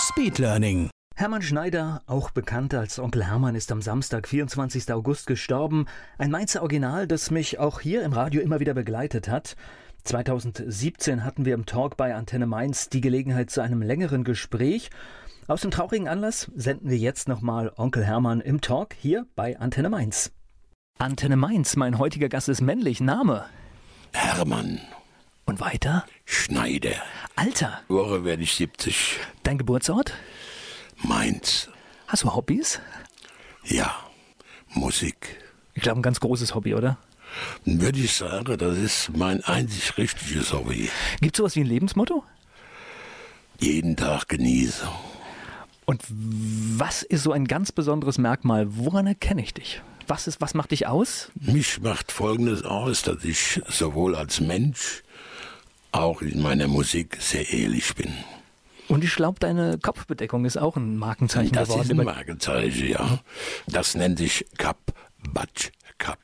Speedlearning. 0.00 0.88
Hermann 1.14 1.42
Schneider, 1.42 2.00
auch 2.06 2.30
bekannt 2.30 2.72
als 2.72 2.98
Onkel 2.98 3.26
Hermann, 3.26 3.54
ist 3.54 3.70
am 3.70 3.82
Samstag, 3.82 4.26
24. 4.26 4.90
August 4.94 5.26
gestorben. 5.26 5.84
Ein 6.16 6.30
Mainzer 6.30 6.62
Original, 6.62 7.06
das 7.06 7.30
mich 7.30 7.58
auch 7.58 7.80
hier 7.80 8.02
im 8.02 8.14
Radio 8.14 8.40
immer 8.40 8.60
wieder 8.60 8.72
begleitet 8.72 9.28
hat. 9.28 9.56
2017 10.04 11.22
hatten 11.22 11.44
wir 11.44 11.52
im 11.52 11.66
Talk 11.66 11.98
bei 11.98 12.14
Antenne 12.14 12.46
Mainz 12.46 12.88
die 12.88 13.02
Gelegenheit 13.02 13.50
zu 13.50 13.60
einem 13.60 13.82
längeren 13.82 14.24
Gespräch. 14.24 14.88
Aus 15.46 15.60
dem 15.60 15.70
traurigen 15.70 16.08
Anlass 16.08 16.50
senden 16.54 16.88
wir 16.88 16.96
jetzt 16.96 17.28
nochmal 17.28 17.70
Onkel 17.76 18.04
Hermann 18.04 18.40
im 18.40 18.62
Talk 18.62 18.94
hier 18.94 19.26
bei 19.36 19.58
Antenne 19.60 19.90
Mainz. 19.90 20.32
Antenne 20.98 21.36
Mainz, 21.36 21.76
mein 21.76 21.98
heutiger 21.98 22.30
Gast 22.30 22.48
ist 22.48 22.62
männlich. 22.62 23.00
Name? 23.00 23.44
Hermann. 24.14 24.80
Und 25.50 25.58
weiter? 25.58 26.04
Schneider. 26.26 26.94
Alter? 27.34 27.80
Woche 27.88 28.24
werde 28.24 28.44
ich 28.44 28.54
70. 28.54 29.16
Dein 29.42 29.58
Geburtsort? 29.58 30.14
Mainz. 31.02 31.68
Hast 32.06 32.22
du 32.22 32.32
Hobbys? 32.32 32.78
Ja, 33.64 33.96
Musik. 34.74 35.42
Ich 35.74 35.82
glaube, 35.82 35.98
ein 35.98 36.02
ganz 36.02 36.20
großes 36.20 36.54
Hobby, 36.54 36.76
oder? 36.76 36.98
Würde 37.64 37.98
ich 37.98 38.12
sagen, 38.12 38.58
das 38.58 38.78
ist 38.78 39.16
mein 39.16 39.42
einzig 39.42 39.98
richtiges 39.98 40.52
Hobby. 40.52 40.88
Gibt 41.20 41.34
es 41.34 41.38
sowas 41.38 41.56
wie 41.56 41.62
ein 41.62 41.66
Lebensmotto? 41.66 42.22
Jeden 43.58 43.96
Tag 43.96 44.28
genieße. 44.28 44.86
Und 45.84 46.00
was 46.08 47.02
ist 47.02 47.24
so 47.24 47.32
ein 47.32 47.48
ganz 47.48 47.72
besonderes 47.72 48.18
Merkmal? 48.18 48.76
Woran 48.76 49.08
erkenne 49.08 49.42
ich 49.42 49.52
dich? 49.52 49.82
Was, 50.06 50.28
ist, 50.28 50.40
was 50.40 50.54
macht 50.54 50.70
dich 50.70 50.86
aus? 50.86 51.32
Mich 51.34 51.80
macht 51.80 52.12
Folgendes 52.12 52.62
aus, 52.62 53.02
dass 53.02 53.24
ich 53.24 53.60
sowohl 53.68 54.14
als 54.14 54.40
Mensch 54.40 55.02
auch 55.92 56.22
in 56.22 56.40
meiner 56.40 56.68
Musik 56.68 57.16
sehr 57.20 57.50
ehrlich 57.52 57.94
bin. 57.94 58.12
Und 58.88 59.04
ich 59.04 59.14
glaube, 59.14 59.38
deine 59.38 59.78
Kopfbedeckung 59.78 60.44
ist 60.44 60.56
auch 60.56 60.76
ein 60.76 60.96
Markenzeichen 60.96 61.52
das 61.52 61.68
geworden. 61.68 61.88
Das 61.88 61.92
ist 61.92 61.98
ein 61.98 62.04
Markenzeichen, 62.04 62.88
ja. 62.88 63.20
Das 63.68 63.94
nennt 63.94 64.18
sich 64.18 64.44
Kap 64.58 64.78
Batsch 65.32 65.70
Kap. 65.98 66.18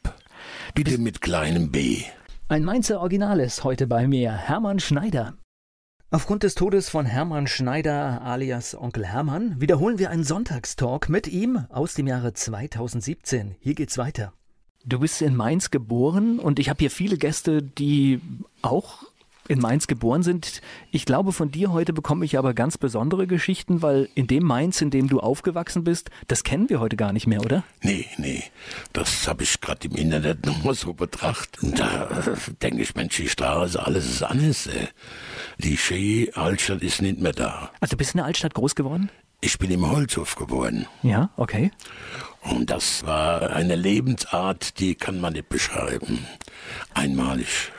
Bitte 0.75 0.99
mit 0.99 1.21
kleinem 1.21 1.71
B. 1.71 2.03
Ein 2.49 2.65
Mainzer 2.65 3.01
Original 3.01 3.41
ist 3.41 3.65
heute 3.65 3.87
bei 3.87 4.07
mir, 4.09 4.33
Hermann 4.33 4.81
Schneider. 4.81 5.35
Aufgrund 6.11 6.45
des 6.45 6.55
Todes 6.55 6.89
von 6.89 7.05
Hermann 7.05 7.47
Schneider 7.47 8.23
alias 8.23 8.77
Onkel 8.77 9.05
Hermann 9.05 9.61
wiederholen 9.61 9.99
wir 9.99 10.11
einen 10.11 10.25
Sonntagstalk 10.25 11.09
mit 11.09 11.27
ihm 11.27 11.67
aus 11.69 11.95
dem 11.95 12.07
Jahre 12.07 12.33
2017. 12.33 13.57
Hier 13.61 13.75
geht's 13.75 13.99
weiter. 13.99 14.33
Du 14.85 15.01
bist 15.01 15.21
in 15.21 15.35
Mainz 15.35 15.71
geboren 15.73 16.39
und 16.39 16.61
ich 16.61 16.69
habe 16.69 16.79
hier 16.79 16.93
viele 16.93 17.19
Gäste, 17.19 17.63
die 17.63 18.21
auch 18.63 19.03
in 19.49 19.61
Mainz 19.61 19.87
geboren 19.87 20.23
sind. 20.23 20.61
Ich 20.91 21.05
glaube, 21.05 21.33
von 21.33 21.51
dir 21.51 21.73
heute 21.73 21.93
bekomme 21.93 22.25
ich 22.25 22.39
aber 22.39 22.55
ganz 22.55 22.79
besondere 22.79 23.27
Geschichten, 23.27 23.83
weil 23.83 24.09
in 24.15 24.27
dem 24.27 24.45
Mainz, 24.45 24.81
in 24.81 24.91
dem 24.91 25.09
du 25.09 25.21
aufgewachsen 25.21 25.85
bist, 25.85 26.11
das 26.29 26.45
kennen 26.45 26.69
wir 26.69 26.81
heute 26.81 26.97
gar 26.97 27.13
nicht 27.13 27.27
mehr, 27.27 27.41
oder? 27.41 27.65
Nee, 27.83 28.07
nee. 28.19 28.45
Das 28.93 29.29
habe 29.29 29.43
ich 29.43 29.61
gerade 29.61 29.89
im 29.89 29.97
Internet 29.97 30.47
nochmal 30.47 30.75
so 30.75 30.93
betrachtet. 30.93 31.63
Und 31.63 31.79
da 31.79 32.09
denke 32.63 32.83
ich, 32.83 32.95
Mensch, 32.95 33.17
die 33.17 33.29
Straße, 33.29 33.85
alles 33.85 34.07
ist 34.07 34.23
anders. 34.23 34.69
Die 35.59 35.77
Ski 35.77 36.31
Altstadt 36.35 36.83
ist 36.83 37.03
nicht 37.03 37.21
mehr 37.21 37.33
da. 37.33 37.71
Also 37.81 37.93
du 37.93 37.97
bist 37.99 38.15
in 38.15 38.19
der 38.19 38.27
Altstadt 38.27 38.55
groß 38.55 38.75
geworden? 38.75 39.11
Ich 39.41 39.59
bin 39.59 39.71
im 39.71 39.89
Holzhof 39.89 40.35
geboren. 40.37 40.87
Ja, 41.03 41.31
okay. 41.37 41.71
Und 42.41 42.71
das 42.71 43.05
war 43.05 43.51
eine 43.51 43.77
Lebensart, 43.77 44.81
die 44.81 44.95
kann 44.95 45.21
man 45.21 45.35
nicht 45.35 45.49
beschreiben. 45.49 46.27
Einmalig. 46.95 47.73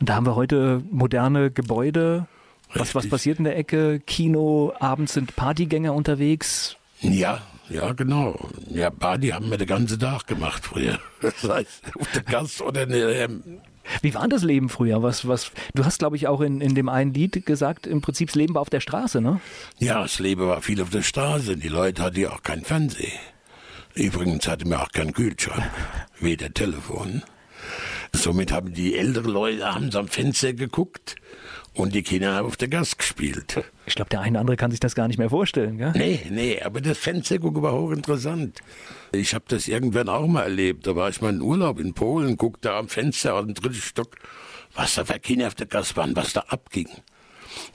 Und 0.00 0.08
da 0.08 0.16
haben 0.16 0.26
wir 0.26 0.36
heute 0.36 0.82
moderne 0.90 1.50
Gebäude. 1.50 2.26
Was, 2.74 2.94
was 2.94 3.08
passiert 3.08 3.38
in 3.38 3.44
der 3.44 3.56
Ecke? 3.56 4.00
Kino, 4.00 4.72
abends 4.80 5.14
sind 5.14 5.36
Partygänger 5.36 5.94
unterwegs. 5.94 6.76
Ja, 7.00 7.40
ja, 7.68 7.92
genau. 7.92 8.48
Ja, 8.68 8.90
Party 8.90 9.28
haben 9.28 9.50
wir 9.50 9.58
den 9.58 9.68
ganzen 9.68 9.98
Tag 9.98 10.26
gemacht 10.26 10.64
früher. 10.64 10.98
Das 11.20 11.42
heißt, 11.42 11.82
auf 11.98 12.12
der 12.12 12.22
Gast 12.22 12.60
oder 12.60 12.82
in 12.82 12.90
der, 12.90 13.30
wie 14.02 14.14
war 14.14 14.28
das 14.28 14.42
Leben 14.42 14.68
früher? 14.68 15.02
Was, 15.02 15.28
was, 15.28 15.52
du 15.74 15.84
hast, 15.84 15.98
glaube 15.98 16.16
ich, 16.16 16.26
auch 16.26 16.40
in, 16.40 16.60
in 16.60 16.74
dem 16.74 16.88
einen 16.88 17.12
Lied 17.12 17.44
gesagt, 17.46 17.86
im 17.86 18.00
Prinzip 18.00 18.28
das 18.28 18.34
Leben 18.34 18.54
war 18.54 18.62
auf 18.62 18.70
der 18.70 18.80
Straße, 18.80 19.20
ne? 19.20 19.40
Ja, 19.78 20.02
das 20.02 20.18
Leben 20.18 20.46
war 20.46 20.60
viel 20.62 20.80
auf 20.80 20.90
der 20.90 21.02
Straße. 21.02 21.56
Die 21.56 21.68
Leute 21.68 22.02
hatten 22.02 22.20
ja 22.20 22.30
auch 22.30 22.42
kein 22.42 22.64
Fernsehen. 22.64 23.12
Übrigens 23.94 24.48
hatte 24.48 24.66
mir 24.66 24.80
auch 24.80 24.90
keinen 24.90 25.12
Kühlschrank, 25.12 25.70
weder 26.20 26.52
Telefon. 26.52 27.22
Somit 28.14 28.52
haben 28.52 28.72
die 28.72 28.96
älteren 28.96 29.32
Leute 29.32 29.66
abends 29.66 29.96
am 29.96 30.08
Fenster 30.08 30.52
geguckt 30.52 31.16
und 31.74 31.94
die 31.94 32.02
Kinder 32.02 32.34
haben 32.34 32.46
auf 32.46 32.56
der 32.56 32.68
Gas 32.68 32.96
gespielt. 32.96 33.62
Ich 33.86 33.96
glaube, 33.96 34.08
der 34.08 34.20
eine 34.20 34.30
oder 34.30 34.40
andere 34.40 34.56
kann 34.56 34.70
sich 34.70 34.80
das 34.80 34.94
gar 34.94 35.08
nicht 35.08 35.18
mehr 35.18 35.30
vorstellen, 35.30 35.76
gell? 35.76 35.92
Nee, 35.96 36.20
nee, 36.30 36.62
aber 36.62 36.80
das 36.80 36.96
Fenstergucken 36.96 37.60
war 37.62 37.72
hochinteressant. 37.72 38.60
Ich 39.12 39.34
habe 39.34 39.44
das 39.48 39.66
irgendwann 39.66 40.08
auch 40.08 40.26
mal 40.26 40.44
erlebt. 40.44 40.86
Da 40.86 40.94
war 40.94 41.08
ich 41.08 41.20
mal 41.20 41.34
in 41.34 41.42
Urlaub 41.42 41.80
in 41.80 41.92
Polen, 41.92 42.36
guckte 42.36 42.72
am 42.72 42.88
Fenster 42.88 43.34
aus 43.34 43.44
dem 43.44 43.54
dritten 43.54 43.74
Stock, 43.74 44.16
was 44.74 44.94
da 44.94 45.04
für 45.04 45.18
Kinder 45.18 45.48
auf 45.48 45.56
der 45.56 45.66
Gas 45.66 45.96
waren, 45.96 46.14
was 46.14 46.32
da 46.32 46.44
abging. 46.48 46.88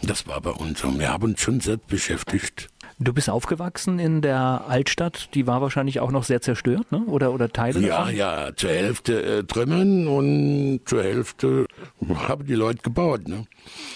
Das 0.01 0.25
war 0.25 0.39
bei 0.41 0.51
uns 0.51 0.79
so. 0.79 0.97
Wir 0.97 1.09
haben 1.09 1.23
uns 1.23 1.41
schon 1.41 1.59
selbst 1.59 1.88
beschäftigt. 1.88 2.69
Du 3.02 3.14
bist 3.14 3.30
aufgewachsen 3.30 3.98
in 3.98 4.22
der 4.22 4.66
Altstadt, 4.68 5.30
die 5.34 5.48
war 5.48 5.62
wahrscheinlich 5.62 6.02
auch 6.02 6.12
noch 6.12 6.26
sehr 6.26 6.42
zerstört, 6.42 6.92
ne? 6.92 7.06
Oder, 7.06 7.32
oder 7.32 7.48
Teile 7.48 7.80
ja, 7.80 8.00
davon? 8.00 8.16
Ja, 8.16 8.52
zur 8.54 8.72
Hälfte 8.72 9.22
äh, 9.24 9.44
Trümmern 9.46 10.06
und 10.08 10.82
zur 10.84 11.04
Hälfte 11.04 11.66
haben 12.14 12.46
die 12.46 12.56
Leute 12.56 12.82
gebaut, 12.82 13.26
ne? 13.30 13.46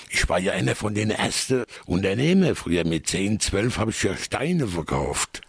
Ich 0.10 0.30
war 0.30 0.40
ja 0.40 0.54
einer 0.54 0.76
von 0.76 0.94
den 0.94 1.12
ersten 1.12 1.66
Unternehmern. 1.86 2.56
Früher 2.56 2.86
mit 2.86 3.08
10, 3.08 3.42
12 3.42 3.78
habe 3.78 3.92
ich 3.92 4.02
ja 4.04 4.16
Steine 4.16 4.68
verkauft. 4.68 5.42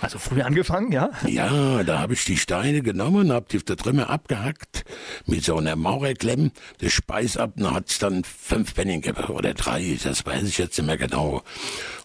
Also 0.00 0.18
früh 0.18 0.42
angefangen, 0.42 0.92
ja? 0.92 1.10
Ja, 1.26 1.82
da 1.82 1.98
habe 1.98 2.14
ich 2.14 2.24
die 2.24 2.36
Steine 2.36 2.82
genommen, 2.82 3.32
habe 3.32 3.46
die 3.50 3.56
auf 3.56 3.64
der 3.64 3.76
Trümmer 3.76 4.10
abgehackt, 4.10 4.84
mit 5.26 5.44
so 5.44 5.56
einer 5.56 5.74
Maurerklemm, 5.74 6.52
der 6.80 6.90
Speis 6.90 7.36
ab, 7.36 7.54
und 7.56 7.72
hat's 7.72 7.98
dann 7.98 8.22
fünf 8.22 8.74
Pfennig 8.74 9.12
oder 9.28 9.54
drei, 9.54 9.98
das 10.02 10.24
weiß 10.24 10.44
ich 10.44 10.58
jetzt 10.58 10.78
nicht 10.78 10.86
mehr 10.86 10.98
genau. 10.98 11.42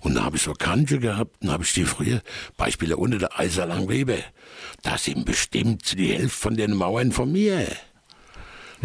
Und 0.02 0.16
da 0.16 0.24
habe 0.24 0.38
ich 0.38 0.42
so 0.42 0.54
Kante 0.54 1.00
gehabt, 1.00 1.44
und 1.44 1.52
habe 1.52 1.64
ich 1.64 1.74
die 1.74 1.86
früher, 1.86 2.22
Beispiele 2.58 2.98
unter 2.98 3.20
der 3.20 3.40
Eiserlang 3.40 3.88
Weber, 3.90 4.18
das 4.82 5.04
sind 5.04 5.26
bestimmt 5.26 5.98
die 5.98 6.14
Hälfte 6.14 6.30
von 6.30 6.56
den 6.56 6.74
Mauern 6.74 7.12
von 7.12 7.32
mir. 7.32 7.68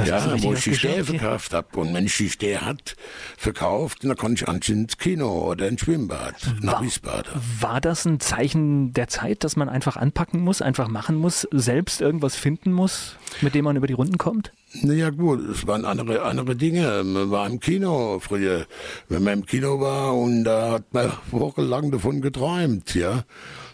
Ja, 0.04 0.42
wo 0.42 0.52
ich 0.52 0.64
die 0.64 0.74
Stäbe 0.74 1.04
verkauft 1.04 1.52
habe. 1.52 1.80
Und 1.80 1.92
wenn 1.94 2.06
ich 2.06 2.16
die 2.16 2.30
Stäbe 2.30 2.60
hat 2.60 2.96
verkauft, 3.36 4.04
dann 4.04 4.16
konnte 4.16 4.42
ich 4.42 4.48
anschließend 4.48 4.92
ins 4.92 4.98
Kino 4.98 5.50
oder 5.50 5.68
ins 5.68 5.80
Schwimmbad 5.80 6.34
nach 6.60 6.74
war, 6.74 6.82
Wiesbaden. 6.82 7.32
War 7.60 7.80
das 7.80 8.04
ein 8.04 8.20
Zeichen 8.20 8.92
der 8.92 9.08
Zeit, 9.08 9.44
dass 9.44 9.56
man 9.56 9.68
einfach 9.68 9.96
anpacken 9.96 10.40
muss, 10.40 10.62
einfach 10.62 10.88
machen 10.88 11.16
muss, 11.16 11.48
selbst 11.50 12.00
irgendwas 12.00 12.36
finden 12.36 12.72
muss, 12.72 13.16
mit 13.40 13.54
dem 13.54 13.64
man 13.64 13.76
über 13.76 13.86
die 13.86 13.94
Runden 13.94 14.18
kommt? 14.18 14.52
Naja 14.82 15.10
gut, 15.10 15.40
es 15.48 15.66
waren 15.66 15.84
andere, 15.84 16.22
andere 16.22 16.54
Dinge. 16.54 17.02
Man 17.02 17.30
war 17.30 17.46
im 17.46 17.58
Kino 17.58 18.20
früher, 18.20 18.66
wenn 19.08 19.22
man 19.22 19.34
im 19.34 19.46
Kino 19.46 19.80
war 19.80 20.14
und 20.14 20.44
da 20.44 20.72
hat 20.72 20.92
man 20.92 21.12
wochenlang 21.30 21.90
davon 21.90 22.20
geträumt, 22.20 22.94
ja. 22.94 23.24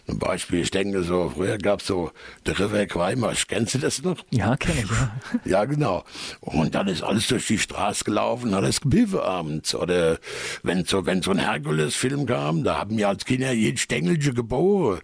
Zum 0.07 0.19
Beispiel, 0.19 0.61
ich 0.61 0.69
denke 0.69 1.01
so, 1.03 1.31
früher 1.33 1.57
gab 1.57 1.81
es 1.81 1.87
so 1.87 2.11
der 2.45 2.59
River 2.59 2.85
Quaimasch, 2.85 3.47
kennst 3.47 3.73
du 3.73 3.79
das 3.79 4.03
noch? 4.03 4.17
Ja, 4.29 4.55
kenne 4.55 4.83
ich, 4.83 4.89
ja. 4.89 5.11
Ja, 5.45 5.65
genau. 5.65 6.03
Und 6.41 6.75
dann 6.75 6.87
ist 6.87 7.01
alles 7.01 7.27
durch 7.27 7.47
die 7.47 7.57
Straße 7.57 8.03
gelaufen, 8.03 8.53
alles 8.53 8.81
gebiffen 8.81 9.19
abends. 9.19 9.73
Oder 9.73 10.19
wenn 10.61 10.85
so, 10.85 11.07
wenn 11.07 11.23
so 11.23 11.31
ein 11.31 11.39
Herkules-Film 11.39 12.27
kam, 12.27 12.63
da 12.63 12.77
haben 12.77 12.97
wir 12.97 13.09
als 13.09 13.25
Kinder 13.25 13.51
jeden 13.51 13.77
Stängelche 13.77 14.33
geboren. 14.33 14.99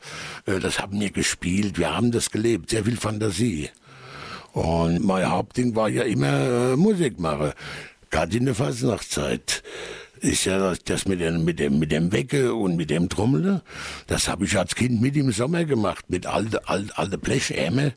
Äh, 0.45 0.59
das 0.59 0.80
haben 0.80 1.00
wir 1.00 1.09
gespielt, 1.09 1.80
wir 1.80 1.95
haben 1.95 2.12
das 2.12 2.30
gelebt, 2.30 2.69
sehr 2.69 2.86
viel 2.86 2.98
Fantasie. 2.98 3.69
Und 4.53 5.03
mein 5.03 5.30
Hauptding 5.30 5.75
war 5.75 5.89
ja 5.89 6.03
immer 6.03 6.74
äh, 6.74 6.75
Musik 6.75 7.19
machen. 7.19 7.53
Gerade 8.12 8.38
in 8.38 8.45
der 8.45 8.56
Fasnachtszeit. 8.56 9.63
Ist 10.21 10.45
ja 10.45 10.73
das 10.85 11.07
mit 11.07 11.19
dem, 11.19 11.44
mit 11.44 11.59
dem, 11.59 11.79
mit 11.79 11.91
dem 11.91 12.12
Wecke 12.12 12.53
und 12.53 12.75
mit 12.75 12.91
dem 12.91 13.09
Trommeln. 13.09 13.62
Das 14.07 14.27
habe 14.27 14.45
ich 14.45 14.57
als 14.57 14.75
Kind 14.75 15.01
mit 15.01 15.15
im 15.18 15.31
Sommer 15.31 15.65
gemacht. 15.65 16.06
Mit 16.09 16.27
alte, 16.27 16.68
alte, 16.68 16.95
alte 16.97 17.18
Blechämme 17.18 17.94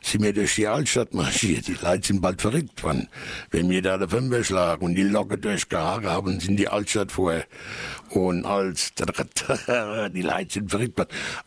sind 0.00 0.22
wir 0.22 0.32
durch 0.32 0.54
die 0.54 0.66
Altstadt 0.66 1.12
marschiert. 1.12 1.68
Die 1.68 1.76
Leute 1.80 2.06
sind 2.06 2.22
bald 2.22 2.40
verrückt 2.40 2.80
von. 2.80 3.08
Wenn 3.50 3.68
wir 3.68 3.82
da 3.82 3.98
der 3.98 4.08
Fünfer 4.08 4.42
schlagen 4.42 4.86
und 4.86 4.94
die 4.94 5.02
Locke 5.02 5.36
durchgehagen 5.36 6.08
haben, 6.08 6.40
sind 6.40 6.56
die 6.56 6.68
Altstadt 6.68 7.12
vorher. 7.12 7.44
Und 8.10 8.46
als 8.46 8.92
die 10.14 10.22
Leute 10.22 10.54
sind 10.54 10.70
verrückt. 10.70 10.98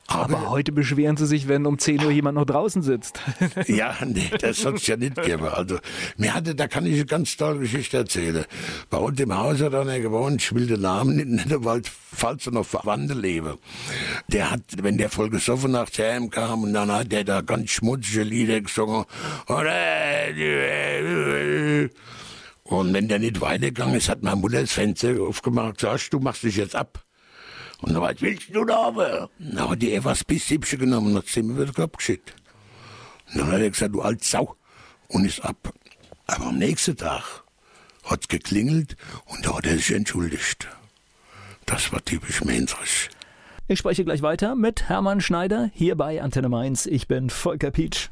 Aber, 0.05 0.37
Aber 0.37 0.49
heute 0.51 0.71
beschweren 0.71 1.17
sie 1.17 1.25
sich, 1.25 1.47
wenn 1.47 1.65
um 1.65 1.79
10 1.79 2.03
Uhr 2.05 2.11
jemand 2.11 2.35
noch 2.35 2.45
draußen 2.45 2.83
sitzt. 2.83 3.19
ja, 3.67 3.95
nee, 4.05 4.29
das 4.39 4.59
soll 4.59 4.75
es 4.75 4.85
ja 4.85 4.95
nicht 4.95 5.19
geben. 5.21 5.45
Also, 5.45 5.79
mir 6.17 6.35
hatte, 6.35 6.53
da 6.53 6.67
kann 6.67 6.85
ich 6.85 6.93
eine 6.93 7.05
ganz 7.05 7.35
tolle 7.35 7.59
Geschichte 7.59 7.97
erzählen. 7.97 8.45
Bei 8.89 8.97
uns 8.97 9.19
im 9.19 9.35
Haus 9.35 9.61
hat 9.61 9.73
einer 9.73 9.99
gewohnt, 9.99 10.19
ich 10.27 10.54
will 10.54 10.68
den 10.68 10.81
Namen 10.81 11.16
nicht 11.16 11.27
nennen, 11.48 11.83
falls 12.12 12.45
er 12.45 12.51
noch 12.54 12.66
Verwandte 12.66 13.13
lebe. 13.13 13.57
Der 14.27 14.51
hat, 14.51 14.62
wenn 14.81 14.98
der 14.98 15.10
voll 15.10 15.30
gesoffen 15.30 15.71
nach 15.71 15.89
Heim 15.98 16.30
kam 16.30 16.63
und 16.63 16.74
dann 16.74 16.92
hat 16.92 17.12
der 17.12 17.24
da 17.24 17.42
ganz 17.42 17.71
schmutzige 17.71 18.24
Lieder 18.24 18.62
gesungen. 18.62 19.06
Und 22.63 22.94
wenn 22.94 23.07
der 23.07 23.19
nicht 23.19 23.42
weitergegangen 23.42 23.95
ist, 23.95 24.10
hat 24.10 24.21
meine 24.21 24.36
Mutter 24.36 24.62
das 24.62 24.71
Fenster 24.71 25.21
aufgemacht, 25.21 25.80
sagst 25.80 26.13
du 26.13 26.19
machst 26.19 26.44
dich 26.44 26.57
jetzt 26.57 26.75
ab. 26.75 27.04
Und 27.81 27.94
dann 27.94 28.01
was 28.01 28.21
willst 28.21 28.54
du 28.54 28.66
da? 28.66 28.92
Dann 29.39 29.69
hat 29.69 29.81
die 29.81 29.94
etwas 29.94 30.24
Bisshübsche 30.24 30.77
genommen 30.77 31.12
und 31.12 31.18
hat 31.18 31.27
sie 31.27 31.42
mir 31.42 31.56
wieder 31.56 31.66
den 31.68 31.74
Kopf 31.74 31.98
geschickt. 31.98 32.33
Und 33.31 33.39
dann 33.39 33.51
hat 33.51 33.62
er 33.62 33.69
gesagt, 33.69 33.95
du 33.95 34.01
alt 34.01 34.24
Sau. 34.24 34.56
Und 35.07 35.25
ist 35.25 35.44
ab. 35.44 35.74
Aber 36.27 36.48
am 36.48 36.57
nächsten 36.57 36.95
Tag 36.95 37.44
hat's 38.09 38.27
geklingelt 38.27 38.95
und 39.25 39.45
da 39.45 39.57
hat 39.57 39.65
er 39.65 39.75
sich 39.75 39.94
entschuldigt. 39.94 40.67
Das 41.65 41.91
war 41.91 42.03
typisch 42.03 42.44
Mainzrisch. 42.44 43.09
Ich 43.67 43.77
spreche 43.77 44.03
gleich 44.03 44.23
weiter 44.23 44.56
mit 44.56 44.89
Hermann 44.89 45.21
Schneider 45.21 45.69
hier 45.73 45.95
bei 45.95 46.21
Antenne 46.21 46.50
Mainz. 46.50 46.88
Ich 46.88 47.07
bin 47.07 47.29
Volker 47.29 47.69
Pietsch. 47.69 48.09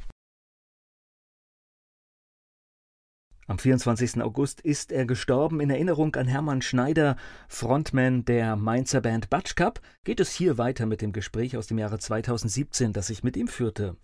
Am 3.48 3.58
24. 3.58 4.22
August 4.22 4.60
ist 4.60 4.92
er 4.92 5.06
gestorben. 5.06 5.62
In 5.62 5.70
Erinnerung 5.70 6.14
an 6.16 6.28
Hermann 6.28 6.62
Schneider, 6.62 7.16
Frontman 7.48 8.26
der 8.26 8.58
Mainzer 8.58 9.00
Band 9.00 9.30
Batsch 9.30 9.56
Cup, 9.56 9.80
geht 10.04 10.20
es 10.20 10.32
hier 10.32 10.58
weiter 10.58 10.86
mit 10.86 11.02
dem 11.02 11.14
Gespräch 11.14 11.56
aus 11.56 11.68
dem 11.68 11.78
Jahre 11.78 11.98
2017, 11.98 12.92
das 12.92 13.10
ich 13.10 13.24
mit 13.24 13.38
ihm 13.38 13.48
führte. 13.48 13.96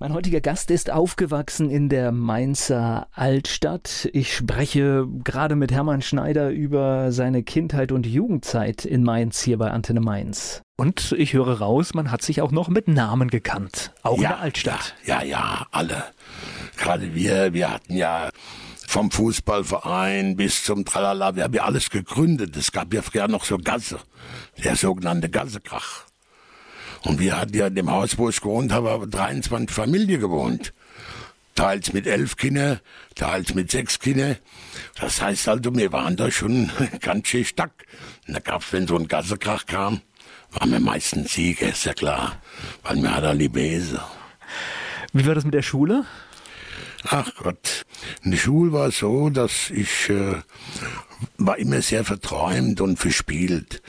Mein 0.00 0.14
heutiger 0.14 0.40
Gast 0.40 0.70
ist 0.70 0.92
aufgewachsen 0.92 1.70
in 1.70 1.88
der 1.88 2.12
Mainzer 2.12 3.08
Altstadt. 3.10 4.08
Ich 4.12 4.32
spreche 4.32 5.08
gerade 5.24 5.56
mit 5.56 5.72
Hermann 5.72 6.02
Schneider 6.02 6.50
über 6.50 7.10
seine 7.10 7.42
Kindheit 7.42 7.90
und 7.90 8.06
Jugendzeit 8.06 8.84
in 8.84 9.02
Mainz 9.02 9.42
hier 9.42 9.58
bei 9.58 9.72
Antenne 9.72 9.98
Mainz. 9.98 10.62
Und 10.76 11.10
ich 11.18 11.32
höre 11.32 11.58
raus, 11.58 11.94
man 11.94 12.12
hat 12.12 12.22
sich 12.22 12.40
auch 12.42 12.52
noch 12.52 12.68
mit 12.68 12.86
Namen 12.86 13.28
gekannt, 13.28 13.92
auch 14.04 14.20
ja, 14.20 14.28
in 14.28 14.28
der 14.28 14.38
Altstadt. 14.38 14.94
Ja, 15.04 15.22
ja, 15.22 15.30
ja, 15.30 15.66
alle. 15.72 16.04
Gerade 16.76 17.16
wir, 17.16 17.52
wir 17.52 17.68
hatten 17.72 17.96
ja 17.96 18.30
vom 18.86 19.10
Fußballverein 19.10 20.36
bis 20.36 20.62
zum 20.62 20.84
Tralala, 20.84 21.34
wir 21.34 21.42
haben 21.42 21.54
ja 21.54 21.64
alles 21.64 21.90
gegründet. 21.90 22.56
Es 22.56 22.70
gab 22.70 22.94
ja 22.94 23.02
früher 23.02 23.26
noch 23.26 23.44
so 23.44 23.58
Gasse, 23.58 23.98
der 24.62 24.76
sogenannte 24.76 25.28
Gassekrach. 25.28 26.06
Und 27.04 27.20
wir 27.20 27.36
hatten 27.36 27.56
ja 27.56 27.68
in 27.68 27.74
dem 27.74 27.90
Haus, 27.90 28.18
wo 28.18 28.28
ich 28.28 28.40
gewohnt 28.40 28.72
habe, 28.72 28.90
aber 28.90 29.06
23 29.06 29.74
Familien 29.74 30.20
gewohnt. 30.20 30.72
Teils 31.54 31.92
mit 31.92 32.06
elf 32.06 32.36
Kindern, 32.36 32.80
teils 33.14 33.54
mit 33.54 33.70
sechs 33.70 33.98
Kindern. 33.98 34.36
Das 35.00 35.20
heißt 35.20 35.48
also, 35.48 35.74
wir 35.74 35.92
waren 35.92 36.16
da 36.16 36.30
schon 36.30 36.70
ganz 37.00 37.28
schön 37.28 37.44
stark. 37.44 37.84
Und 38.26 38.34
da 38.34 38.40
gab's, 38.40 38.72
wenn 38.72 38.86
so 38.86 38.96
ein 38.96 39.08
Gassekrach 39.08 39.66
kam, 39.66 40.00
waren 40.52 40.70
wir 40.70 40.80
meistens 40.80 41.32
Sieger, 41.34 41.68
ist 41.68 41.84
ja 41.84 41.94
klar. 41.94 42.40
Weil 42.84 42.96
wir 43.02 43.14
hatten 43.14 43.38
die 43.38 43.48
Bese. 43.48 44.00
Wie 45.12 45.26
war 45.26 45.34
das 45.34 45.44
mit 45.44 45.54
der 45.54 45.62
Schule? 45.62 46.04
Ach 47.04 47.30
Gott, 47.42 47.86
in 48.22 48.32
der 48.32 48.38
Schule 48.38 48.72
war 48.72 48.88
es 48.88 48.98
so, 48.98 49.30
dass 49.30 49.70
ich 49.70 50.10
äh, 50.10 50.34
war 51.38 51.58
immer 51.58 51.80
sehr 51.80 52.04
verträumt 52.04 52.80
und 52.80 52.98
verspielt. 52.98 53.82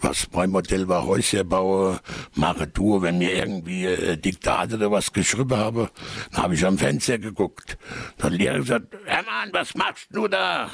Was 0.00 0.28
mein 0.32 0.50
Modell 0.50 0.88
war, 0.88 1.04
Häuser 1.04 1.44
baue, 1.44 2.00
mache 2.34 2.72
Tour, 2.72 3.02
wenn 3.02 3.18
mir 3.18 3.34
irgendwie 3.34 3.86
äh, 3.86 4.16
Diktate 4.16 4.76
oder 4.76 4.90
was 4.90 5.12
geschrieben 5.12 5.56
habe, 5.56 5.90
dann 6.32 6.44
habe 6.44 6.54
ich 6.54 6.64
am 6.64 6.78
Fenster 6.78 7.18
geguckt. 7.18 7.76
Dann 8.16 8.32
hat 8.32 8.32
der 8.32 8.38
Lehrer 8.38 8.58
gesagt, 8.58 8.96
Hermann, 9.04 9.50
was 9.52 9.74
machst 9.74 10.08
du 10.10 10.28
da? 10.28 10.70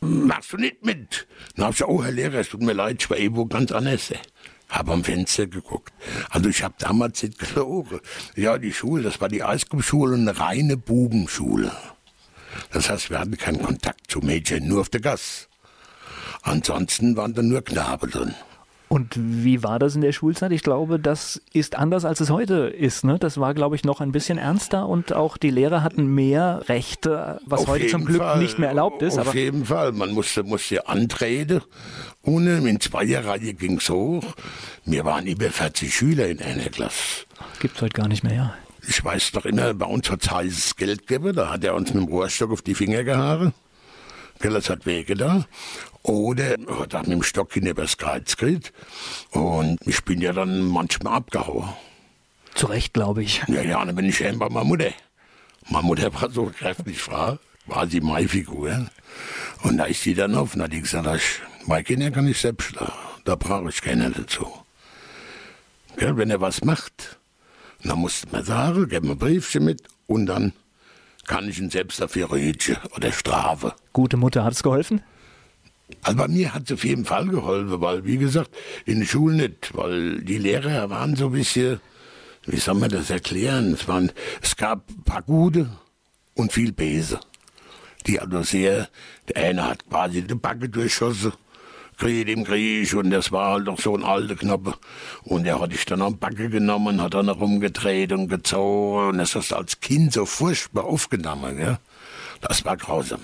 Machst 0.00 0.52
du 0.52 0.56
nicht 0.56 0.84
mit? 0.84 1.26
Dann 1.56 1.66
habe 1.66 1.72
ich 1.72 1.78
gesagt, 1.78 1.90
oh 1.90 2.02
Herr 2.02 2.12
Lehrer, 2.12 2.40
es 2.40 2.48
tut 2.48 2.62
mir 2.62 2.72
leid, 2.72 2.96
ich 3.00 3.10
war 3.10 3.18
irgendwo 3.18 3.46
ganz 3.46 3.72
anders 3.72 4.10
habe 4.74 4.92
am 4.92 5.04
Fenster 5.04 5.46
geguckt. 5.46 5.92
Also 6.30 6.48
ich 6.48 6.62
habe 6.62 6.74
damals 6.78 7.22
nicht 7.22 7.38
gelogen. 7.38 8.00
Ja, 8.34 8.58
die 8.58 8.72
Schule, 8.72 9.02
das 9.02 9.20
war 9.20 9.28
die 9.28 9.42
Eisgruppenschule, 9.42 10.16
eine 10.16 10.38
reine 10.38 10.76
Bubenschule. 10.76 11.72
Das 12.72 12.90
heißt, 12.90 13.10
wir 13.10 13.20
hatten 13.20 13.36
keinen 13.36 13.62
Kontakt 13.62 14.10
zu 14.10 14.20
Mädchen, 14.20 14.66
nur 14.66 14.80
auf 14.80 14.88
der 14.88 15.00
Gas. 15.00 15.48
Ansonsten 16.44 17.16
waren 17.16 17.34
da 17.34 17.42
nur 17.42 17.62
Knabe 17.62 18.06
drin. 18.06 18.34
Und 18.88 19.14
wie 19.16 19.64
war 19.64 19.78
das 19.78 19.96
in 19.96 20.02
der 20.02 20.12
Schulzeit? 20.12 20.52
Ich 20.52 20.62
glaube, 20.62 21.00
das 21.00 21.42
ist 21.52 21.74
anders, 21.74 22.04
als 22.04 22.20
es 22.20 22.30
heute 22.30 22.68
ist. 22.68 23.02
Ne? 23.02 23.18
Das 23.18 23.40
war, 23.40 23.54
glaube 23.54 23.74
ich, 23.74 23.82
noch 23.82 24.00
ein 24.00 24.12
bisschen 24.12 24.38
ernster 24.38 24.86
und 24.86 25.14
auch 25.14 25.36
die 25.36 25.50
Lehrer 25.50 25.82
hatten 25.82 26.14
mehr 26.14 26.62
Rechte, 26.68 27.40
was 27.46 27.62
auf 27.62 27.68
heute 27.68 27.86
zum 27.88 28.04
Glück 28.04 28.20
Fall, 28.20 28.38
nicht 28.38 28.58
mehr 28.58 28.68
erlaubt 28.68 29.02
ist. 29.02 29.18
Auf 29.18 29.34
jeden 29.34 29.64
Fall. 29.64 29.92
Man 29.92 30.12
musste, 30.12 30.44
musste 30.44 30.86
antreten. 30.86 31.62
Ohne, 32.22 32.58
in 32.58 32.78
Zweierreihe 32.78 33.54
ging 33.54 33.78
es 33.78 33.88
hoch. 33.88 34.24
Wir 34.84 35.04
waren 35.04 35.26
über 35.26 35.50
40 35.50 35.92
Schüler 35.92 36.28
in 36.28 36.40
einer 36.40 36.66
Klasse. 36.66 37.24
Gibt 37.58 37.76
es 37.76 37.82
heute 37.82 37.94
gar 37.94 38.06
nicht 38.06 38.22
mehr, 38.22 38.34
ja. 38.34 38.54
Ich 38.86 39.02
weiß 39.02 39.32
doch 39.32 39.46
immer, 39.46 39.72
bei 39.72 39.86
uns 39.86 40.10
hat 40.10 40.22
es 40.22 40.30
heißes 40.30 40.76
Geld 40.76 41.06
gegeben. 41.06 41.34
Da 41.34 41.50
hat 41.50 41.64
er 41.64 41.74
uns 41.74 41.92
mit 41.94 42.04
dem 42.04 42.12
Rohrstock 42.12 42.52
auf 42.52 42.62
die 42.62 42.74
Finger 42.74 43.02
gehauen. 43.02 43.54
Das 44.40 44.68
hat 44.68 44.84
Wege 44.84 45.14
da. 45.14 45.46
Oder 46.04 46.56
hat 46.78 46.94
auch 46.94 47.02
mit 47.02 47.12
dem 47.12 47.22
Stock 47.22 47.54
hinter 47.54 47.72
das 47.72 47.96
Kreuz 47.96 48.36
gekriegt. 48.36 48.72
Und 49.30 49.78
ich 49.86 50.04
bin 50.04 50.20
ja 50.20 50.32
dann 50.32 50.68
manchmal 50.68 51.14
abgehauen. 51.14 51.70
Zu 52.54 52.66
Recht, 52.66 52.92
glaube 52.92 53.22
ich. 53.22 53.42
Ja, 53.48 53.62
ja, 53.62 53.84
dann 53.84 53.96
bin 53.96 54.04
ich 54.04 54.20
eben 54.20 54.38
bei 54.38 54.48
meiner 54.50 54.66
Mutter. 54.66 54.92
Meine 55.70 55.86
Mutter 55.86 56.12
war 56.14 56.30
so 56.30 56.52
kräftig, 56.56 57.00
Frau, 57.00 57.38
war 57.66 57.86
sie 57.88 58.02
meine 58.02 58.28
Figur. 58.28 58.86
Und 59.62 59.78
da 59.78 59.84
ist 59.84 60.02
sie 60.02 60.14
dann 60.14 60.34
auf 60.34 60.54
und 60.54 60.62
hat 60.62 60.72
die 60.72 60.82
gesagt, 60.82 61.22
meine 61.64 61.84
Kinder 61.84 62.10
kann 62.10 62.28
ich 62.28 62.38
selbst 62.38 62.68
schlagen. 62.68 62.92
Da 63.24 63.34
brauche 63.36 63.70
ich 63.70 63.80
keiner 63.80 64.10
dazu. 64.10 64.46
Gell, 65.96 66.18
wenn 66.18 66.30
er 66.30 66.42
was 66.42 66.62
macht, 66.64 67.18
dann 67.82 67.98
muss 67.98 68.24
man 68.30 68.44
sagen, 68.44 68.88
gib 68.90 69.04
mir 69.04 69.12
ein 69.12 69.18
Briefchen 69.18 69.64
mit 69.64 69.82
und 70.06 70.26
dann 70.26 70.52
kann 71.26 71.48
ich 71.48 71.58
ihn 71.58 71.70
selbst 71.70 71.98
dafür 71.98 72.30
rügen 72.30 72.76
oder 72.94 73.10
strafe. 73.10 73.74
Gute 73.94 74.18
Mutter, 74.18 74.44
hat 74.44 74.52
es 74.52 74.62
geholfen? 74.62 75.00
Also 76.02 76.18
bei 76.18 76.28
mir 76.28 76.54
hat 76.54 76.64
es 76.64 76.72
auf 76.72 76.84
jeden 76.84 77.04
Fall 77.04 77.26
geholfen, 77.26 77.80
weil, 77.80 78.04
wie 78.04 78.18
gesagt, 78.18 78.50
in 78.84 79.00
der 79.00 79.06
Schule 79.06 79.36
nicht, 79.36 79.74
weil 79.74 80.20
die 80.22 80.38
Lehrer 80.38 80.90
waren 80.90 81.16
so 81.16 81.26
ein 81.26 81.32
bisschen, 81.32 81.80
wie 82.46 82.56
soll 82.56 82.74
man 82.74 82.90
das 82.90 83.10
erklären? 83.10 83.74
Es, 83.74 83.86
waren, 83.88 84.12
es 84.42 84.56
gab 84.56 84.88
ein 84.90 85.04
paar 85.04 85.22
gute 85.22 85.70
und 86.34 86.52
viel 86.52 86.72
Bese. 86.72 87.20
Die 88.06 88.20
also 88.20 88.42
sehr, 88.42 88.88
der 89.28 89.44
eine 89.44 89.66
hat 89.66 89.88
quasi 89.88 90.22
die 90.22 90.34
Backe 90.34 90.68
durchschossen, 90.68 91.32
Krieg 91.96 92.28
im 92.28 92.44
Krieg, 92.44 92.92
und 92.94 93.10
das 93.10 93.30
war 93.30 93.52
halt 93.52 93.68
doch 93.68 93.80
so 93.80 93.94
ein 93.96 94.04
alter 94.04 94.34
Knoppe. 94.34 94.74
Und 95.22 95.44
der 95.44 95.60
hat 95.60 95.72
ich 95.72 95.84
dann 95.84 96.02
am 96.02 96.18
Backe 96.18 96.50
genommen, 96.50 97.00
hat 97.00 97.14
dann 97.14 97.28
rumgedreht 97.28 98.12
und 98.12 98.28
gezogen, 98.28 99.10
und 99.10 99.18
das 99.18 99.34
hast 99.34 99.52
du 99.52 99.56
als 99.56 99.80
Kind 99.80 100.12
so 100.12 100.26
furchtbar 100.26 100.84
aufgenommen, 100.84 101.58
ja. 101.58 101.78
Das 102.40 102.64
war 102.64 102.76
grausam. 102.76 103.20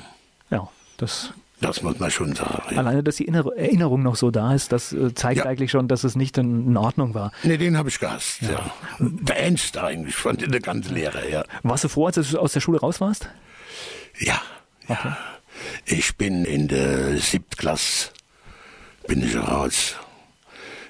Ja, 0.51 0.69
das 0.97 1.33
das 1.61 1.83
muss 1.83 1.99
man 1.99 2.11
schon 2.11 2.35
sagen. 2.35 2.79
Alleine, 2.79 3.03
dass 3.03 3.17
die 3.17 3.29
Erinnerung 3.29 4.03
noch 4.03 4.17
so 4.17 4.31
da 4.31 4.55
ist, 4.55 4.73
das 4.73 4.93
äh, 4.93 5.15
zeigt 5.15 5.39
ja. 5.39 5.45
eigentlich 5.45 5.71
schon, 5.71 5.89
dass 5.89 6.05
es 6.05 6.17
nicht 6.17 6.39
in, 6.39 6.77
Ordnung 6.77 7.15
war. 7.15 7.33
Nee, 7.43 7.59
den 7.59 7.77
habe 7.77 7.91
ich 7.91 7.99
gehasst, 7.99 8.43
ja. 8.43 8.51
ja. 8.51 8.73
Der 8.99 9.41
Ernst 9.41 9.77
eigentlich 9.77 10.17
von 10.17 10.37
der 10.37 10.61
ganzen 10.61 10.95
Lehre, 10.95 11.31
ja. 11.31 11.45
Warst 11.63 11.85
du 11.85 11.89
froh, 11.89 12.07
als 12.07 12.15
du 12.15 12.39
aus 12.39 12.53
der 12.53 12.61
Schule 12.61 12.81
raus 12.81 13.01
warst? 13.01 13.29
Ja, 14.19 14.41
okay. 14.89 15.09
ja. 15.09 15.19
Ich 15.85 16.17
bin 16.17 16.45
in 16.45 16.69
der 16.69 17.19
siebten 17.19 17.57
Klasse, 17.57 18.11
bin 19.07 19.23
ich 19.23 19.37
raus. 19.37 19.97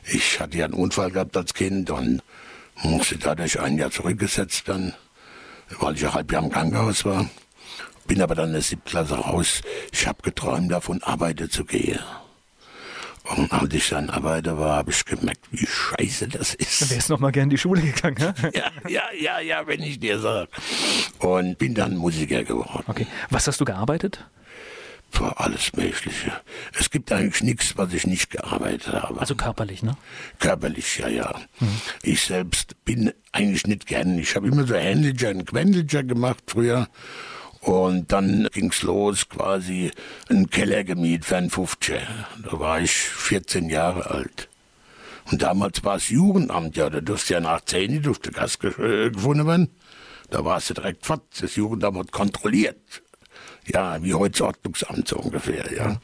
Ich 0.05 0.39
hatte 0.39 0.59
ja 0.59 0.67
einen 0.67 0.75
Unfall 0.75 1.11
gehabt 1.11 1.37
als 1.37 1.55
Kind 1.55 1.91
und 1.91 2.23
musste 2.83 3.19
dadurch 3.19 3.59
ein 3.61 3.77
Jahr 3.77 3.91
zurückgesetzt 3.91 4.69
werden, 4.69 4.95
weil 5.81 5.97
ich 5.97 6.07
ein 6.07 6.15
halb 6.15 6.31
Jahr 6.31 6.45
im 6.45 6.51
Krankenhaus 6.51 7.05
war. 7.05 7.29
Bin 8.07 8.23
aber 8.23 8.35
dann 8.35 8.49
in 8.49 8.55
der 8.55 8.63
Siebtklasse 8.63 9.15
raus. 9.15 9.61
Ich 9.93 10.07
habe 10.07 10.23
geträumt 10.23 10.73
davon, 10.73 11.03
arbeiten 11.03 11.51
zu 11.51 11.65
gehen. 11.65 12.01
Und 13.37 13.53
als 13.53 13.73
ich 13.73 13.89
dann 13.91 14.11
arbeiter 14.11 14.59
war, 14.59 14.77
habe 14.77 14.91
ich 14.91 15.05
gemerkt, 15.05 15.47
wie 15.53 15.67
scheiße 15.67 16.29
das 16.29 16.55
ist. 16.55 16.83
Dann 16.83 16.91
wärst 16.91 17.09
du 17.09 17.13
noch 17.13 17.21
mal 17.21 17.31
gern 17.31 17.45
in 17.45 17.51
die 17.51 17.59
Schule 17.59 17.81
gegangen, 17.81 18.17
ne? 18.19 18.35
ja, 18.55 18.71
ja, 18.89 19.03
ja, 19.19 19.41
ja, 19.41 19.67
wenn 19.67 19.83
ich 19.83 20.01
dir 20.01 20.19
sage. 20.19 20.49
Und 21.19 21.59
bin 21.59 21.75
dann 21.75 21.97
Musiker 21.97 22.43
geworden. 22.43 22.85
Okay. 22.89 23.07
Was 23.29 23.47
hast 23.47 23.61
du 23.61 23.65
gearbeitet? 23.65 24.25
Für 25.13 25.39
alles 25.39 25.73
Mögliche. 25.75 26.33
Es 26.79 26.91
gibt 26.91 27.13
eigentlich 27.13 27.43
nichts, 27.43 27.77
was 27.77 27.93
ich 27.93 28.07
nicht 28.07 28.31
gearbeitet 28.31 28.93
habe. 28.93 29.21
Also 29.21 29.35
körperlich, 29.35 29.83
ne? 29.83 29.97
Körperlich, 30.39 30.99
ja, 30.99 31.09
ja. 31.09 31.35
Mhm. 31.59 31.81
Ich 32.03 32.23
selbst 32.23 32.85
bin 32.85 33.13
eigentlich 33.33 33.67
nicht 33.67 33.87
gern. 33.87 34.19
Ich 34.19 34.35
habe 34.35 34.49
immer 34.49 34.67
so 34.67 34.75
Händlicher 34.75 35.31
und 35.31 35.47
Quendlicher 35.47 36.05
gemacht 36.05 36.45
früher. 36.47 36.89
Und 37.61 38.11
dann 38.11 38.49
ging's 38.53 38.83
los, 38.83 39.29
quasi 39.29 39.91
einen 40.29 40.49
Keller 40.49 40.83
gemietet 40.83 41.27
für 41.27 41.37
einen 41.37 41.51
50. 41.51 42.01
Da 42.43 42.59
war 42.59 42.81
ich 42.81 42.93
14 42.93 43.69
Jahre 43.69 44.11
alt. 44.11 44.49
Und 45.31 45.43
damals 45.43 45.85
war 45.85 45.97
es 45.97 46.09
Jugendamt, 46.09 46.77
ja, 46.77 46.89
da 46.89 47.01
durfte 47.01 47.35
ja 47.35 47.41
nach 47.41 47.61
10 47.61 48.03
durfte 48.03 48.33
Gas 48.33 48.59
äh, 48.63 49.11
gefunden 49.11 49.47
werden. 49.47 49.71
Da 50.31 50.45
war 50.45 50.59
es 50.59 50.69
direkt 50.69 51.05
fort. 51.05 51.23
Das 51.41 51.57
Jugendamt 51.57 51.99
hat 51.99 52.13
kontrolliert. 52.13 53.03
Ja, 53.67 54.03
wie 54.03 54.15
heute 54.15 54.47
Ordnungsamt 54.47 55.09
so 55.09 55.17
ungefähr, 55.19 55.73
ja. 55.73 56.01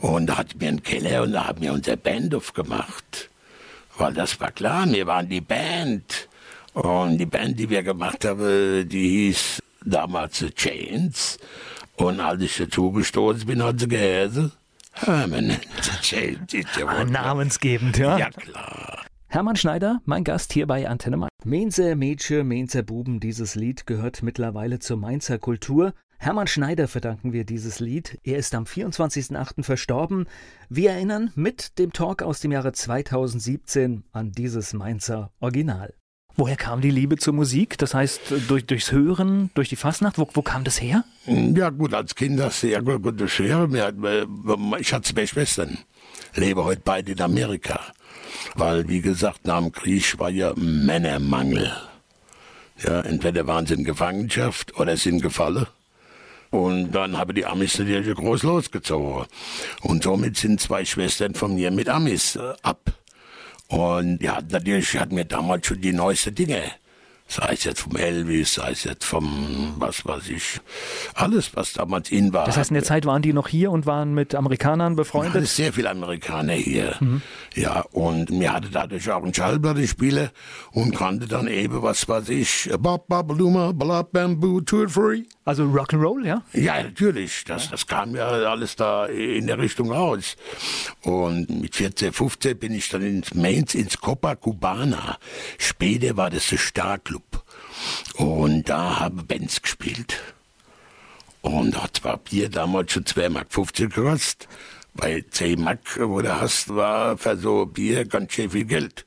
Und 0.00 0.26
da 0.26 0.38
hatten 0.38 0.60
wir 0.60 0.68
einen 0.68 0.82
Keller 0.82 1.22
und 1.24 1.32
da 1.32 1.48
haben 1.48 1.60
wir 1.60 1.72
unsere 1.72 1.96
Band 1.96 2.34
aufgemacht. 2.34 3.30
Weil 3.98 4.14
das 4.14 4.40
war 4.40 4.52
klar, 4.52 4.86
wir 4.90 5.06
waren 5.06 5.28
die 5.28 5.40
Band. 5.40 6.28
Und 6.72 7.18
die 7.18 7.26
Band, 7.26 7.58
die 7.58 7.68
wir 7.70 7.82
gemacht 7.82 8.24
haben, 8.24 8.88
die 8.88 9.08
hieß 9.08 9.62
damals 9.84 10.38
The 10.38 10.50
Chains. 10.50 11.38
Und 11.96 12.20
als 12.20 12.42
ich 12.42 12.56
dazu 12.56 12.90
gestoßen 12.92 13.46
bin, 13.46 13.62
hat 13.62 13.80
sie 13.80 13.88
gehört, 13.88 14.50
Hermann. 14.92 15.56
The 15.82 15.90
Chains 16.02 16.54
ist 16.54 16.76
ja 16.76 16.86
wohl. 16.86 17.04
Namensgebend, 17.06 17.98
ja. 17.98 18.18
Ja, 18.18 18.30
klar. 18.30 19.04
Hermann 19.28 19.56
Schneider, 19.56 20.00
mein 20.04 20.22
Gast 20.22 20.52
hier 20.52 20.66
bei 20.66 20.88
Antenne 20.88 21.16
Mainz. 21.16 21.30
Mainzer 21.44 21.96
Mädchen, 21.96 22.46
Mainzer 22.46 22.82
Buben, 22.82 23.18
dieses 23.18 23.56
Lied 23.56 23.86
gehört 23.86 24.22
mittlerweile 24.22 24.78
zur 24.78 24.96
Mainzer 24.96 25.38
Kultur. 25.38 25.92
Hermann 26.18 26.46
Schneider 26.46 26.86
verdanken 26.86 27.32
wir 27.32 27.44
dieses 27.44 27.80
Lied. 27.80 28.18
Er 28.22 28.38
ist 28.38 28.54
am 28.54 28.64
24.08. 28.64 29.64
verstorben. 29.64 30.26
Wir 30.68 30.92
erinnern 30.92 31.32
mit 31.34 31.78
dem 31.78 31.92
Talk 31.92 32.22
aus 32.22 32.40
dem 32.40 32.52
Jahre 32.52 32.72
2017 32.72 34.04
an 34.12 34.30
dieses 34.30 34.72
Mainzer 34.72 35.32
Original. 35.40 35.92
Woher 36.36 36.56
kam 36.56 36.80
die 36.80 36.90
Liebe 36.90 37.16
zur 37.16 37.32
Musik? 37.32 37.78
Das 37.78 37.94
heißt, 37.94 38.20
durch, 38.48 38.66
durchs 38.66 38.90
Hören, 38.90 39.50
durch 39.54 39.68
die 39.68 39.76
Fastnacht? 39.76 40.18
Wo, 40.18 40.28
wo 40.32 40.42
kam 40.42 40.64
das 40.64 40.80
her? 40.80 41.04
Ja, 41.26 41.70
gut, 41.70 41.94
als 41.94 42.14
Kind 42.14 42.40
das 42.40 42.60
sehr 42.60 42.82
gut, 42.82 43.02
gut 43.02 43.20
durchs 43.20 43.38
Hören. 43.38 43.74
Ich 44.80 44.92
hatte 44.92 45.14
zwei 45.14 45.26
Schwestern, 45.26 45.78
lebe 46.34 46.64
heute 46.64 46.82
beide 46.84 47.12
in 47.12 47.20
Amerika. 47.20 47.80
Weil, 48.56 48.88
wie 48.88 49.00
gesagt, 49.00 49.46
nach 49.46 49.60
dem 49.60 49.70
Krieg 49.70 50.18
war 50.18 50.30
ja 50.30 50.52
Männermangel. 50.56 51.72
Ja, 52.82 53.00
entweder 53.02 53.46
waren 53.46 53.66
sie 53.66 53.74
in 53.74 53.84
Gefangenschaft 53.84 54.78
oder 54.78 54.96
sind 54.96 55.22
gefallen. 55.22 55.66
Und 56.50 56.92
dann 56.92 57.16
haben 57.16 57.34
die 57.34 57.46
Amis 57.46 57.78
natürlich 57.78 58.14
groß 58.14 58.42
losgezogen. 58.42 59.26
Und 59.82 60.02
somit 60.02 60.36
sind 60.36 60.60
zwei 60.60 60.84
Schwestern 60.84 61.34
von 61.34 61.54
mir 61.54 61.70
mit 61.70 61.88
Amis 61.88 62.36
äh, 62.36 62.52
ab. 62.62 62.92
Und 63.68 64.22
ja, 64.22 64.40
natürlich 64.50 64.98
hatten 64.98 65.16
wir 65.16 65.24
damals 65.24 65.66
schon 65.66 65.80
die 65.80 65.92
neuesten 65.92 66.34
Dinge. 66.34 66.62
Sei 67.34 67.54
es 67.54 67.64
jetzt 67.64 67.80
vom 67.80 67.96
Elvis, 67.96 68.54
sei 68.54 68.70
es 68.70 68.84
jetzt 68.84 69.04
vom, 69.04 69.74
was 69.78 70.06
weiß 70.06 70.28
ich, 70.28 70.60
alles, 71.14 71.56
was 71.56 71.72
damals 71.72 72.12
in 72.12 72.32
war. 72.32 72.46
Das 72.46 72.56
heißt, 72.56 72.70
in 72.70 72.74
der 72.74 72.84
Zeit 72.84 73.06
waren 73.06 73.22
die 73.22 73.32
noch 73.32 73.48
hier 73.48 73.72
und 73.72 73.86
waren 73.86 74.14
mit 74.14 74.36
Amerikanern 74.36 74.94
befreundet? 74.94 75.42
Es 75.42 75.56
sehr 75.56 75.72
viele 75.72 75.90
Amerikaner 75.90 76.52
hier. 76.52 76.94
Mhm. 77.00 77.22
Ja, 77.56 77.80
und 77.90 78.30
mir 78.30 78.52
hatte 78.52 78.68
dadurch 78.70 79.10
auch 79.10 79.24
einen 79.24 79.34
Schallplatte 79.34 79.84
spiele 79.88 80.30
und 80.70 80.94
kannte 80.94 81.26
dann 81.26 81.48
eben, 81.48 81.82
was 81.82 82.08
weiß 82.08 82.28
ich, 82.28 82.70
Bob 82.78 83.08
Babaluma, 83.08 83.72
Blab 83.72 84.12
Bamboo, 84.12 84.60
Tour 84.60 84.88
Free. 84.88 85.24
Also 85.44 85.64
Rock'n'Roll, 85.64 86.24
ja? 86.24 86.42
Ja, 86.52 86.82
natürlich. 86.82 87.44
Das, 87.44 87.68
das 87.68 87.86
kam 87.86 88.14
ja 88.14 88.28
alles 88.28 88.76
da 88.76 89.06
in 89.06 89.46
der 89.46 89.58
Richtung 89.58 89.90
raus. 89.90 90.36
Und 91.02 91.50
mit 91.50 91.74
14, 91.74 92.12
15 92.12 92.58
bin 92.58 92.72
ich 92.72 92.88
dann 92.88 93.02
ins 93.02 93.34
Mainz, 93.34 93.74
ins 93.74 93.98
Copacabana. 93.98 95.18
Später 95.58 96.16
war 96.16 96.30
das 96.30 96.48
der 96.48 96.56
Starclub. 96.56 97.23
Und 98.16 98.68
da 98.68 99.00
haben 99.00 99.26
Bands 99.26 99.62
gespielt. 99.62 100.20
Und 101.42 101.74
da 101.74 101.88
war 102.02 102.16
Bier 102.18 102.48
damals 102.48 102.92
schon 102.92 103.04
2,50 103.04 103.28
Mark 103.30 103.74
gekostet. 103.74 104.48
Bei 104.94 105.24
10 105.28 105.60
Mark, 105.60 105.98
wo 106.00 106.22
du 106.22 106.40
hast, 106.40 106.74
war 106.74 107.18
für 107.18 107.36
so 107.36 107.66
Bier 107.66 108.04
ganz 108.04 108.32
schön 108.32 108.50
viel 108.50 108.64
Geld. 108.64 109.04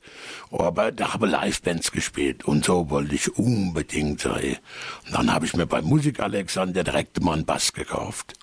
Aber 0.51 0.91
da 0.91 1.13
habe 1.13 1.27
Livebands 1.27 1.91
gespielt 1.91 2.43
und 2.43 2.65
so 2.65 2.89
wollte 2.89 3.15
ich 3.15 3.37
unbedingt 3.37 4.19
sein. 4.19 4.57
Und 5.05 5.13
dann 5.13 5.33
habe 5.33 5.45
ich 5.45 5.55
mir 5.55 5.65
bei 5.65 5.81
Musik 5.81 6.19
Alexander 6.19 6.83
direkt 6.83 7.21
mal 7.21 7.33
einen 7.33 7.45
Bass 7.45 7.71
gekauft 7.71 8.33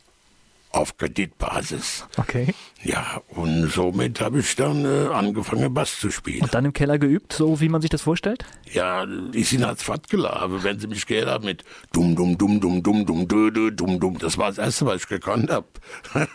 auf 0.75 0.97
Kreditbasis. 0.97 2.05
Okay. 2.17 2.53
Ja, 2.83 3.23
und 3.29 3.71
somit 3.71 4.21
habe 4.21 4.41
ich 4.41 4.57
dann 4.57 4.85
äh, 4.85 5.07
angefangen, 5.07 5.73
Bass 5.73 6.01
zu 6.01 6.11
spielen. 6.11 6.43
Und 6.43 6.53
dann 6.53 6.65
im 6.65 6.73
Keller 6.73 6.99
geübt, 6.99 7.33
so 7.33 7.61
wie 7.61 7.69
man 7.69 7.81
sich 7.81 7.91
das 7.91 8.03
vorstellt? 8.03 8.45
Ja, 8.73 9.07
ich 9.33 9.49
sind 9.49 9.63
als 9.63 9.85
fortgelaufen, 9.85 10.65
wenn 10.65 10.81
sie 10.81 10.89
mich 10.89 11.07
gehört 11.07 11.29
haben 11.29 11.45
mit 11.45 11.65
dumm, 11.93 12.17
dumm, 12.17 12.37
dumm, 12.37 12.61
dumm, 12.61 12.83
dumm, 12.83 13.07
dumm, 13.07 13.29
dö, 13.29 13.51
dö, 13.51 13.71
dumm, 13.71 14.01
dumm. 14.01 14.19
Das 14.19 14.37
war 14.37 14.49
das 14.49 14.59
Erste, 14.59 14.87
was 14.87 15.03
ich 15.03 15.09
gekonnt 15.09 15.51
habe. 15.51 15.67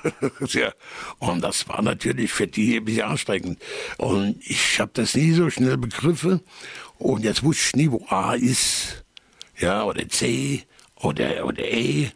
ja. 0.48 0.72
Und 1.20 1.42
das 1.42 1.68
war 1.68 1.82
natürlich 1.82 2.32
für 2.32 2.48
die 2.48 2.78
ein 2.78 2.86
bisschen 2.86 3.04
anstrengend. 3.04 3.62
Und 3.98 4.38
ich 4.42 4.80
habe 4.80 4.92
das 4.94 5.16
nie 5.16 5.34
so 5.34 5.50
schnell 5.50 5.78
begriffen. 5.78 6.42
Und 6.98 7.24
jetzt 7.24 7.44
wusste 7.44 7.64
ich 7.68 7.76
nie, 7.76 7.92
wo 7.92 8.06
A 8.08 8.34
ist. 8.34 9.04
Ja, 9.58 9.84
oder 9.84 10.08
C 10.08 10.64
oder, 11.02 11.46
oder 11.46 11.64
E. 11.64 12.12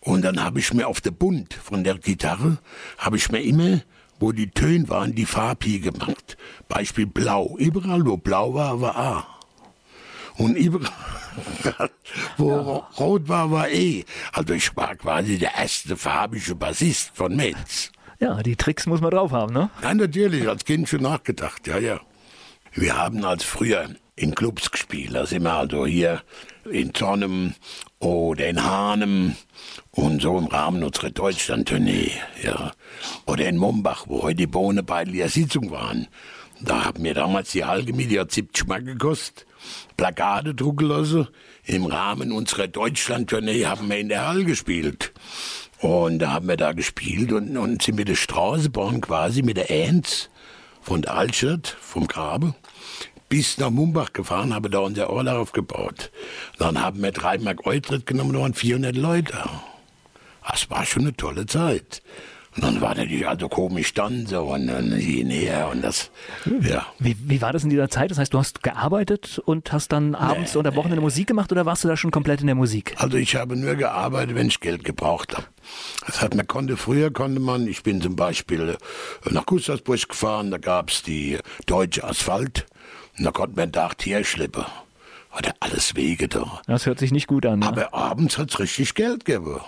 Und 0.00 0.22
dann 0.22 0.42
habe 0.42 0.60
ich 0.60 0.72
mir 0.72 0.88
auf 0.88 1.00
der 1.00 1.10
Bund 1.10 1.52
von 1.54 1.84
der 1.84 1.98
Gitarre, 1.98 2.58
habe 2.98 3.16
ich 3.16 3.30
mir 3.30 3.42
immer, 3.42 3.80
wo 4.18 4.32
die 4.32 4.50
Töne 4.50 4.88
waren, 4.88 5.14
die 5.14 5.26
Farbe 5.26 5.78
gemacht. 5.78 6.36
Beispiel 6.68 7.06
Blau. 7.06 7.56
Überall, 7.58 8.04
wo 8.06 8.16
Blau 8.16 8.54
war, 8.54 8.80
war 8.80 8.96
A. 8.96 9.26
Und 10.36 10.56
überall, 10.56 10.90
wo 12.38 12.50
ja. 12.50 12.60
Rot 12.98 13.28
war, 13.28 13.50
war 13.50 13.68
E. 13.68 14.04
Also 14.32 14.54
ich 14.54 14.74
war 14.74 14.96
quasi 14.96 15.38
der 15.38 15.54
erste 15.54 15.96
farbige 15.96 16.54
Bassist 16.54 17.10
von 17.14 17.36
Metz. 17.36 17.92
Ja, 18.20 18.42
die 18.42 18.56
Tricks 18.56 18.86
muss 18.86 19.00
man 19.00 19.10
drauf 19.10 19.32
haben, 19.32 19.52
ne? 19.52 19.70
Ja, 19.82 19.94
natürlich, 19.94 20.48
als 20.48 20.64
Kind 20.64 20.88
schon 20.88 21.02
nachgedacht, 21.02 21.66
ja, 21.66 21.78
ja. 21.78 22.00
Wir 22.72 22.96
haben 22.96 23.24
als 23.24 23.44
früher 23.44 23.88
in 24.20 24.34
Clubs 24.34 24.70
gespielt. 24.70 25.14
Da 25.14 25.26
sind 25.26 25.44
wir 25.44 25.54
also 25.54 25.86
hier 25.86 26.22
in 26.70 26.92
Zornem 26.94 27.54
oder 27.98 28.48
in 28.48 28.62
Hanem 28.62 29.36
und 29.92 30.20
so 30.20 30.36
im 30.38 30.46
Rahmen 30.46 30.84
unserer 30.84 31.10
Deutschland-Tournee, 31.10 32.12
ja. 32.42 32.72
Oder 33.26 33.48
in 33.48 33.56
Mombach, 33.56 34.04
wo 34.08 34.22
heute 34.22 34.36
die 34.36 34.46
Bohnen 34.46 34.84
bei 34.84 35.04
der 35.04 35.30
Sitzung 35.30 35.70
waren. 35.70 36.06
Da 36.60 36.84
haben 36.84 37.02
wir 37.02 37.14
damals 37.14 37.52
die 37.52 37.60
die 37.60 38.20
hat 38.20 38.32
70 38.32 38.66
Mark 38.66 38.84
gekostet, 38.84 39.46
Plakate 39.96 40.54
drucken 40.54 40.88
lassen. 40.88 41.28
Im 41.64 41.86
Rahmen 41.86 42.32
unserer 42.32 42.68
Deutschland-Tournee 42.68 43.64
haben 43.64 43.88
wir 43.88 43.98
in 43.98 44.10
der 44.10 44.28
Halle 44.28 44.44
gespielt. 44.44 45.12
Und 45.78 46.18
da 46.18 46.32
haben 46.32 46.48
wir 46.48 46.58
da 46.58 46.72
gespielt 46.72 47.32
und, 47.32 47.56
und 47.56 47.82
sind 47.82 47.96
mit 47.96 48.08
der 48.08 48.16
Straßenbahn 48.16 49.00
quasi 49.00 49.42
mit 49.42 49.56
der 49.56 49.70
Ernst 49.70 50.30
von 50.82 51.00
der 51.02 51.14
Altstadt, 51.14 51.74
vom 51.80 52.06
Grabe, 52.06 52.54
bis 53.30 53.56
nach 53.58 53.70
Mumbach 53.70 54.12
gefahren, 54.12 54.52
habe 54.52 54.68
da 54.68 54.80
unser 54.80 55.08
Orla 55.08 55.38
aufgebaut. 55.38 56.10
Dann 56.58 56.82
haben 56.82 57.02
wir 57.02 57.12
drei 57.12 57.38
Mark 57.38 57.66
Eutritt 57.66 58.04
genommen, 58.04 58.34
da 58.34 58.40
waren 58.40 58.52
400 58.52 58.94
Leute. 58.94 59.38
Das 60.46 60.68
war 60.68 60.84
schon 60.84 61.02
eine 61.02 61.16
tolle 61.16 61.46
Zeit. 61.46 62.02
Und 62.56 62.64
dann 62.64 62.80
war 62.80 62.96
natürlich 62.96 63.28
also 63.28 63.48
komisch 63.48 63.94
dann 63.94 64.26
so 64.26 64.42
und 64.42 64.66
dann 64.66 64.90
her 64.90 65.68
und 65.70 65.82
das, 65.82 66.10
ja. 66.60 66.84
Wie, 66.98 67.16
wie 67.20 67.40
war 67.40 67.52
das 67.52 67.62
in 67.62 67.70
dieser 67.70 67.88
Zeit? 67.88 68.10
Das 68.10 68.18
heißt, 68.18 68.34
du 68.34 68.38
hast 68.38 68.64
gearbeitet 68.64 69.40
und 69.44 69.72
hast 69.72 69.92
dann 69.92 70.16
abends 70.16 70.54
nee, 70.54 70.58
oder 70.58 70.74
Wochenende 70.74 70.96
nee. 70.96 71.04
Musik 71.04 71.28
gemacht 71.28 71.52
oder 71.52 71.64
warst 71.64 71.84
du 71.84 71.88
da 71.88 71.96
schon 71.96 72.10
komplett 72.10 72.40
in 72.40 72.48
der 72.48 72.56
Musik? 72.56 72.94
Also 72.96 73.16
ich 73.18 73.36
habe 73.36 73.54
nur 73.54 73.76
gearbeitet, 73.76 74.34
wenn 74.34 74.48
ich 74.48 74.58
Geld 74.58 74.82
gebraucht 74.82 75.36
habe. 75.36 75.46
Das 76.04 76.20
hat 76.20 76.34
man 76.34 76.48
konnte, 76.48 76.76
früher 76.76 77.12
konnte 77.12 77.38
man, 77.38 77.68
ich 77.68 77.84
bin 77.84 78.00
zum 78.02 78.16
Beispiel 78.16 78.76
nach 79.30 79.46
Gustavsburg 79.46 80.08
gefahren, 80.08 80.50
da 80.50 80.58
gab 80.58 80.90
es 80.90 81.04
die 81.04 81.38
Deutsche 81.66 82.02
Asphalt. 82.02 82.66
Da 83.18 83.30
konnte 83.30 83.56
man 83.56 83.64
einen 83.64 83.72
Tag 83.72 83.94
herschleppen. 84.04 84.64
Hatte 85.30 85.52
alles 85.60 85.94
Wege 85.94 86.28
da. 86.28 86.60
Das 86.66 86.86
hört 86.86 86.98
sich 86.98 87.12
nicht 87.12 87.26
gut 87.26 87.46
an. 87.46 87.62
Aber 87.62 87.82
ja. 87.82 87.92
abends 87.92 88.38
hat's 88.38 88.58
richtig 88.58 88.94
Geld 88.94 89.24
gegeben. 89.24 89.60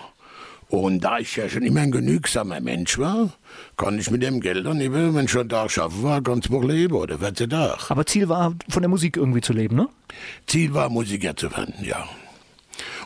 Und 0.73 1.01
da 1.03 1.19
ich 1.19 1.35
ja 1.35 1.47
schon 1.47 1.61
immer 1.61 1.81
ein 1.81 1.91
genügsamer 1.91 2.59
Mensch 2.59 2.97
war, 2.97 3.29
kann 3.77 3.99
ich 3.99 4.09
mit 4.09 4.23
dem 4.23 4.41
Geld 4.41 4.65
dann 4.65 4.81
eben, 4.81 5.13
wenn 5.13 5.25
ich 5.25 5.31
schon 5.31 5.47
da 5.47 5.69
schaffen 5.69 6.01
war, 6.01 6.21
ganz 6.21 6.49
wohl 6.49 6.71
leben 6.71 6.95
oder 6.95 7.19
14 7.19 7.49
Tage. 7.51 7.77
Aber 7.89 8.05
Ziel 8.07 8.27
war, 8.27 8.55
von 8.69 8.81
der 8.81 8.89
Musik 8.89 9.15
irgendwie 9.15 9.41
zu 9.41 9.53
leben, 9.53 9.75
ne? 9.75 9.87
Ziel 10.47 10.73
war, 10.73 10.89
Musiker 10.89 11.35
zu 11.35 11.51
werden, 11.51 11.75
ja. 11.83 12.07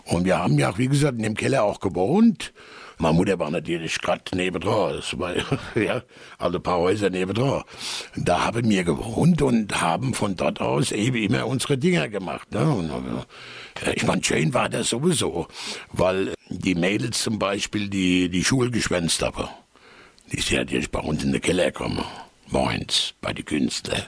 Und 0.06 0.24
wir 0.24 0.40
haben 0.40 0.58
ja, 0.58 0.78
wie 0.78 0.88
gesagt, 0.88 1.18
in 1.18 1.24
dem 1.24 1.36
Keller 1.36 1.64
auch 1.64 1.82
gewohnt. 1.82 2.54
Meine 3.00 3.14
Mutter 3.14 3.38
war 3.38 3.52
natürlich 3.52 4.00
gerade 4.00 4.24
nebendran, 4.36 4.96
das 4.96 5.18
war, 5.20 5.36
ja, 5.76 6.02
also 6.40 6.58
ein 6.58 6.64
paar 6.64 6.80
Häuser 6.80 7.12
nebendran. 7.12 7.64
Da 8.16 8.46
haben 8.46 8.68
wir 8.68 8.84
gewohnt 8.84 9.42
und 9.44 9.80
haben 9.80 10.16
von 10.16 10.36
dort 10.36 10.60
aus 10.62 10.92
eben 10.92 11.18
immer 11.18 11.46
unsere 11.46 11.78
Dinger 11.78 12.10
gemacht. 12.10 12.52
Ne? 12.52 12.68
Und, 12.68 12.90
äh, 13.86 13.94
ich 13.94 14.06
meine, 14.06 14.24
schön 14.24 14.54
war 14.54 14.68
das 14.68 14.90
sowieso, 14.90 15.48
weil 15.92 16.34
die 16.50 16.74
Mädels 16.74 17.22
zum 17.22 17.38
Beispiel, 17.38 17.88
die 17.88 18.30
die 18.30 18.44
Schule 18.44 18.72
geschwänzt 18.72 19.22
haben, 19.22 19.48
die 20.32 20.42
sind 20.42 20.58
natürlich 20.58 20.90
bei 20.90 21.00
uns 21.00 21.24
in 21.24 21.32
den 21.32 21.42
Keller 21.42 21.66
gekommen. 21.66 22.04
Moins, 22.50 23.14
bei 23.22 23.34
den 23.34 23.46
Künstlern. 23.46 24.04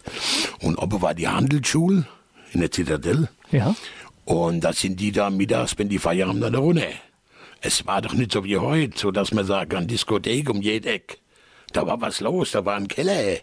Und 0.62 0.78
oben 0.78 1.02
war 1.02 1.14
die 1.14 1.28
Handelsschule 1.28 2.08
in 2.54 2.62
der 2.62 2.72
Zitadelle. 2.72 3.30
Ja. 3.52 3.76
Und 4.26 4.62
da 4.62 4.74
sind 4.74 5.00
die 5.00 5.12
da 5.12 5.30
mittags, 5.30 5.78
wenn 5.78 5.90
die 5.90 6.00
Feierabend 6.00 6.44
da 6.44 6.58
runter. 6.58 6.88
Es 7.62 7.86
war 7.86 8.02
doch 8.02 8.14
nicht 8.14 8.32
so 8.32 8.44
wie 8.44 8.58
heute, 8.58 8.98
so 8.98 9.12
dass 9.12 9.34
man 9.34 9.46
sagen 9.46 9.70
kann, 9.70 9.88
Diskothek 9.88 10.50
um 10.50 10.62
jede 10.62 10.90
Eck. 10.90 11.20
Da 11.74 11.86
war 11.86 12.00
was 12.02 12.22
los, 12.22 12.52
da 12.52 12.66
war 12.66 12.76
ein 12.76 12.88
Keller. 12.88 13.40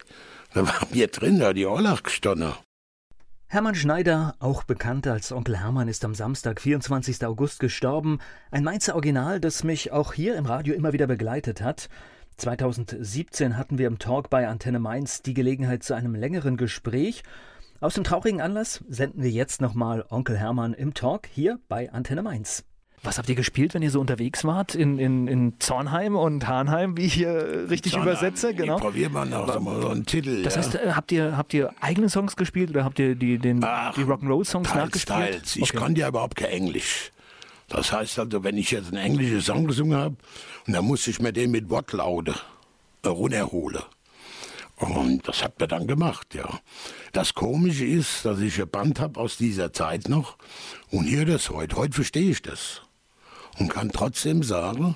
Da 0.53 0.65
waren 0.65 0.87
wir 0.91 1.07
drin, 1.07 1.39
da 1.39 1.53
die 1.53 1.65
Ollach 1.65 2.03
gestanden. 2.03 2.53
Hermann 3.49 3.75
Schneider, 3.75 4.35
auch 4.39 4.63
bekannt 4.63 5.07
als 5.07 5.31
Onkel 5.31 5.57
Hermann, 5.57 5.87
ist 5.87 6.03
am 6.03 6.15
Samstag, 6.15 6.59
24. 6.59 7.25
August 7.25 7.59
gestorben. 7.59 8.19
Ein 8.51 8.63
Mainzer 8.63 8.95
Original, 8.95 9.39
das 9.39 9.63
mich 9.63 9.91
auch 9.91 10.13
hier 10.13 10.35
im 10.35 10.45
Radio 10.45 10.73
immer 10.73 10.91
wieder 10.91 11.07
begleitet 11.07 11.61
hat. 11.61 11.87
2017 12.37 13.55
hatten 13.55 13.77
wir 13.77 13.87
im 13.87 13.99
Talk 13.99 14.29
bei 14.29 14.47
Antenne 14.47 14.79
Mainz 14.79 15.21
die 15.21 15.33
Gelegenheit 15.33 15.83
zu 15.83 15.93
einem 15.93 16.13
längeren 16.13 16.57
Gespräch. 16.57 17.23
Aus 17.79 17.93
dem 17.93 18.03
traurigen 18.03 18.41
Anlass 18.41 18.83
senden 18.89 19.23
wir 19.23 19.31
jetzt 19.31 19.61
nochmal 19.61 20.03
Onkel 20.09 20.37
Hermann 20.37 20.73
im 20.73 20.93
Talk 20.93 21.27
hier 21.27 21.59
bei 21.69 21.91
Antenne 21.91 22.23
Mainz. 22.23 22.65
Was 23.03 23.17
habt 23.19 23.29
ihr 23.29 23.35
gespielt, 23.35 23.73
wenn 23.73 23.83
ihr 23.83 23.91
so 23.91 24.01
unterwegs 24.01 24.43
wart 24.43 24.73
in, 24.73 24.97
in, 24.97 25.27
in 25.27 25.53
Zornheim 25.59 26.15
und 26.15 26.47
Hahnheim, 26.47 26.97
wie 26.97 27.05
ich 27.05 27.13
hier 27.13 27.67
richtig 27.69 27.91
Zornheim, 27.93 28.09
übersetze? 28.09 28.53
Genau. 28.55 28.77
Probieren 28.77 29.13
wir 29.13 29.25
noch 29.25 29.53
so, 29.53 29.59
mal 29.59 29.81
so 29.81 29.89
einen 29.89 30.05
Titel. 30.05 30.41
Das 30.43 30.55
ja. 30.55 30.61
heißt, 30.61 30.75
äh, 30.75 30.91
habt 30.93 31.11
ihr, 31.11 31.37
habt 31.37 31.53
ihr 31.53 31.73
eigene 31.79 32.09
Songs 32.09 32.35
gespielt 32.35 32.71
oder 32.71 32.83
habt 32.83 32.97
ihr 32.99 33.15
die, 33.15 33.37
den, 33.37 33.63
Ach, 33.63 33.93
die 33.93 34.01
Rock'n'Roll-Songs 34.01 34.73
nachgespielt? 34.73 35.19
Teils. 35.19 35.55
Ich 35.55 35.63
Okay. 35.63 35.77
konnte 35.77 36.01
ja 36.01 36.07
überhaupt 36.09 36.35
kein 36.35 36.49
Englisch. 36.49 37.11
Das 37.69 37.91
heißt 37.91 38.17
also, 38.19 38.43
wenn 38.43 38.57
ich 38.57 38.71
jetzt 38.71 38.87
einen 38.87 38.97
englischen 39.03 39.41
Song 39.41 39.67
gesungen 39.67 39.97
habe, 39.97 40.15
und 40.65 40.73
dann 40.73 40.85
musste 40.85 41.11
ich 41.11 41.21
mir 41.21 41.33
den 41.33 41.51
mit 41.51 41.69
Wortlaute 41.69 42.33
runterholen. 43.05 43.83
Und 44.77 45.27
das 45.27 45.43
hat 45.43 45.59
mir 45.59 45.67
dann 45.67 45.87
gemacht, 45.87 46.33
ja. 46.35 46.47
Das 47.11 47.33
Komische 47.33 47.85
ist, 47.85 48.25
dass 48.25 48.39
ich 48.39 48.61
ein 48.61 48.69
Band 48.69 48.99
habe 48.99 49.19
aus 49.19 49.37
dieser 49.37 49.73
Zeit 49.73 50.07
noch 50.07 50.37
und 50.91 51.05
hier 51.05 51.25
das 51.25 51.49
heute. 51.49 51.75
Heute 51.77 51.93
verstehe 51.93 52.29
ich 52.31 52.41
das. 52.41 52.81
Und 53.59 53.69
kann 53.69 53.91
trotzdem 53.91 54.43
sagen, 54.43 54.95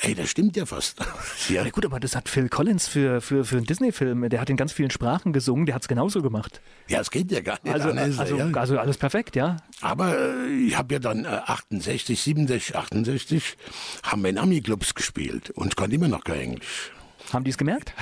ey, 0.00 0.14
das 0.14 0.30
stimmt 0.30 0.56
ja 0.56 0.64
fast. 0.64 0.98
ja, 1.48 1.64
Ja 1.64 1.70
gut, 1.70 1.84
aber 1.84 1.98
das 1.98 2.14
hat 2.14 2.28
Phil 2.28 2.48
Collins 2.48 2.86
für, 2.86 3.20
für, 3.20 3.44
für 3.44 3.56
einen 3.56 3.66
Disney-Film, 3.66 4.28
der 4.28 4.40
hat 4.40 4.48
in 4.48 4.56
ganz 4.56 4.72
vielen 4.72 4.90
Sprachen 4.90 5.32
gesungen, 5.32 5.66
der 5.66 5.74
hat 5.74 5.82
es 5.82 5.88
genauso 5.88 6.22
gemacht. 6.22 6.60
ja, 6.86 7.00
es 7.00 7.10
geht 7.10 7.32
ja 7.32 7.40
gar 7.40 7.58
nicht 7.64 7.74
Also, 7.74 7.88
anders. 7.90 8.18
also, 8.18 8.36
ja. 8.36 8.46
also 8.54 8.78
alles 8.78 8.96
perfekt, 8.96 9.34
ja. 9.34 9.56
Aber 9.80 10.16
äh, 10.16 10.46
ich 10.66 10.78
habe 10.78 10.94
ja 10.94 11.00
dann 11.00 11.24
äh, 11.24 11.28
68, 11.28 12.20
67, 12.20 12.76
68 12.76 13.56
haben 14.04 14.22
wir 14.22 14.30
in 14.30 14.38
Ami-Clubs 14.38 14.94
gespielt 14.94 15.50
und 15.50 15.74
konnte 15.76 15.96
immer 15.96 16.08
noch 16.08 16.22
kein 16.22 16.40
Englisch. 16.40 16.92
Haben 17.32 17.44
die 17.44 17.50
es 17.50 17.58
gemerkt? 17.58 17.92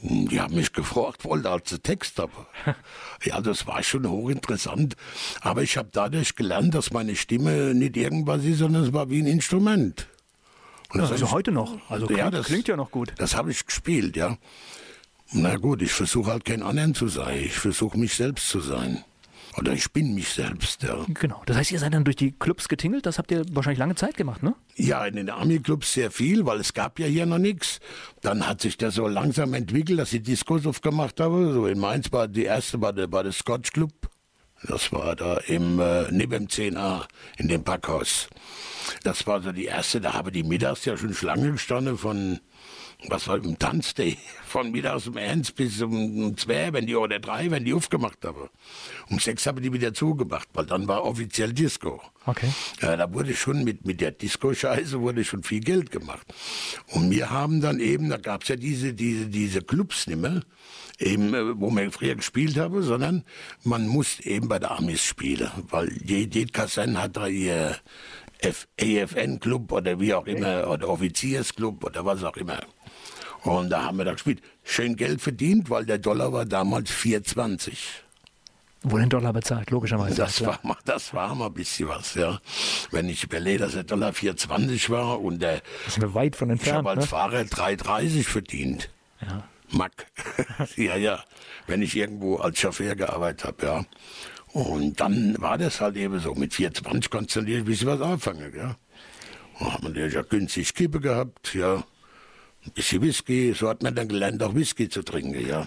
Hm, 0.00 0.28
Die 0.28 0.40
haben 0.40 0.54
mich 0.54 0.72
gefragt, 0.72 1.24
wollte 1.24 1.50
als 1.50 1.76
Text 1.82 2.18
habe. 2.18 2.32
Ja, 3.24 3.40
das 3.40 3.66
war 3.66 3.82
schon 3.82 4.08
hochinteressant. 4.08 4.94
Aber 5.40 5.62
ich 5.64 5.76
habe 5.76 5.88
dadurch 5.90 6.36
gelernt, 6.36 6.74
dass 6.74 6.92
meine 6.92 7.16
Stimme 7.16 7.74
nicht 7.74 7.96
irgendwas 7.96 8.44
ist, 8.44 8.58
sondern 8.58 8.84
es 8.84 8.92
war 8.92 9.10
wie 9.10 9.20
ein 9.20 9.26
Instrument. 9.26 10.06
Und 10.92 11.00
das 11.00 11.10
Also 11.10 11.24
ich- 11.26 11.32
heute 11.32 11.50
noch. 11.50 11.78
Also 11.90 12.06
klingt, 12.06 12.20
Ja, 12.20 12.30
das- 12.30 12.46
klingt 12.46 12.68
ja 12.68 12.76
noch 12.76 12.90
gut. 12.92 13.12
Das 13.18 13.34
habe 13.34 13.50
ich 13.50 13.66
gespielt, 13.66 14.16
ja. 14.16 14.38
Na 15.32 15.56
gut, 15.56 15.82
ich 15.82 15.92
versuche 15.92 16.30
halt 16.30 16.44
kein 16.44 16.62
anderen 16.62 16.94
zu 16.94 17.08
sein. 17.08 17.38
Ich 17.44 17.58
versuche 17.58 17.98
mich 17.98 18.14
selbst 18.14 18.48
zu 18.48 18.60
sein. 18.60 19.04
Oder 19.58 19.72
ich 19.72 19.92
bin 19.92 20.14
mich 20.14 20.28
selbst, 20.28 20.84
ja. 20.84 21.04
Genau. 21.08 21.42
Das 21.46 21.56
heißt, 21.56 21.72
ihr 21.72 21.80
seid 21.80 21.92
dann 21.92 22.04
durch 22.04 22.16
die 22.16 22.30
Clubs 22.30 22.68
getingelt, 22.68 23.06
das 23.06 23.18
habt 23.18 23.32
ihr 23.32 23.44
wahrscheinlich 23.50 23.80
lange 23.80 23.96
Zeit 23.96 24.16
gemacht, 24.16 24.42
ne? 24.42 24.54
Ja, 24.76 25.04
in 25.04 25.16
den 25.16 25.30
Army-Clubs 25.30 25.92
sehr 25.94 26.12
viel, 26.12 26.46
weil 26.46 26.60
es 26.60 26.74
gab 26.74 27.00
ja 27.00 27.06
hier 27.06 27.26
noch 27.26 27.38
nichts. 27.38 27.80
Dann 28.20 28.46
hat 28.46 28.60
sich 28.60 28.76
das 28.76 28.94
so 28.94 29.08
langsam 29.08 29.54
entwickelt, 29.54 29.98
dass 29.98 30.12
ich 30.12 30.22
Discos 30.22 30.64
aufgemacht 30.64 31.18
habe. 31.18 31.52
So 31.52 31.66
in 31.66 31.80
Mainz 31.80 32.12
war 32.12 32.28
die 32.28 32.44
erste 32.44 32.80
war 32.80 32.92
der, 32.92 33.10
war 33.10 33.24
der 33.24 33.32
Scotch 33.32 33.72
Club. 33.72 33.92
Das 34.62 34.92
war 34.92 35.16
da 35.16 35.38
im 35.46 35.80
äh, 35.80 36.10
neben 36.10 36.46
dem 36.46 36.46
10a 36.48 37.06
in 37.36 37.48
dem 37.48 37.64
Packhaus. 37.64 38.28
Das 39.02 39.26
war 39.26 39.42
so 39.42 39.52
die 39.52 39.66
erste, 39.66 40.00
da 40.00 40.14
habe 40.14 40.30
die 40.30 40.42
mittags 40.42 40.84
ja 40.84 40.96
schon 40.96 41.14
Schlange 41.14 41.52
gestanden 41.52 41.98
von 41.98 42.40
was 43.06 43.28
war 43.28 43.36
im 43.36 43.56
Tanzday, 43.58 44.18
von 44.44 44.72
mittags 44.72 45.06
um 45.06 45.16
eins 45.16 45.52
bis 45.52 45.80
um, 45.80 46.36
zwei, 46.36 46.72
wenn 46.72 46.86
die 46.86 46.96
oder 46.96 47.20
drei, 47.20 47.48
wenn 47.50 47.64
die 47.64 47.72
aufgemacht 47.72 48.24
haben. 48.24 48.48
Um 49.08 49.20
sechs 49.20 49.46
habe 49.46 49.60
die 49.60 49.72
wieder 49.72 49.94
zugemacht, 49.94 50.48
weil 50.52 50.66
dann 50.66 50.88
war 50.88 51.04
offiziell 51.04 51.52
Disco. 51.52 52.02
Okay. 52.26 52.52
Ja, 52.82 52.96
da 52.96 53.12
wurde 53.12 53.34
schon 53.34 53.62
mit, 53.62 53.86
mit 53.86 54.00
der 54.00 54.10
Disco-Scheiße 54.10 55.00
wurde 55.00 55.24
schon 55.24 55.44
viel 55.44 55.60
Geld 55.60 55.92
gemacht. 55.92 56.26
Und 56.88 57.10
wir 57.10 57.30
haben 57.30 57.60
dann 57.60 57.78
eben, 57.78 58.08
da 58.08 58.16
gab's 58.16 58.48
ja 58.48 58.56
diese, 58.56 58.92
diese, 58.94 59.26
diese 59.26 59.62
Clubs 59.62 60.08
nicht 60.08 60.20
mehr, 60.20 60.42
eben, 60.98 61.32
äh, 61.34 61.60
wo 61.60 61.70
wir 61.70 61.92
früher 61.92 62.16
gespielt 62.16 62.56
haben, 62.56 62.82
sondern 62.82 63.24
man 63.62 63.86
muss 63.86 64.18
eben 64.20 64.48
bei 64.48 64.58
der 64.58 64.72
Amis 64.72 65.04
spielen, 65.04 65.50
weil 65.70 65.92
jede, 66.04 66.46
Kaserne 66.46 67.00
hat 67.00 67.16
da 67.16 67.28
ihr 67.28 67.76
AFN-Club 68.42 69.72
oder 69.72 69.98
wie 70.00 70.14
auch 70.14 70.26
immer, 70.26 70.68
oder 70.68 70.88
Offiziersclub 70.88 71.84
oder 71.84 72.04
was 72.04 72.22
auch 72.24 72.36
immer. 72.36 72.60
Und 73.48 73.70
da 73.70 73.84
haben 73.84 73.98
wir 73.98 74.04
da 74.04 74.12
gespielt. 74.12 74.42
Schön 74.64 74.96
Geld 74.96 75.20
verdient, 75.20 75.70
weil 75.70 75.86
der 75.86 75.98
Dollar 75.98 76.32
war 76.32 76.44
damals 76.44 76.90
4,20. 76.90 77.72
Wurde 78.82 79.04
in 79.04 79.10
Dollar 79.10 79.32
bezahlt, 79.32 79.70
logischerweise. 79.70 80.14
Das 80.16 80.44
war, 80.44 80.60
mal, 80.62 80.76
das 80.84 81.12
war 81.12 81.34
mal 81.34 81.46
ein 81.46 81.54
bisschen 81.54 81.88
was, 81.88 82.14
ja. 82.14 82.38
Wenn 82.92 83.08
ich 83.08 83.24
überlege, 83.24 83.58
dass 83.60 83.72
der 83.72 83.82
Dollar 83.84 84.10
4,20 84.12 84.90
war 84.90 85.20
und 85.20 85.40
der, 85.40 85.62
Da 85.84 85.90
sind 85.90 86.02
wir 86.02 86.14
weit 86.14 86.36
von 86.36 86.48
ich 86.48 86.52
entfernt. 86.52 86.78
habe 86.78 86.90
als 86.90 87.00
Ne? 87.00 87.06
Fahrer 87.06 87.40
3,30 87.40 88.24
verdient. 88.24 88.90
Ja. 89.20 89.42
Mack. 89.70 90.06
ja, 90.76 90.96
ja. 90.96 91.24
Wenn 91.66 91.82
ich 91.82 91.96
irgendwo 91.96 92.36
als 92.36 92.58
Chauffeur 92.60 92.94
gearbeitet 92.94 93.44
habe, 93.44 93.66
ja. 93.66 93.84
Und 94.52 95.00
dann 95.00 95.36
war 95.40 95.58
das 95.58 95.80
halt 95.80 95.96
eben 95.96 96.20
so. 96.20 96.34
Mit 96.34 96.52
4,20 96.52 97.10
konntest 97.10 97.36
du 97.36 97.40
natürlich 97.40 97.60
ein 97.62 97.64
bisschen 97.66 97.88
was 97.88 98.00
anfangen, 98.00 98.52
ja. 98.56 98.76
Da 99.58 99.72
hat 99.74 99.82
man 99.82 99.92
natürlich 99.92 100.18
auch 100.18 100.28
günstig 100.28 100.72
Kippe 100.74 101.00
gehabt, 101.00 101.52
ja. 101.54 101.82
Ein 102.66 102.72
bisschen 102.72 103.02
Whisky, 103.02 103.54
so 103.54 103.68
hat 103.68 103.82
man 103.82 103.94
dann 103.94 104.08
gelernt, 104.08 104.42
auch 104.42 104.54
Whisky 104.54 104.88
zu 104.88 105.02
trinken, 105.02 105.46
ja. 105.46 105.66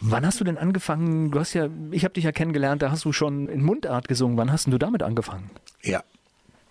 Wann 0.00 0.26
hast 0.26 0.40
du 0.40 0.44
denn 0.44 0.58
angefangen? 0.58 1.30
Du 1.30 1.38
hast 1.38 1.52
ja, 1.54 1.68
ich 1.90 2.04
habe 2.04 2.14
dich 2.14 2.24
ja 2.24 2.32
kennengelernt, 2.32 2.82
da 2.82 2.90
hast 2.90 3.04
du 3.04 3.12
schon 3.12 3.48
in 3.48 3.62
Mundart 3.62 4.08
gesungen. 4.08 4.36
Wann 4.36 4.50
hast 4.50 4.66
denn 4.66 4.72
du 4.72 4.78
damit 4.78 5.02
angefangen? 5.02 5.50
Ja, 5.82 6.02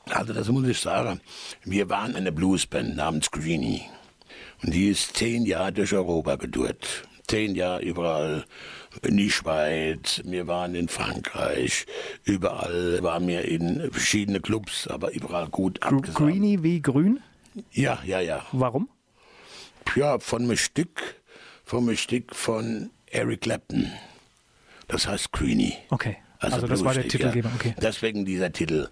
also 0.09 0.33
das 0.33 0.49
muss 0.49 0.67
ich 0.67 0.79
sagen. 0.79 1.21
Wir 1.63 1.89
waren 1.89 2.15
eine 2.15 2.31
Bluesband 2.31 2.95
namens 2.95 3.31
Greenie. 3.31 3.83
Und 4.63 4.73
die 4.73 4.89
ist 4.89 5.15
zehn 5.15 5.45
Jahre 5.45 5.71
durch 5.71 5.93
Europa 5.93 6.35
gedurrt. 6.35 7.07
Zehn 7.27 7.55
Jahre 7.55 7.81
überall 7.81 8.45
in 9.03 9.15
die 9.15 9.31
Schweiz, 9.31 10.21
wir 10.25 10.47
waren 10.47 10.75
in 10.75 10.89
Frankreich, 10.89 11.85
überall 12.25 13.01
waren 13.01 13.25
wir 13.27 13.45
in 13.45 13.89
verschiedene 13.91 14.41
Clubs, 14.41 14.87
aber 14.87 15.13
überall 15.13 15.47
gut 15.47 15.81
abgesagt. 15.81 16.17
Greenie 16.17 16.61
wie 16.61 16.81
grün? 16.81 17.21
Ja, 17.71 17.99
ja, 18.05 18.19
ja. 18.19 18.45
Warum? 18.51 18.89
Ja, 19.95 20.19
von 20.19 20.43
einem 20.43 20.57
Stück, 20.57 21.21
von 21.63 21.87
einem 21.87 21.97
Stück 21.97 22.35
von 22.35 22.89
Eric 23.07 23.41
Clapton. 23.41 23.91
Das 24.87 25.07
heißt 25.07 25.31
Greenie. 25.31 25.73
Okay. 25.89 26.17
Also, 26.41 26.65
das 26.65 26.83
war 26.83 26.95
der 26.95 27.07
Titelgeber, 27.07 27.49
ja. 27.49 27.55
okay. 27.55 27.75
Deswegen 27.79 28.25
dieser 28.25 28.51
Titel. 28.51 28.89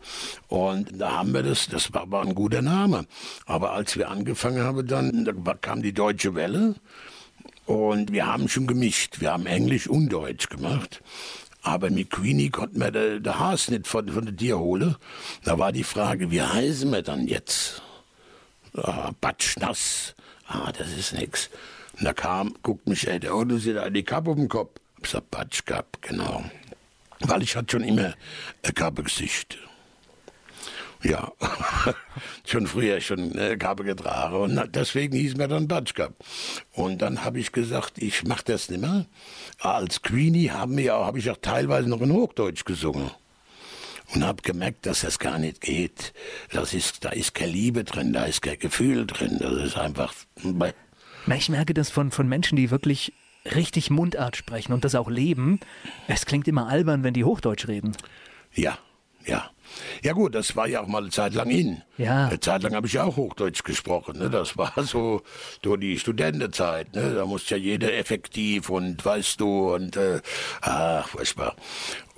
Und 0.48 1.02
da 1.02 1.14
haben 1.14 1.34
wir 1.34 1.42
das, 1.42 1.68
das 1.68 1.92
war, 1.94 2.10
war 2.12 2.24
ein 2.24 2.36
guter 2.36 2.62
Name. 2.62 3.06
Aber 3.48 3.72
als 3.72 3.98
wir 3.98 4.10
angefangen 4.10 4.64
haben, 4.64 4.86
dann 4.86 5.26
da 5.26 5.54
kam 5.56 5.82
die 5.82 5.94
Deutsche 5.94 6.36
Welle 6.36 6.76
und 7.66 8.12
wir 8.12 8.28
haben 8.28 8.50
schon 8.50 8.68
gemischt. 8.68 9.20
Wir 9.20 9.32
haben 9.32 9.48
Englisch 9.48 9.88
und 9.88 10.10
Deutsch 10.10 10.50
gemacht. 10.50 11.02
Aber 11.64 11.90
mit 11.90 12.12
Queenie 12.12 12.52
konnten 12.52 12.80
wir 12.80 12.92
den 12.92 13.24
de 13.24 13.34
Haas 13.34 13.70
nicht 13.70 13.88
von, 13.88 14.08
von 14.10 14.26
der 14.26 14.36
Tier 14.36 14.60
holen. 14.60 14.96
Da 15.44 15.58
war 15.58 15.72
die 15.72 15.84
Frage, 15.84 16.30
wie 16.30 16.42
heißen 16.42 16.92
wir 16.92 17.02
dann 17.02 17.28
jetzt? 17.28 17.82
Ah, 18.76 19.12
Batsch 19.20 19.58
nass. 19.58 20.16
Ah, 20.50 20.72
das 20.76 20.92
ist 20.98 21.14
nix. 21.14 21.50
Und 21.98 22.06
da 22.06 22.14
kam, 22.14 22.56
guckt 22.64 22.88
mich, 22.88 23.08
ey, 23.08 23.20
der 23.20 23.36
Otto 23.36 23.58
sieht 23.58 23.78
eine 23.78 24.04
Kappe 24.04 24.32
auf 24.32 24.36
dem 24.36 24.50
Kopf. 24.50 24.80
Ich 25.02 25.10
sag, 25.10 25.30
Batsch 25.30 25.64
gehabt, 25.66 26.02
genau. 26.02 26.44
Weil 27.20 27.44
ich 27.44 27.56
hatte 27.56 27.74
schon 27.74 27.84
immer 27.84 28.16
ein 28.64 28.74
Kappegesicht. 28.74 29.60
Ja, 31.04 31.32
schon 32.46 32.68
früher 32.68 33.00
schon 33.00 33.38
äh, 33.38 33.56
Kappe 33.58 33.84
getragen 33.84 34.36
und 34.36 34.76
deswegen 34.76 35.16
hieß 35.16 35.38
mir 35.38 35.48
dann 35.48 35.68
Batschkap. 35.68 36.14
Und 36.74 37.02
dann 37.02 37.24
habe 37.24 37.40
ich 37.40 37.54
gesagt, 37.54 38.00
ich 38.00 38.26
mache 38.26 38.44
das 38.46 38.70
nicht 38.70 38.82
mehr. 38.82 39.06
Als 39.60 40.02
Queenie 40.02 40.50
haben 40.50 40.76
wir 40.76 41.14
ich 41.16 41.30
auch 41.30 41.38
teilweise 41.42 41.88
noch 41.88 42.02
in 42.02 42.12
Hochdeutsch 42.12 42.66
gesungen 42.66 43.12
und 44.14 44.24
habe 44.24 44.42
gemerkt, 44.42 44.86
dass 44.86 45.02
das 45.02 45.20
gar 45.20 45.38
nicht 45.38 45.62
geht. 45.62 46.14
Das 46.52 46.74
ist, 46.74 47.06
da 47.06 47.10
ist 47.10 47.36
keine 47.36 47.52
Liebe 47.52 47.84
drin, 47.84 48.14
da 48.14 48.26
ist 48.26 48.42
kein 48.42 48.60
Gefühl 48.60 49.06
drin. 49.06 49.38
Das 49.40 49.54
ist 49.54 49.78
einfach. 49.78 50.14
Ich 51.36 51.50
merke 51.50 51.74
das 51.74 51.90
von, 51.90 52.12
von 52.12 52.28
Menschen, 52.28 52.56
die 52.56 52.72
wirklich 52.72 53.14
richtig 53.56 53.90
Mundart 53.90 54.36
sprechen 54.36 54.74
und 54.74 54.84
das 54.84 54.96
auch 54.96 55.10
leben. 55.10 55.60
Es 56.08 56.26
klingt 56.26 56.48
immer 56.48 56.68
albern, 56.68 57.04
wenn 57.04 57.14
die 57.14 57.24
Hochdeutsch 57.24 57.68
reden. 57.68 57.96
Ja, 58.54 58.78
Ja. 59.26 59.52
Ja 60.02 60.14
gut, 60.14 60.34
das 60.34 60.56
war 60.56 60.68
ja 60.68 60.82
auch 60.82 60.88
mal 60.88 61.04
eine 61.04 61.12
Zeit 61.12 61.36
lang 61.36 61.52
in. 61.52 61.84
Ja. 61.98 62.28
Eine 62.28 62.40
Zeit 62.40 62.64
lang 62.64 62.74
habe 62.74 62.88
ich 62.88 62.94
ja 62.94 63.04
auch 63.04 63.18
Hochdeutsch 63.18 63.64
gesprochen. 63.64 64.18
Ne? 64.18 64.30
Das 64.30 64.58
war 64.58 64.74
so 64.84 65.22
durch 65.62 65.80
die 65.80 66.00
Studentenzeit. 66.00 66.96
Ne? 66.96 67.14
Da 67.14 67.26
musste 67.26 67.56
ja 67.56 67.62
jeder 67.62 67.94
effektiv 67.94 68.70
und 68.70 69.06
weißt 69.06 69.40
du 69.40 69.76
und 69.76 69.96
äh, 69.96 70.22
ach, 70.62 71.10
furchtbar. 71.10 71.56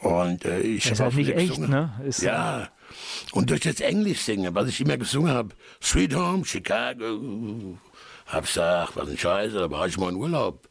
Und 0.01 0.45
äh, 0.45 0.59
ich 0.61 0.89
habe 0.89 1.03
halt 1.03 1.15
nicht 1.15 1.29
echt, 1.29 1.57
ne? 1.59 1.91
Ist, 2.05 2.21
Ja. 2.23 2.69
Und 3.31 3.49
durch 3.49 3.61
das 3.61 3.79
Englisch 3.79 4.21
singen, 4.21 4.53
was 4.53 4.67
ich 4.67 4.81
immer 4.81 4.97
gesungen 4.97 5.31
habe, 5.31 5.55
Sweet 5.81 6.15
Home, 6.15 6.43
Chicago, 6.43 7.77
hab 8.25 8.45
gesagt, 8.45 8.95
was 8.95 9.09
ein 9.09 9.17
Scheiße, 9.17 9.57
da 9.59 9.71
war 9.71 9.87
ich 9.87 9.97
mal 9.97 10.09
in 10.09 10.15
Urlaub. 10.15 10.67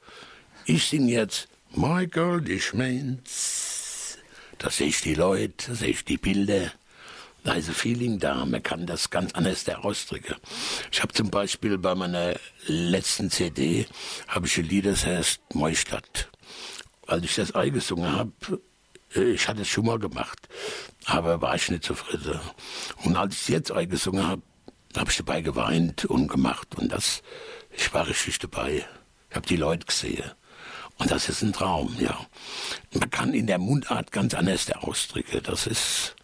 Ich 0.66 0.86
sing 0.86 1.08
jetzt 1.08 1.48
My 1.74 2.06
Girl 2.06 2.42
Means. 2.74 4.18
Da 4.58 4.68
sehe 4.68 4.88
ich 4.88 5.00
die 5.00 5.14
Leute, 5.14 5.68
da 5.68 5.74
sehe 5.74 5.88
ich 5.90 6.04
die 6.04 6.18
Bilder. 6.18 6.72
Da 7.44 7.54
ist 7.54 7.68
ein 7.68 7.74
Feeling 7.74 8.18
da, 8.18 8.44
man 8.44 8.62
kann 8.62 8.86
das 8.86 9.08
ganz 9.08 9.32
anders 9.32 9.66
ausdrücken. 9.68 10.34
Ich 10.92 11.00
habe 11.00 11.14
zum 11.14 11.30
Beispiel 11.30 11.78
bei 11.78 11.94
meiner 11.94 12.34
letzten 12.66 13.30
CD, 13.30 13.86
habe 14.28 14.46
ich 14.46 14.58
ein 14.58 14.66
Lied, 14.66 14.84
das 14.84 15.06
heißt 15.06 15.54
Neustadt. 15.54 16.28
Als 17.06 17.24
ich 17.24 17.34
das 17.36 17.54
eingesungen 17.54 18.12
habe, 18.12 18.32
ich 19.14 19.48
hatte 19.48 19.62
es 19.62 19.68
schon 19.68 19.86
mal 19.86 19.98
gemacht, 19.98 20.48
aber 21.06 21.40
war 21.40 21.54
ich 21.54 21.70
nicht 21.70 21.84
zufrieden. 21.84 22.38
Und 23.04 23.16
als 23.16 23.34
ich 23.34 23.40
es 23.42 23.48
jetzt 23.48 23.72
eingesungen 23.72 24.26
habe, 24.26 24.42
habe 24.96 25.10
ich 25.10 25.16
dabei 25.16 25.40
geweint 25.40 26.04
und 26.04 26.28
gemacht. 26.28 26.76
Und 26.76 26.92
das, 26.92 27.22
ich 27.70 27.92
war 27.92 28.06
richtig 28.06 28.38
dabei. 28.38 28.84
Ich 29.28 29.36
habe 29.36 29.46
die 29.46 29.56
Leute 29.56 29.86
gesehen. 29.86 30.30
Und 30.98 31.10
das 31.10 31.28
ist 31.28 31.42
ein 31.42 31.52
Traum, 31.52 31.96
ja. 31.98 32.18
Man 32.92 33.10
kann 33.10 33.32
in 33.32 33.46
der 33.46 33.58
Mundart 33.58 34.12
ganz 34.12 34.34
anders 34.34 34.70
ausdrücken. 34.72 35.40
Das 35.42 35.66
ist, 35.66 36.14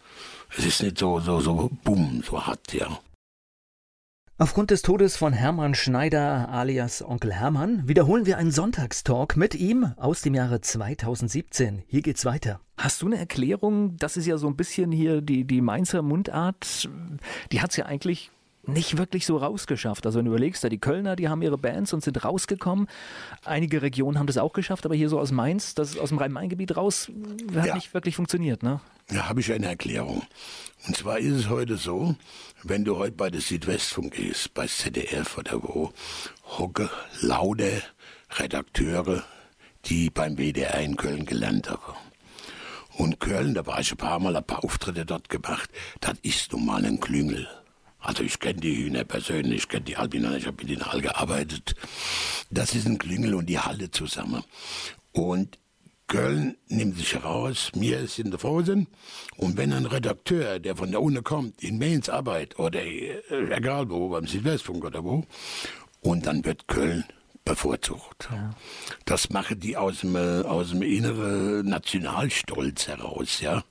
es 0.55 0.65
ist 0.65 0.83
nicht 0.83 0.99
so, 0.99 1.19
so, 1.19 1.39
so 1.39 1.69
bumm, 1.83 2.23
so 2.25 2.45
hart, 2.45 2.73
ja. 2.73 2.99
Aufgrund 4.37 4.69
des 4.69 4.83
Todes 4.83 5.17
von 5.17 5.33
Hermann 5.33 5.73
Schneider 5.73 6.49
alias 6.49 7.01
Onkel 7.01 7.33
Hermann 7.33 7.87
wiederholen 7.87 8.27
wir 8.27 8.37
einen 8.37 8.51
Sonntagstalk 8.51 9.35
mit 9.35 9.55
ihm 9.55 9.93
aus 9.97 10.21
dem 10.21 10.35
Jahre 10.35 10.61
2017. 10.61 11.83
Hier 11.87 12.03
geht's 12.03 12.23
weiter. 12.23 12.61
Hast 12.77 13.01
du 13.01 13.07
eine 13.07 13.17
Erklärung? 13.17 13.97
Das 13.97 14.17
ist 14.17 14.25
ja 14.27 14.37
so 14.37 14.47
ein 14.47 14.55
bisschen 14.55 14.91
hier 14.91 15.21
die, 15.21 15.43
die 15.45 15.61
Mainzer 15.61 16.01
Mundart. 16.01 16.87
Die 17.51 17.61
hat's 17.61 17.75
ja 17.75 17.85
eigentlich 17.85 18.29
nicht 18.67 18.97
wirklich 18.97 19.25
so 19.25 19.37
rausgeschafft. 19.37 20.05
Also 20.05 20.19
wenn 20.19 20.25
du 20.25 20.31
überlegst, 20.31 20.63
da 20.63 20.69
die 20.69 20.77
Kölner, 20.77 21.15
die 21.15 21.29
haben 21.29 21.41
ihre 21.41 21.57
Bands 21.57 21.93
und 21.93 22.03
sind 22.03 22.23
rausgekommen. 22.23 22.87
Einige 23.45 23.81
Regionen 23.81 24.19
haben 24.19 24.27
das 24.27 24.37
auch 24.37 24.51
geschafft, 24.53 24.85
aber 24.85 24.93
hier 24.93 25.07
so 25.09 25.19
aus 25.19 25.31
Mainz, 25.31 25.73
das 25.73 25.97
aus 25.97 26.09
dem 26.09 26.17
Rhein-Main-Gebiet 26.17 26.75
raus, 26.75 27.09
hat 27.55 27.65
Ja. 27.65 27.75
nicht 27.75 27.93
wirklich 27.93 28.15
funktioniert, 28.17 28.63
ne? 28.63 28.81
Da 29.07 29.29
habe 29.29 29.39
ich 29.39 29.51
eine 29.53 29.67
Erklärung. 29.67 30.21
Und 30.85 30.97
zwar 30.97 31.17
ist 31.17 31.33
es 31.33 31.49
heute 31.49 31.77
so, 31.77 32.15
wenn 32.63 32.83
du 32.83 32.97
heute 32.97 33.15
bei 33.15 33.29
der 33.29 33.39
Südwestfunk 33.39 34.13
gehst, 34.15 34.53
bei 34.53 34.67
ZDF 34.67 35.37
oder 35.37 35.63
wo, 35.63 35.93
hocke 36.57 36.89
laute 37.21 37.81
Redakteure, 38.37 39.23
die 39.85 40.09
beim 40.09 40.37
WDR 40.37 40.81
in 40.81 40.97
Köln 40.97 41.25
gelernt 41.25 41.69
haben. 41.69 41.93
Und 42.97 43.19
Köln, 43.19 43.53
da 43.53 43.65
war 43.67 43.79
ich 43.79 43.91
ein 43.91 43.97
paar 43.97 44.19
Mal, 44.19 44.35
ein 44.35 44.43
paar 44.43 44.63
Auftritte 44.63 45.05
dort 45.05 45.29
gemacht, 45.29 45.69
das 46.01 46.15
ist 46.23 46.51
nun 46.51 46.65
mal 46.65 46.83
ein 46.83 46.99
Klüngel. 46.99 47.47
Also 47.99 48.23
ich 48.23 48.39
kenne 48.39 48.59
die 48.59 48.75
Hühner 48.75 49.03
persönlich, 49.03 49.63
ich 49.63 49.69
kenne 49.69 49.83
die 49.83 49.97
Albiner, 49.97 50.35
ich 50.35 50.47
habe 50.47 50.57
mit 50.63 50.71
ihnen 50.71 50.81
all 50.81 51.01
gearbeitet. 51.01 51.75
Das 52.49 52.73
ist 52.73 52.87
ein 52.87 52.97
Klüngel 52.97 53.35
und 53.35 53.45
die 53.45 53.59
Halle 53.59 53.91
zusammen. 53.91 54.43
Und 55.11 55.59
Köln 56.07 56.57
nimmt 56.69 56.97
sich 56.97 57.13
heraus, 57.13 57.71
mir 57.75 57.99
ist 57.99 58.17
in 58.17 58.31
der 58.31 58.39
Frozen. 58.39 58.87
Und 59.35 59.57
wenn 59.57 59.73
ein 59.73 59.85
Redakteur, 59.85 60.57
der 60.57 60.75
von 60.75 60.89
der 60.89 61.01
Uni 61.01 61.21
kommt, 61.21 61.61
in 61.61 61.77
Mainz 61.77 62.09
arbeitet 62.09 62.57
oder 62.57 62.81
äh, 62.81 63.21
egal 63.51 63.89
wo, 63.91 64.09
beim 64.09 64.25
Südwestfunk 64.25 64.83
oder 64.85 65.03
wo, 65.03 65.23
und 66.01 66.25
dann 66.25 66.43
wird 66.45 66.67
Köln 66.67 67.03
bevorzugt. 67.47 68.29
Das 69.05 69.29
machen 69.29 69.59
die 69.59 69.77
aus 69.77 70.01
dem, 70.01 70.15
äh, 70.15 70.41
aus 70.41 70.69
dem 70.71 70.81
inneren 70.81 71.67
Nationalstolz 71.67 72.87
heraus, 72.87 73.41
ja. 73.41 73.63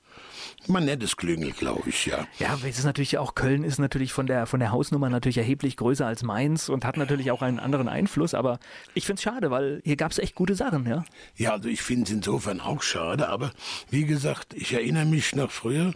Man 0.69 0.83
nennt 0.83 1.01
es 1.01 1.15
Klüngel, 1.15 1.51
glaube 1.51 1.89
ich, 1.89 2.07
ja. 2.07 2.27
Ja, 2.39 2.57
es 2.67 2.77
ist 2.77 2.83
natürlich 2.83 3.17
auch, 3.17 3.35
Köln 3.35 3.63
ist 3.63 3.79
natürlich 3.79 4.11
von 4.11 4.27
der, 4.27 4.45
von 4.47 4.59
der 4.59 4.71
Hausnummer 4.71 5.09
natürlich 5.09 5.37
erheblich 5.37 5.77
größer 5.77 6.05
als 6.05 6.23
Mainz 6.23 6.67
und 6.67 6.83
hat 6.83 6.97
natürlich 6.97 7.31
auch 7.31 7.41
einen 7.41 7.59
anderen 7.59 7.87
Einfluss, 7.87 8.33
aber 8.33 8.59
ich 8.93 9.05
finde 9.05 9.19
es 9.19 9.23
schade, 9.23 9.49
weil 9.49 9.81
hier 9.85 9.95
gab 9.95 10.11
es 10.11 10.19
echt 10.19 10.35
gute 10.35 10.55
Sachen, 10.55 10.85
ja. 10.85 11.05
Ja, 11.37 11.53
also 11.53 11.69
ich 11.69 11.81
finde 11.81 12.03
es 12.03 12.11
insofern 12.11 12.59
auch 12.59 12.81
schade, 12.81 13.29
aber 13.29 13.51
wie 13.89 14.05
gesagt, 14.05 14.53
ich 14.55 14.73
erinnere 14.73 15.05
mich 15.05 15.35
noch 15.35 15.51
früher 15.51 15.93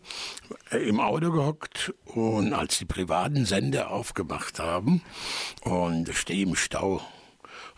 äh, 0.72 0.78
im 0.78 1.02
Auto 1.02 1.32
gehockt 1.32 1.94
und 2.06 2.54
als 2.54 2.78
die 2.78 2.86
privaten 2.86 3.46
Sender 3.46 3.92
aufgemacht 3.92 4.60
haben 4.60 5.02
und 5.64 6.08
stehe 6.14 6.44
im 6.44 6.56
Stau 6.56 7.02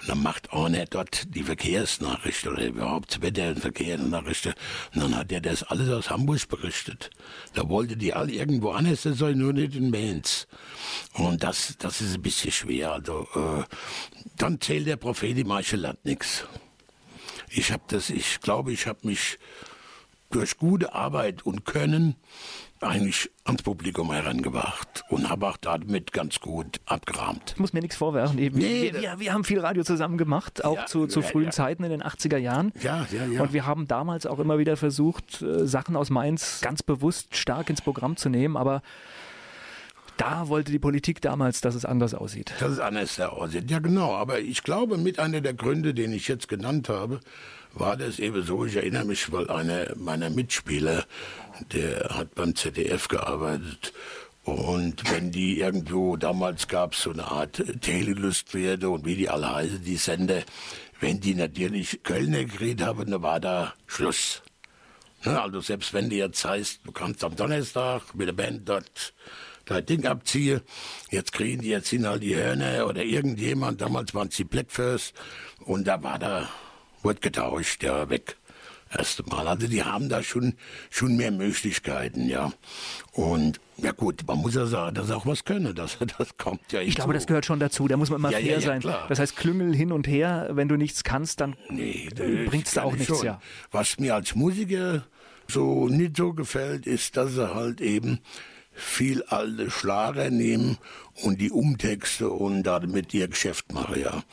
dann 0.07 0.21
macht 0.21 0.51
einer 0.51 0.85
dort 0.85 1.33
die 1.35 1.43
Verkehrsnachricht 1.43 2.45
oder 2.47 2.65
überhaupt 2.65 3.21
Wetter- 3.21 3.49
und 3.49 3.59
Verkehrsnachrichten. 3.59 4.53
Und 4.93 5.03
dann 5.03 5.15
hat 5.15 5.31
er 5.31 5.41
das 5.41 5.63
alles 5.63 5.89
aus 5.89 6.09
Hamburg 6.09 6.47
berichtet. 6.47 7.09
Da 7.53 7.69
wollte 7.69 7.95
die 7.95 8.13
alle 8.13 8.31
irgendwo 8.31 8.71
anders 8.71 9.03
sein, 9.03 9.37
nur 9.37 9.53
nicht 9.53 9.75
in 9.75 9.89
Mainz. 9.89 10.47
Und 11.13 11.43
das, 11.43 11.75
das 11.79 12.01
ist 12.01 12.15
ein 12.15 12.21
bisschen 12.21 12.51
schwer. 12.51 12.93
Also, 12.93 13.27
äh, 13.35 13.63
dann 14.37 14.59
zählt 14.59 14.87
der 14.87 14.97
Prophet 14.97 15.37
im 15.37 15.47
Land 15.47 16.05
nichts. 16.05 16.45
Ich 17.49 17.71
habe 17.71 17.83
das, 17.87 18.09
ich 18.09 18.41
glaube, 18.41 18.71
ich 18.71 18.87
habe 18.87 18.99
mich 19.03 19.37
durch 20.31 20.57
gute 20.57 20.93
Arbeit 20.93 21.45
und 21.45 21.65
Können 21.65 22.15
eigentlich 22.83 23.31
ans 23.45 23.63
Publikum 23.63 24.11
herangebracht 24.11 25.03
und 25.09 25.29
habe 25.29 25.47
auch 25.47 25.57
damit 25.57 26.13
ganz 26.13 26.39
gut 26.39 26.79
abgerahmt. 26.85 27.53
Ich 27.53 27.59
muss 27.59 27.73
mir 27.73 27.81
nichts 27.81 27.95
vorwerfen. 27.95 28.37
Eben. 28.39 28.57
Nee, 28.57 28.93
wir, 28.93 29.01
wir, 29.01 29.19
wir 29.19 29.33
haben 29.33 29.43
viel 29.43 29.59
Radio 29.59 29.83
zusammen 29.83 30.17
gemacht, 30.17 30.63
auch 30.63 30.77
Ja, 30.77 30.85
zu, 30.85 31.07
zu 31.07 31.21
ja, 31.21 31.27
frühen 31.27 31.45
ja. 31.45 31.51
Zeiten 31.51 31.83
in 31.83 31.89
den 31.89 32.03
80er 32.03 32.37
Jahren. 32.37 32.71
Ja, 32.81 33.05
ja, 33.11 33.25
ja. 33.25 33.41
Und 33.41 33.53
wir 33.53 33.65
haben 33.65 33.87
damals 33.87 34.25
auch 34.25 34.39
immer 34.39 34.57
wieder 34.57 34.77
versucht, 34.77 35.41
äh, 35.41 35.65
Sachen 35.67 35.95
aus 35.95 36.09
Mainz 36.09 36.61
ganz 36.61 36.83
bewusst 36.83 37.35
stark 37.35 37.69
ins 37.69 37.81
Programm 37.81 38.17
zu 38.17 38.29
nehmen, 38.29 38.57
aber 38.57 38.81
da 40.17 40.47
wollte 40.47 40.71
die 40.71 40.79
Politik 40.79 41.21
damals, 41.21 41.61
dass 41.61 41.75
es 41.75 41.85
anders 41.85 42.13
aussieht. 42.13 42.53
Das 42.59 42.73
ist 42.73 42.79
anders 42.79 43.15
der 43.15 43.33
aussieht. 43.33 43.69
Ja, 43.71 43.79
genau. 43.79 44.13
Aber 44.13 44.39
ich 44.39 44.63
glaube, 44.63 44.97
mit 44.97 45.19
einer 45.19 45.41
der 45.41 45.53
Gründe, 45.53 45.93
den 45.93 46.13
ich 46.13 46.27
jetzt 46.27 46.47
genannt 46.47 46.89
habe, 46.89 47.19
war 47.73 47.97
das 47.97 48.19
eben 48.19 48.43
so. 48.43 48.65
Ich 48.65 48.75
erinnere 48.75 49.05
mich, 49.05 49.31
weil 49.31 49.49
einer 49.49 49.95
meiner 49.95 50.29
Mitspieler, 50.29 51.05
der 51.73 52.09
hat 52.11 52.35
beim 52.35 52.55
ZDF 52.55 53.07
gearbeitet. 53.07 53.93
Und 54.43 55.09
wenn 55.11 55.31
die 55.31 55.59
irgendwo, 55.59 56.17
damals 56.17 56.67
gab 56.67 56.93
es 56.93 57.03
so 57.03 57.11
eine 57.11 57.25
Art 57.25 57.63
Telelustpferde 57.81 58.89
und 58.89 59.05
wie 59.05 59.15
die 59.15 59.29
alle 59.29 59.53
heißen, 59.55 59.83
die 59.83 59.95
Sender, 59.95 60.43
wenn 60.99 61.21
die 61.21 61.33
natürlich 61.33 62.03
Kölner 62.03 62.43
geredet 62.43 62.85
haben, 62.85 63.09
dann 63.09 63.21
war 63.21 63.39
da 63.39 63.73
Schluss. 63.87 64.41
Ne, 65.25 65.41
also 65.41 65.61
selbst 65.61 65.93
wenn 65.93 66.09
du 66.09 66.17
jetzt 66.17 66.43
heißt, 66.43 66.81
du 66.83 66.91
kannst 66.91 67.23
am 67.23 67.35
Donnerstag 67.35 68.13
mit 68.13 68.27
der 68.27 68.33
Band 68.33 68.67
dort 68.67 69.13
dein 69.65 69.85
Ding 69.85 70.05
abziehen, 70.05 70.59
jetzt 71.09 71.31
kriegen 71.31 71.61
die 71.61 71.69
jetzt 71.69 71.89
hin 71.89 72.05
halt 72.05 72.23
die 72.23 72.35
Hörner 72.35 72.85
oder 72.87 73.03
irgendjemand, 73.03 73.79
damals 73.79 74.13
waren 74.13 74.27
es 74.27 74.35
die 74.35 74.43
Blackfurs 74.43 75.13
und 75.59 75.87
da 75.87 76.03
war 76.03 76.19
da, 76.19 76.49
wurde 77.03 77.19
getauscht, 77.19 77.83
ja, 77.83 78.09
weg. 78.09 78.37
Erste 78.95 79.23
Mal. 79.23 79.47
Also 79.47 79.65
die 79.67 79.83
haben 79.83 80.07
da 80.07 80.21
schon, 80.21 80.53
schon 80.91 81.17
mehr 81.17 81.31
Möglichkeiten, 81.31 82.29
ja. 82.29 82.53
Und 83.11 83.59
ja 83.77 83.91
gut, 83.91 84.21
man 84.27 84.37
muss 84.37 84.53
ja 84.53 84.67
sagen, 84.67 84.93
dass 84.93 85.07
sie 85.07 85.15
auch 85.15 85.25
was 85.25 85.45
können. 85.45 85.73
Das, 85.73 85.97
das 86.17 86.37
kommt 86.37 86.71
ja 86.71 86.79
Ich 86.81 86.93
glaube, 86.95 87.13
das 87.13 87.25
gehört 87.25 87.43
schon 87.45 87.59
dazu. 87.59 87.87
Da 87.87 87.97
muss 87.97 88.11
man 88.11 88.19
immer 88.19 88.29
Ja, 88.31 88.37
ja, 88.37 88.45
fair 88.45 88.53
ja, 88.55 88.61
sein. 88.61 88.81
klar. 88.81 89.07
Das 89.09 89.17
heißt, 89.17 89.35
Klüngel 89.35 89.75
hin 89.75 89.91
und 89.91 90.07
her, 90.07 90.49
wenn 90.51 90.67
du 90.67 90.75
nichts 90.75 91.03
kannst, 91.03 91.41
dann 91.41 91.55
Nee, 91.69 92.07
bringt's 92.15 92.75
das 92.75 92.83
auch 92.83 92.91
kann 92.91 92.99
ich 93.01 93.09
nichts, 93.09 93.17
schon. 93.17 93.25
ja. 93.25 93.41
Was 93.71 93.97
mir 93.97 94.13
als 94.13 94.35
Musiker 94.35 95.03
so 95.47 95.87
nicht 95.87 96.15
so 96.15 96.33
gefällt, 96.33 96.85
ist, 96.85 97.17
dass 97.17 97.33
sie 97.33 97.51
halt 97.53 97.81
eben 97.81 98.19
viel 98.73 99.23
alte 99.23 99.69
Schlager 99.69 100.29
nehmen 100.29 100.77
und 101.23 101.39
die 101.39 101.51
Umtexte 101.51 102.29
und 102.29 102.63
damit 102.63 103.13
ihr 103.13 103.27
Geschäft 103.27 103.71
machen, 103.71 103.99
ja. 103.99 104.23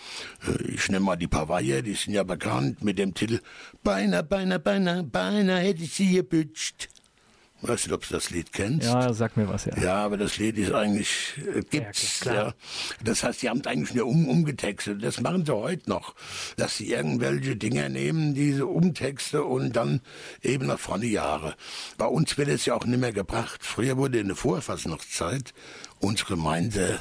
Äh, 0.46 0.70
Ich 0.72 0.88
nehme 0.88 1.04
mal 1.04 1.16
die 1.16 1.28
Pavaya, 1.28 1.82
die 1.82 1.94
sind 1.94 2.14
ja 2.14 2.22
bekannt 2.22 2.82
mit 2.82 2.98
dem 2.98 3.14
Titel 3.14 3.40
Beinahe, 3.82 4.22
beinahe, 4.22 4.58
beinahe, 4.58 5.02
beinahe 5.02 5.60
hätte 5.60 5.82
ich 5.84 5.94
sie 5.94 6.12
gebütscht. 6.12 6.88
Weißt 7.62 7.90
du, 7.90 7.94
ob 7.94 8.06
du 8.06 8.14
das 8.14 8.30
Lied 8.30 8.52
kennst? 8.52 8.86
Ja, 8.86 9.12
sag 9.12 9.36
mir 9.36 9.48
was, 9.48 9.66
ja. 9.66 9.76
Ja, 9.76 9.94
aber 9.96 10.16
das 10.16 10.38
Lied 10.38 10.56
ist 10.56 10.72
eigentlich, 10.72 11.34
äh, 11.54 11.60
gibt's, 11.60 12.20
klar. 12.20 12.34
ja. 12.34 12.54
Das 13.04 13.22
heißt, 13.22 13.42
die 13.42 13.50
haben 13.50 13.60
es 13.60 13.66
eigentlich 13.66 13.94
nur 13.94 14.06
um, 14.06 14.28
umgetextet. 14.28 15.04
Das 15.04 15.20
machen 15.20 15.44
sie 15.44 15.54
heute 15.54 15.88
noch. 15.90 16.14
Dass 16.56 16.78
sie 16.78 16.90
irgendwelche 16.90 17.56
Dinger 17.56 17.90
nehmen, 17.90 18.34
diese 18.34 18.66
Umtexte 18.66 19.44
und 19.44 19.76
dann 19.76 20.00
eben 20.42 20.66
nach 20.66 20.78
vorne 20.78 21.06
Jahre. 21.06 21.54
Bei 21.98 22.06
uns 22.06 22.38
wird 22.38 22.48
es 22.48 22.64
ja 22.64 22.74
auch 22.74 22.86
nicht 22.86 23.00
mehr 23.00 23.12
gebracht. 23.12 23.60
Früher 23.62 23.98
wurde 23.98 24.20
in 24.20 24.28
der 24.28 24.36
Vorfassungszeit 24.36 25.52
unsere 25.98 26.36
Gemeinde 26.36 27.00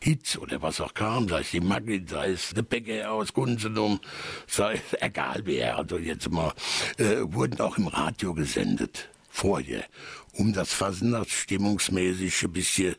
Hits 0.00 0.36
oder 0.38 0.60
was 0.60 0.80
auch 0.80 0.94
kam, 0.94 1.28
sei 1.28 1.40
es 1.40 1.50
die 1.50 1.60
Maggi, 1.60 2.04
sei 2.06 2.32
es 2.32 2.50
der 2.50 2.62
Bäcker 2.62 3.10
aus 3.10 3.32
Gunzenum, 3.32 3.98
sei 4.46 4.74
es 4.74 4.80
egal 5.00 5.40
wer, 5.44 5.78
also 5.78 5.98
jetzt 5.98 6.30
mal, 6.30 6.52
äh, 6.98 7.22
wurden 7.22 7.60
auch 7.60 7.78
im 7.78 7.88
Radio 7.88 8.34
gesendet. 8.34 9.08
Vorher. 9.36 9.84
um 10.32 10.54
das 10.54 10.72
Fasnacht 10.72 11.28
ein 11.50 12.52
bisschen 12.52 12.96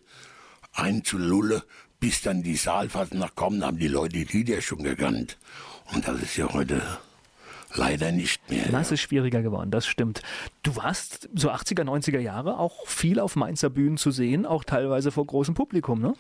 einzulullen, 0.72 1.64
bis 2.00 2.22
dann 2.22 2.44
die 2.44 2.56
Saalfasnacht 2.56 3.36
kommen, 3.36 3.66
haben 3.66 3.80
die 3.80 3.88
Leute 3.88 4.18
die 4.18 4.24
Lieder 4.26 4.62
schon 4.62 4.84
gekannt. 4.84 5.40
Und 5.94 6.08
das 6.08 6.22
ist 6.22 6.38
ja 6.38 6.54
heute 6.54 6.80
leider 7.74 8.12
nicht 8.12 8.50
mehr. 8.52 8.70
Das 8.70 8.92
ist 8.92 9.02
schwieriger 9.02 9.42
geworden, 9.42 9.72
das 9.72 9.88
stimmt. 9.88 10.22
Du 10.62 10.76
warst 10.76 11.28
so 11.34 11.50
80er, 11.50 11.84
90er 11.84 12.20
Jahre 12.20 12.60
auch 12.60 12.86
viel 12.86 13.20
auf 13.20 13.36
Mainzer 13.36 13.72
Bühnen 13.72 13.98
zu 13.98 14.12
sehen, 14.12 14.46
auch 14.46 14.64
teilweise 14.64 15.12
vor 15.12 15.26
großem 15.26 15.56
Publikum, 15.56 16.02
ne? 16.02 16.14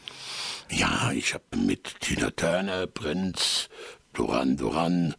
Ja, 0.71 1.12
ich 1.13 1.36
habe 1.36 1.43
mit 1.56 1.99
Tina 1.99 2.32
Turner, 2.32 2.88
Prinz, 2.88 3.69
Duran 4.17 4.58
Duran, 4.58 5.13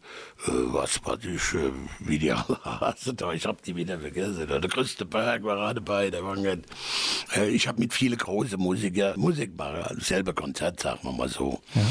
äh, 0.45 0.51
was 0.51 1.03
war 1.05 1.17
ich, 1.23 1.53
äh, 1.53 1.71
wie 1.99 2.19
die 2.19 2.33
alle 2.33 2.59
heißen, 2.81 3.15
ich 3.33 3.45
hab 3.45 3.61
die 3.63 3.75
wieder 3.77 3.97
vergessen. 3.97 4.45
Der 4.45 4.59
größte 4.59 5.05
Berg 5.05 5.43
war 5.45 5.55
gerade 5.55 5.79
bei, 5.79 6.09
der 6.09 6.25
war 6.25 6.35
äh, 6.37 7.47
Ich 7.49 7.69
habe 7.69 7.79
mit 7.79 7.93
vielen 7.93 8.17
großen 8.17 8.59
Musiker 8.59 9.13
Musik 9.15 9.57
gemacht, 9.57 9.95
selber 9.99 10.33
Konzert, 10.33 10.81
sagen 10.81 10.99
wir 11.03 11.13
mal 11.13 11.29
so. 11.29 11.61
Ja. 11.75 11.81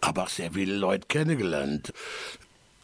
Aber 0.00 0.22
auch 0.22 0.28
sehr 0.28 0.52
viele 0.52 0.76
Leute 0.76 1.06
kennengelernt. 1.06 1.92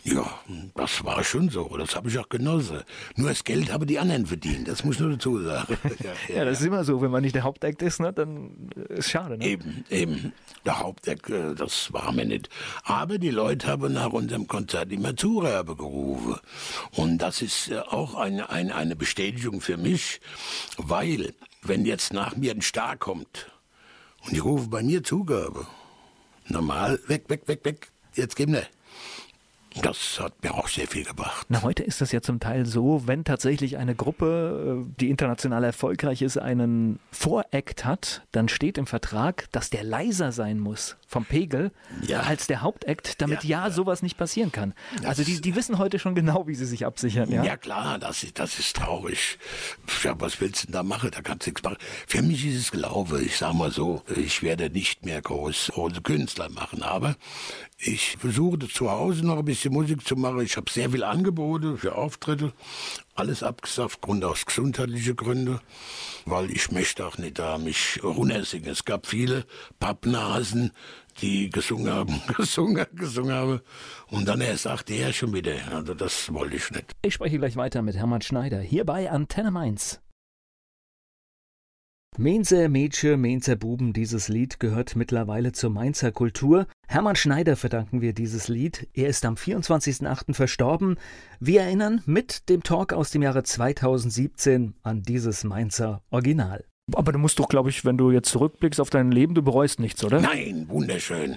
Ja, 0.05 0.41
das 0.75 1.05
war 1.05 1.23
schon 1.23 1.51
so. 1.51 1.77
Das 1.77 1.95
habe 1.95 2.09
ich 2.09 2.19
auch 2.19 2.29
genossen. 2.29 2.83
Nur 3.17 3.29
das 3.29 3.45
Geld 3.45 3.71
haben 3.71 3.87
die 3.87 3.99
anderen 3.99 4.27
verdient. 4.27 4.67
Das 4.67 4.83
muss 4.83 4.95
ich 4.95 5.01
nur 5.01 5.11
dazu 5.11 5.43
sagen. 5.43 5.77
ja, 6.01 6.13
ja, 6.29 6.37
ja, 6.37 6.45
das 6.45 6.61
ist 6.61 6.67
immer 6.67 6.85
so. 6.85 7.03
Wenn 7.03 7.11
man 7.11 7.23
nicht 7.23 7.35
der 7.35 7.43
Hauptakt 7.43 7.83
ist, 7.83 8.01
ne, 8.01 8.13
dann 8.13 8.71
ist 8.89 9.11
schade. 9.11 9.37
Ne? 9.37 9.47
Eben, 9.47 9.85
eben. 9.91 10.33
Der 10.65 10.81
Hauptakt, 10.81 11.29
äh, 11.29 11.55
das 11.55 11.93
war 11.93 12.13
mir 12.13 12.25
nicht. 12.25 12.49
Aber 12.85 13.19
die 13.19 13.31
Leute 13.31 13.67
haben 13.67 13.93
nach 13.93 14.13
unserem 14.13 14.47
Konzert 14.47 14.91
immer 14.91 15.17
Zuhörer 15.17 15.77
gerufen. 15.77 16.37
Und 16.93 17.19
das 17.19 17.43
ist 17.43 17.69
äh, 17.69 17.79
auch 17.79 18.15
eine, 18.15 18.49
eine, 18.49 18.75
eine 18.75 18.97
Bestätigung 18.97 19.61
für 19.61 19.77
mich, 19.77 20.21
weil, 20.79 21.35
wenn 21.63 21.85
jetzt 21.85 22.13
nach 22.13 22.37
mir 22.37 22.53
ein 22.53 22.63
Star 22.63 22.97
kommt 22.97 23.51
und 24.25 24.33
die 24.33 24.39
rufen 24.39 24.71
bei 24.71 24.83
mir 24.83 25.03
Zugabe, 25.03 25.67
normal, 26.49 26.99
weg, 27.07 27.25
weg, 27.29 27.43
weg, 27.47 27.65
weg, 27.65 27.89
jetzt 28.15 28.37
geben 28.37 28.55
wir. 28.55 28.67
Das 29.83 30.19
hat 30.21 30.43
mir 30.43 30.55
auch 30.55 30.69
sehr 30.69 30.87
viel 30.87 31.05
gebracht. 31.05 31.47
Na, 31.49 31.63
heute 31.63 31.83
ist 31.83 32.01
das 32.01 32.13
ja 32.13 32.21
zum 32.21 32.41
Teil 32.41 32.67
so, 32.67 33.07
wenn 33.07 33.25
tatsächlich 33.25 33.77
eine 33.77 33.95
Gruppe, 33.95 34.85
äh, 34.89 34.95
die 35.01 35.11
international 35.11 35.65
erfolgreich 35.65 36.23
ist, 36.23 36.39
einen 36.39 36.99
Voract 37.13 37.85
hat, 37.85 38.23
dann 38.33 38.49
steht 38.49 38.79
im 38.79 38.87
Vertrag, 38.87 39.47
dass 39.53 39.71
der 39.71 39.85
leiser 39.85 40.33
sein 40.33 40.59
muss 40.59 40.97
vom 41.11 41.25
Pegel 41.25 41.73
ja. 42.07 42.21
als 42.21 42.47
der 42.47 42.63
Hauptakt, 42.63 43.21
damit 43.21 43.43
ja, 43.43 43.67
ja, 43.67 43.71
sowas 43.73 44.01
nicht 44.01 44.17
passieren 44.17 44.53
kann. 44.53 44.75
Also 45.03 45.25
die, 45.25 45.41
die 45.41 45.57
wissen 45.57 45.79
heute 45.79 45.99
schon 45.99 46.15
genau, 46.15 46.47
wie 46.47 46.55
sie 46.55 46.67
sich 46.67 46.87
absichern. 46.87 47.29
Ja, 47.33 47.43
ja 47.43 47.57
klar, 47.57 47.99
das 47.99 48.23
ist, 48.23 48.39
das 48.39 48.61
ist 48.61 48.77
traurig. 48.77 49.37
Ja, 50.05 50.15
was 50.21 50.41
willst 50.41 50.63
du 50.63 50.67
denn 50.69 50.75
da 50.75 50.83
machen? 50.85 51.11
Da 51.11 51.21
kannst 51.21 51.47
du 51.47 51.51
nichts 51.51 51.65
machen. 51.65 51.79
Für 52.07 52.23
mich 52.23 52.47
ist 52.47 52.57
es 52.57 52.71
Glaube. 52.71 53.23
Ich 53.23 53.39
sag 53.39 53.55
mal 53.55 53.73
so, 53.73 54.05
ich 54.15 54.45
werde 54.45 54.71
nicht 54.71 55.05
mehr 55.05 55.21
groß 55.21 55.73
große 55.75 56.01
Künstler 56.03 56.49
machen, 56.49 56.83
aber 56.85 57.17
ich 57.79 58.17
versuche 58.19 58.69
zu 58.69 58.91
Hause 58.91 59.27
noch 59.27 59.39
ein 59.39 59.45
bisschen 59.45 59.73
Musik 59.73 60.07
zu 60.07 60.15
machen. 60.15 60.43
Ich 60.43 60.57
habe 60.57 60.71
sehr 60.71 60.91
viele 60.91 61.09
Angebote 61.09 61.77
für 61.77 61.97
Auftritte. 61.97 62.53
Alles 63.15 63.43
abgesagt, 63.43 63.87
aufgrund 63.87 64.25
aus 64.25 64.47
gesundheitlichen 64.47 65.17
Gründen. 65.17 65.61
Weil 66.27 66.51
ich 66.51 66.71
möchte 66.71 67.07
auch 67.07 67.19
nicht 67.19 67.39
da 67.39 67.59
mich 67.59 68.01
runtersingen. 68.03 68.71
Es 68.71 68.85
gab 68.85 69.07
viele 69.07 69.47
Pappnasen, 69.79 70.73
die 71.21 71.51
gesungen 71.51 71.93
haben, 71.93 72.21
gesungen, 72.37 72.87
gesungen 72.95 73.35
haben. 73.35 73.61
Und 74.09 74.27
dann 74.27 74.41
er 74.41 74.57
sagte 74.57 74.95
er 74.95 75.13
schon 75.13 75.33
wieder. 75.33 75.55
Also 75.73 75.95
das 75.95 76.33
wollte 76.33 76.57
ich 76.57 76.71
nicht. 76.71 76.97
Ich 77.03 77.15
spreche 77.15 77.39
gleich 77.39 77.57
weiter 77.57 77.83
mit 77.83 77.97
Hermann 77.97 78.23
Schneider 78.23 78.61
hier 78.61 78.85
bei 78.85 79.11
Antenne 79.11 79.51
Mainz. 79.51 80.01
Mainzer 82.19 82.69
Mädchen, 82.69 83.21
Mainzer 83.21 83.55
Buben, 83.55 83.93
dieses 83.93 84.29
Lied 84.29 84.59
gehört 84.59 84.97
mittlerweile 84.97 85.53
zur 85.53 85.71
Mainzer 85.71 86.11
Kultur. 86.11 86.67
Hermann 86.89 87.15
Schneider 87.15 87.57
verdanken 87.57 88.01
wir 88.01 88.13
dieses 88.13 88.49
Lied. 88.49 88.89
Er 88.93 89.09
ist 89.09 89.25
am 89.25 89.37
24.08. 89.37 90.35
verstorben. 90.35 90.99
Wir 91.39 91.63
erinnern 91.63 92.03
mit 92.07 92.49
dem 92.49 92.65
Talk 92.65 92.93
aus 92.93 93.11
dem 93.11 93.23
Jahre 93.23 93.45
2017 93.45 94.75
an 94.83 95.03
dieses 95.03 95.45
Mainzer 95.45 96.03
Original. 96.11 96.65
Aber 96.95 97.13
du 97.13 97.19
musst 97.19 97.39
doch, 97.39 97.49
glaube 97.49 97.71
ich, 97.71 97.85
wenn 97.85 97.97
du 97.97 98.11
jetzt 98.11 98.31
zurückblickst 98.31 98.81
auf 98.81 98.91
dein 98.91 99.11
Leben, 99.11 99.35
du 99.35 99.43
bereust 99.43 99.81
nichts, 99.81 100.05
oder? 100.05 100.21
Nein, 100.21 100.67
wunderschön. 100.69 101.37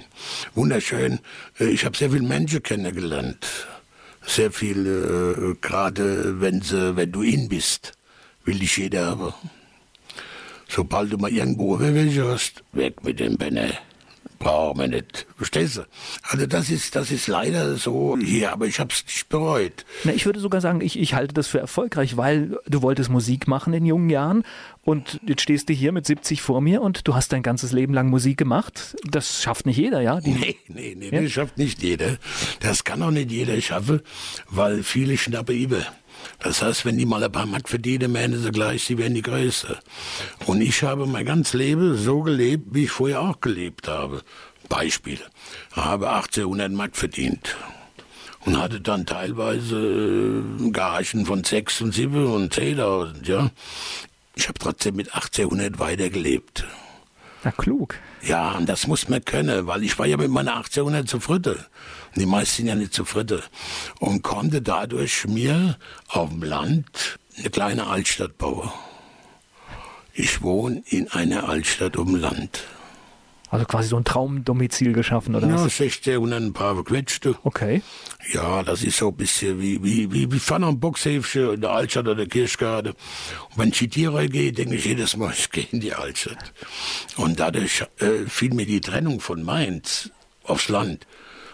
Wunderschön. 0.55 1.19
Äh, 1.59 1.65
ich 1.65 1.85
habe 1.85 1.97
sehr 1.97 2.11
viele 2.11 2.27
Menschen 2.27 2.63
kennengelernt. 2.63 3.67
Sehr 4.25 4.51
viele, 4.51 5.33
äh, 5.33 5.55
gerade 5.61 6.39
wenn, 6.39 6.61
sie, 6.61 6.95
wenn 6.95 7.11
du 7.11 7.23
ihn 7.23 7.49
bist, 7.49 7.93
will 8.45 8.59
dich 8.59 8.77
jeder 8.77 9.07
haben. 9.07 9.33
Sobald 10.67 11.11
du 11.11 11.17
mal 11.17 11.31
irgendwo 11.31 11.79
welche 11.79 12.27
hast, 12.27 12.63
weg 12.71 13.03
mit 13.03 13.19
dem 13.19 13.37
Benne. 13.37 13.73
Brauchen 14.43 14.79
wir 14.79 14.87
nicht. 14.87 15.25
Verstehst 15.37 15.77
du? 15.77 15.81
Also 16.23 16.45
das 16.45 16.69
ist, 16.69 16.95
das 16.95 17.11
ist 17.11 17.27
leider 17.27 17.77
so 17.77 18.17
hier, 18.17 18.51
aber 18.51 18.65
ich 18.65 18.79
habe 18.79 18.91
es 18.93 19.03
nicht 19.05 19.29
bereut. 19.29 19.85
Na, 20.03 20.13
ich 20.13 20.25
würde 20.25 20.39
sogar 20.39 20.59
sagen, 20.59 20.81
ich, 20.81 20.99
ich 20.99 21.13
halte 21.13 21.33
das 21.33 21.47
für 21.47 21.59
erfolgreich, 21.59 22.17
weil 22.17 22.59
du 22.67 22.81
wolltest 22.81 23.09
Musik 23.09 23.47
machen 23.47 23.73
in 23.73 23.85
jungen 23.85 24.09
Jahren 24.09 24.43
und 24.83 25.21
jetzt 25.25 25.41
stehst 25.41 25.69
du 25.69 25.73
hier 25.73 25.93
mit 25.93 26.05
70 26.05 26.41
vor 26.41 26.59
mir 26.59 26.81
und 26.81 27.07
du 27.07 27.15
hast 27.15 27.31
dein 27.31 27.41
ganzes 27.41 27.71
Leben 27.71 27.93
lang 27.93 28.09
Musik 28.09 28.37
gemacht. 28.37 28.97
Das 29.09 29.41
schafft 29.41 29.65
nicht 29.65 29.77
jeder, 29.77 30.01
ja? 30.01 30.19
Die, 30.19 30.31
nee, 30.31 30.57
nee, 30.67 30.95
nee, 30.97 31.09
ja? 31.09 31.21
das 31.21 31.31
schafft 31.31 31.57
nicht 31.57 31.81
jeder. 31.81 32.17
Das 32.59 32.83
kann 32.83 33.01
auch 33.01 33.11
nicht 33.11 33.31
jeder 33.31 33.59
schaffen, 33.61 34.01
weil 34.49 34.83
viele 34.83 35.17
schnappen 35.17 35.55
über. 35.55 35.85
Das 36.39 36.61
heißt, 36.61 36.85
wenn 36.85 36.97
die 36.97 37.05
mal 37.05 37.23
ein 37.23 37.31
paar 37.31 37.45
Mark 37.45 37.69
verdienen, 37.69 38.11
meinen 38.11 38.41
sie 38.41 38.51
gleich, 38.51 38.83
sie 38.83 38.97
wären 38.97 39.13
die 39.13 39.21
Größte. 39.21 39.79
Und 40.45 40.61
ich 40.61 40.83
habe 40.83 41.05
mein 41.05 41.25
ganzes 41.25 41.53
Leben 41.53 41.97
so 41.97 42.21
gelebt, 42.21 42.67
wie 42.71 42.85
ich 42.85 42.91
vorher 42.91 43.21
auch 43.21 43.39
gelebt 43.41 43.87
habe. 43.87 44.23
Beispiel. 44.69 45.19
Ich 45.71 45.77
habe 45.77 46.09
1800 46.09 46.71
Mark 46.71 46.95
verdient. 46.95 47.55
Und 48.45 48.61
hatte 48.61 48.81
dann 48.81 49.05
teilweise 49.05 49.77
äh, 49.77 50.69
Gagen 50.71 51.25
von 51.25 51.43
6 51.43 51.81
und 51.81 51.93
7 51.93 52.25
und 52.25 52.53
10.000, 52.53 53.25
ja. 53.25 53.51
Ich 54.35 54.49
habe 54.49 54.59
trotzdem 54.59 54.95
mit 54.97 55.13
1800 55.13 55.79
weitergelebt. 55.79 56.65
Na, 57.43 57.51
klug. 57.51 57.95
Ja, 58.21 58.51
und 58.51 58.67
das 58.67 58.87
muss 58.87 59.09
man 59.09 59.23
können, 59.23 59.67
weil 59.67 59.83
ich 59.83 59.97
war 59.99 60.05
ja 60.05 60.17
mit 60.17 60.29
meiner 60.29 60.55
1800 60.55 61.07
zufrieden. 61.07 61.57
Die 62.15 62.25
meisten 62.25 62.57
sind 62.57 62.67
ja 62.67 62.75
nicht 62.75 62.93
zufrieden. 62.93 63.41
Und 63.99 64.21
konnte 64.21 64.61
dadurch 64.61 65.27
mir 65.27 65.77
auf 66.07 66.29
dem 66.29 66.43
Land 66.43 67.19
eine 67.37 67.49
kleine 67.49 67.87
Altstadt 67.87 68.37
bauen. 68.37 68.71
Ich 70.13 70.41
wohne 70.41 70.83
in 70.85 71.09
einer 71.11 71.49
Altstadt 71.49 71.97
um 71.97 72.15
Land. 72.15 72.63
Also 73.53 73.65
quasi 73.65 73.89
so 73.89 73.97
ein 73.97 74.03
Traumdomizil 74.03 74.93
geschaffen, 74.93 75.35
oder 75.35 75.47
ja, 75.47 75.53
was? 75.53 75.79
1600 75.79 76.41
ein 76.41 76.53
paar 76.53 76.75
gequetschte. 76.75 77.35
Okay. 77.43 77.83
Ja, 78.31 78.63
das 78.63 78.81
ist 78.81 78.97
so 78.97 79.09
ein 79.09 79.15
bisschen 79.15 79.61
wie, 79.61 79.83
wie, 79.83 80.11
wie, 80.11 80.31
wie 80.31 80.39
Pfanne 80.39 80.65
am 80.65 80.79
Boxhäfchen 80.79 81.53
in 81.53 81.61
der 81.61 81.69
Altstadt 81.69 82.05
oder 82.05 82.15
der 82.15 82.27
Kirchgarde. 82.27 82.95
Und 83.51 83.57
wenn 83.57 83.69
ich 83.69 83.81
in 83.83 83.89
die 83.91 84.29
gehe, 84.29 84.51
denke 84.51 84.73
ich 84.73 84.85
jedes 84.85 85.15
Mal, 85.17 85.33
ich 85.37 85.51
gehe 85.51 85.67
in 85.71 85.81
die 85.81 85.93
Altstadt. 85.93 86.51
Und 87.15 87.39
dadurch 87.39 87.83
äh, 87.99 88.25
fiel 88.27 88.55
mir 88.55 88.65
die 88.65 88.81
Trennung 88.81 89.19
von 89.19 89.43
Mainz 89.43 90.09
aufs 90.43 90.69
Land. 90.69 91.05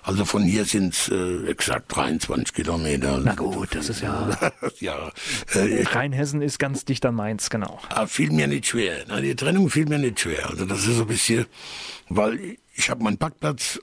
Also 0.03 0.25
von 0.25 0.43
hier 0.43 0.65
sind 0.65 0.93
es 0.93 1.09
äh, 1.09 1.47
exakt 1.47 1.95
23 1.95 2.53
Kilometer. 2.53 3.19
Na 3.23 3.35
gut, 3.35 3.75
das 3.75 3.89
ist 3.89 4.01
ja. 4.01 4.29
ja. 4.79 5.11
Äh, 5.53 5.83
Rheinhessen 5.83 6.41
ist 6.41 6.59
ganz 6.59 6.85
dicht 6.85 7.05
an 7.05 7.15
Mainz, 7.15 7.49
genau. 7.49 7.79
Ah, 7.89 8.07
fiel 8.07 8.31
mir 8.31 8.47
nicht 8.47 8.67
schwer. 8.67 9.03
Na, 9.07 9.19
die 9.21 9.35
Trennung 9.35 9.69
fiel 9.69 9.85
mir 9.85 9.99
nicht 9.99 10.19
schwer. 10.19 10.49
Also 10.49 10.65
das 10.65 10.79
ist 10.87 10.95
so 10.95 11.01
ein 11.01 11.07
bisschen, 11.07 11.45
weil 12.09 12.57
ich 12.75 12.89
habe 12.89 13.03
meinen 13.03 13.17
Parkplatz, 13.17 13.79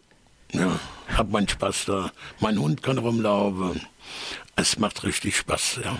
ja, 0.52 0.78
habe 1.08 1.32
meinen 1.32 1.48
Spaß 1.48 1.84
da. 1.86 2.10
Mein 2.40 2.58
Hund 2.58 2.82
kann 2.82 2.98
rumlaufen. 2.98 3.80
Es 4.56 4.78
macht 4.78 5.04
richtig 5.04 5.36
Spaß, 5.36 5.80
ja. 5.84 5.98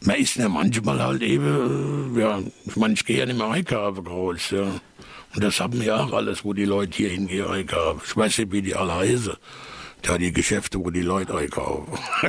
Man 0.00 0.16
ist 0.16 0.36
ja 0.36 0.48
manchmal 0.48 1.02
halt 1.02 1.22
eben, 1.22 2.16
äh, 2.16 2.20
ja, 2.20 2.40
ich 2.64 2.76
meine, 2.76 2.94
ich 2.94 3.04
gehe 3.04 3.18
ja 3.18 3.26
nicht 3.26 3.38
mehr 3.38 3.48
einkaufen 3.48 4.04
groß, 4.04 4.50
ja. 4.50 4.80
Und 5.36 5.44
das 5.44 5.60
haben 5.60 5.78
wir 5.82 6.00
auch 6.00 6.14
alles, 6.14 6.46
wo 6.46 6.54
die 6.54 6.64
Leute 6.64 6.96
hier 6.96 7.10
hingehen 7.10 7.46
einkaufen. 7.46 8.00
Ich 8.06 8.16
weiß 8.16 8.38
nicht, 8.38 8.52
wie 8.52 8.62
die 8.62 8.74
alle 8.74 8.94
heißen. 8.94 9.34
Da 10.00 10.16
die 10.16 10.32
Geschäfte, 10.32 10.78
wo 10.82 10.90
die 10.90 11.02
Leute 11.02 11.36
einkaufen. 11.36 11.92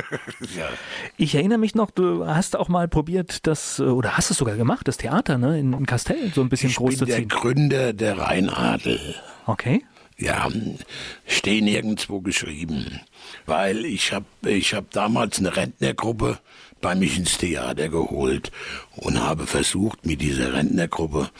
ja. 0.54 0.68
Ich 1.16 1.34
erinnere 1.34 1.56
mich 1.56 1.74
noch, 1.74 1.90
du 1.90 2.26
hast 2.26 2.54
auch 2.54 2.68
mal 2.68 2.86
probiert, 2.86 3.46
das, 3.46 3.80
oder 3.80 4.18
hast 4.18 4.30
es 4.30 4.36
sogar 4.36 4.56
gemacht, 4.56 4.86
das 4.88 4.98
Theater 4.98 5.38
ne, 5.38 5.58
in, 5.58 5.72
in 5.72 5.86
Kastell 5.86 6.32
so 6.34 6.42
ein 6.42 6.50
bisschen 6.50 6.68
ich 6.68 6.76
groß 6.76 6.98
zu 6.98 7.06
ziehen. 7.06 7.14
Ich 7.14 7.16
bin 7.20 7.28
der 7.28 7.38
Gründer 7.38 7.92
der 7.94 8.18
Rheinadel. 8.18 9.14
Okay. 9.46 9.84
Ja, 10.18 10.48
steht 11.26 11.64
nirgendwo 11.64 12.20
geschrieben. 12.20 13.00
Weil 13.46 13.86
ich 13.86 14.12
habe 14.12 14.26
ich 14.44 14.74
hab 14.74 14.90
damals 14.90 15.38
eine 15.38 15.56
Rentnergruppe 15.56 16.40
bei 16.80 16.94
mich 16.94 17.16
ins 17.18 17.38
Theater 17.38 17.88
geholt 17.88 18.52
und 18.96 19.20
habe 19.20 19.46
versucht, 19.46 20.06
mit 20.06 20.20
dieser 20.20 20.54
Rentnergruppe 20.54 21.30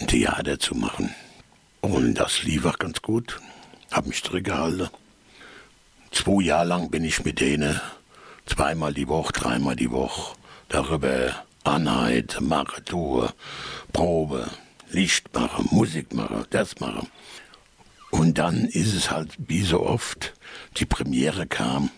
ein 0.00 0.06
Theater 0.06 0.58
zu 0.58 0.74
machen. 0.74 1.14
Und 1.80 2.14
das 2.14 2.42
lief 2.44 2.64
auch 2.64 2.78
ganz 2.78 3.02
gut. 3.02 3.40
Hab 3.90 4.06
mich 4.06 4.22
zurückgehalten. 4.22 4.88
Zwei 6.10 6.42
Jahre 6.42 6.66
lang 6.66 6.90
bin 6.90 7.04
ich 7.04 7.24
mit 7.24 7.40
denen 7.40 7.80
zweimal 8.46 8.94
die 8.94 9.08
Woche, 9.08 9.32
dreimal 9.32 9.76
die 9.76 9.90
Woche 9.90 10.36
darüber 10.68 11.44
Anheit, 11.64 12.38
mache, 12.40 12.84
tue, 12.84 13.32
Probe, 13.92 14.48
Licht 14.90 15.32
mache, 15.34 15.62
Musik 15.70 16.12
mache, 16.14 16.46
das 16.50 16.80
mache. 16.80 17.06
Und 18.10 18.38
dann 18.38 18.64
ist 18.66 18.94
es 18.94 19.10
halt, 19.10 19.30
wie 19.38 19.62
so 19.62 19.84
oft, 19.84 20.34
die 20.76 20.84
Premiere 20.84 21.46
kam. 21.46 21.90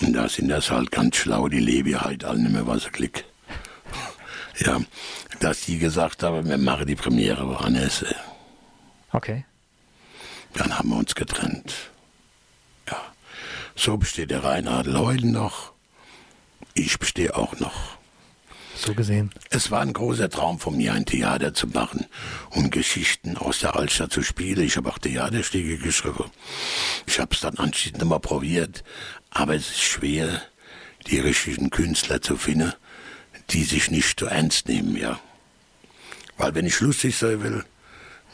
Und 0.00 0.14
da 0.14 0.28
sind 0.28 0.48
das 0.48 0.70
halt 0.70 0.90
ganz 0.90 1.16
schlau, 1.16 1.48
die 1.48 1.60
lebe 1.60 2.00
halt 2.00 2.24
alle 2.24 2.40
nicht 2.40 2.52
mehr, 2.52 2.66
was 2.66 2.90
klick. 2.90 3.24
Ja, 4.58 4.80
dass 5.40 5.62
die 5.62 5.78
gesagt 5.78 6.22
haben, 6.22 6.48
wir 6.48 6.58
machen 6.58 6.86
die 6.86 6.94
Premiere 6.94 7.48
woanders. 7.48 8.04
Okay. 9.12 9.44
Dann 10.54 10.78
haben 10.78 10.90
wir 10.90 10.96
uns 10.96 11.14
getrennt. 11.14 11.74
Ja, 12.88 13.00
so 13.74 13.96
besteht 13.96 14.30
der 14.30 14.44
Reinhard 14.44 14.86
Leuden 14.86 15.32
noch. 15.32 15.72
Ich 16.74 16.98
bestehe 16.98 17.34
auch 17.34 17.58
noch. 17.58 17.98
So 18.74 18.94
gesehen. 18.94 19.30
Es 19.50 19.70
war 19.70 19.80
ein 19.80 19.92
großer 19.92 20.28
Traum 20.30 20.58
von 20.58 20.76
mir, 20.76 20.94
ein 20.94 21.04
Theater 21.04 21.54
zu 21.54 21.68
machen 21.68 22.06
und 22.50 22.72
Geschichten 22.72 23.36
aus 23.36 23.60
der 23.60 23.76
Altstadt 23.76 24.12
zu 24.12 24.22
spielen. 24.22 24.64
Ich 24.64 24.76
habe 24.76 24.90
auch 24.90 24.98
Theaterstücke 24.98 25.78
geschrieben. 25.78 26.30
Ich 27.06 27.20
habe 27.20 27.34
es 27.34 27.40
dann 27.40 27.58
anschließend 27.58 28.02
immer 28.02 28.18
probiert, 28.18 28.82
aber 29.32 29.54
es 29.54 29.70
ist 29.70 29.82
schwer, 29.82 30.42
die 31.06 31.18
richtigen 31.18 31.70
Künstler 31.70 32.20
zu 32.20 32.36
finden, 32.36 32.72
die 33.50 33.64
sich 33.64 33.90
nicht 33.90 34.20
so 34.20 34.26
ernst 34.26 34.68
nehmen, 34.68 34.96
ja. 34.96 35.18
Weil 36.36 36.54
wenn 36.54 36.66
ich 36.66 36.80
lustig 36.80 37.16
sein 37.16 37.42
will, 37.42 37.64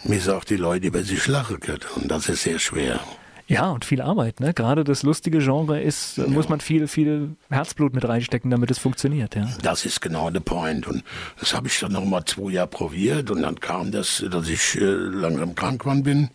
mir 0.05 0.21
sagt 0.21 0.51
die 0.51 0.57
Leute 0.57 0.87
über 0.87 1.03
sich 1.03 1.27
lachen 1.27 1.61
können 1.61 1.81
und 1.97 2.09
das 2.09 2.29
ist 2.29 2.43
sehr 2.43 2.59
schwer. 2.59 3.01
Ja, 3.49 3.71
und 3.71 3.87
viel 3.87 4.03
Arbeit, 4.03 4.41
ne? 4.41 4.53
Gerade 4.53 4.85
das 4.85 5.03
lustige 5.03 5.39
Genre 5.39 5.81
ist, 5.81 6.19
ja. 6.19 6.27
muss 6.27 6.51
man 6.51 6.61
viel, 6.61 6.87
viel 6.87 7.35
Herzblut 7.49 7.95
mit 7.95 8.07
reinstecken, 8.07 8.51
damit 8.51 8.71
es 8.71 8.79
funktioniert, 8.79 9.35
ja. 9.35 9.49
Das 9.63 9.87
ist 9.87 10.03
genau 10.03 10.29
der 10.29 10.41
Point. 10.41 10.87
Und 10.87 11.03
das 11.41 11.55
habe 11.55 11.67
ich 11.69 11.81
dann 11.81 11.93
noch 11.93 12.05
mal 12.05 12.27
zwei 12.27 12.51
Jahre 12.53 12.69
probiert 12.69 13.31
und 13.31 13.41
dann 13.41 13.59
kam 13.59 13.91
das, 13.91 14.23
dass 14.31 14.49
ich 14.51 14.77
äh, 14.77 14.85
langsam 14.85 15.55
krank 15.55 15.81
geworden 15.81 16.03
bin. 16.03 16.29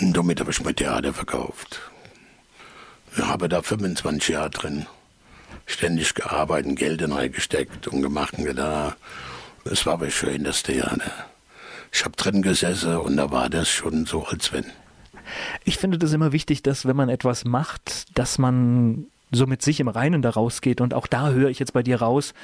Und 0.00 0.16
damit 0.16 0.38
habe 0.38 0.52
ich 0.52 0.62
mein 0.62 0.76
Theater 0.76 1.12
verkauft. 1.12 1.80
Ich 3.18 3.24
habe 3.24 3.48
da 3.48 3.62
25 3.62 4.28
Jahre 4.28 4.50
drin 4.50 4.86
ständig 5.66 6.14
gearbeitet, 6.14 6.76
Geld 6.76 7.02
reingesteckt 7.02 7.88
und 7.88 8.00
gemacht 8.00 8.34
und 8.38 8.56
da. 8.56 8.94
Es 9.64 9.84
war 9.86 9.94
aber 9.94 10.08
schön, 10.08 10.44
das 10.44 10.62
Theater. 10.62 11.10
Ich 11.92 12.04
habe 12.04 12.16
drin 12.16 12.42
gesessen 12.42 12.96
und 12.96 13.16
da 13.16 13.32
war 13.32 13.50
das 13.50 13.68
schon 13.68 14.06
so, 14.06 14.24
als 14.24 14.52
wenn. 14.52 14.66
Ich 15.64 15.78
finde 15.78 15.98
das 15.98 16.12
immer 16.12 16.30
wichtig, 16.30 16.62
dass 16.62 16.86
wenn 16.86 16.94
man 16.94 17.08
etwas 17.08 17.44
macht, 17.44 18.06
dass 18.16 18.38
man 18.38 19.08
so 19.32 19.46
mit 19.46 19.62
sich 19.62 19.80
im 19.80 19.88
Reinen 19.88 20.22
da 20.22 20.30
rausgeht. 20.30 20.80
Und 20.80 20.94
auch 20.94 21.08
da 21.08 21.30
höre 21.30 21.50
ich 21.50 21.58
jetzt 21.58 21.72
bei 21.72 21.82
dir 21.82 22.00
raus, 22.00 22.34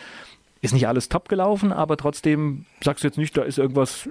ist 0.61 0.75
nicht 0.75 0.89
alles 0.89 1.09
top 1.09 1.29
gelaufen, 1.29 1.73
aber 1.73 1.97
trotzdem 1.97 2.67
sagst 2.83 3.05
du 3.05 3.09
jetzt 3.09 3.17
nicht, 3.17 3.37
da 3.37 3.43
ist 3.43 3.59
irgendwas 3.59 4.09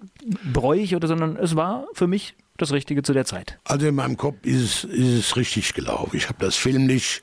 bräuchig 0.53 0.95
oder, 0.95 1.09
sondern 1.09 1.35
es 1.35 1.57
war 1.57 1.87
für 1.93 2.07
mich 2.07 2.35
das 2.57 2.71
Richtige 2.71 3.03
zu 3.03 3.13
der 3.13 3.25
Zeit. 3.25 3.57
Also 3.63 3.87
in 3.87 3.95
meinem 3.95 4.17
Kopf 4.17 4.37
ist 4.43 4.83
es, 4.83 4.83
ist 4.83 5.19
es 5.19 5.35
richtig 5.35 5.73
gelaufen. 5.73 6.15
Ich 6.15 6.29
habe 6.29 6.43
das 6.43 6.55
filmlich 6.55 7.21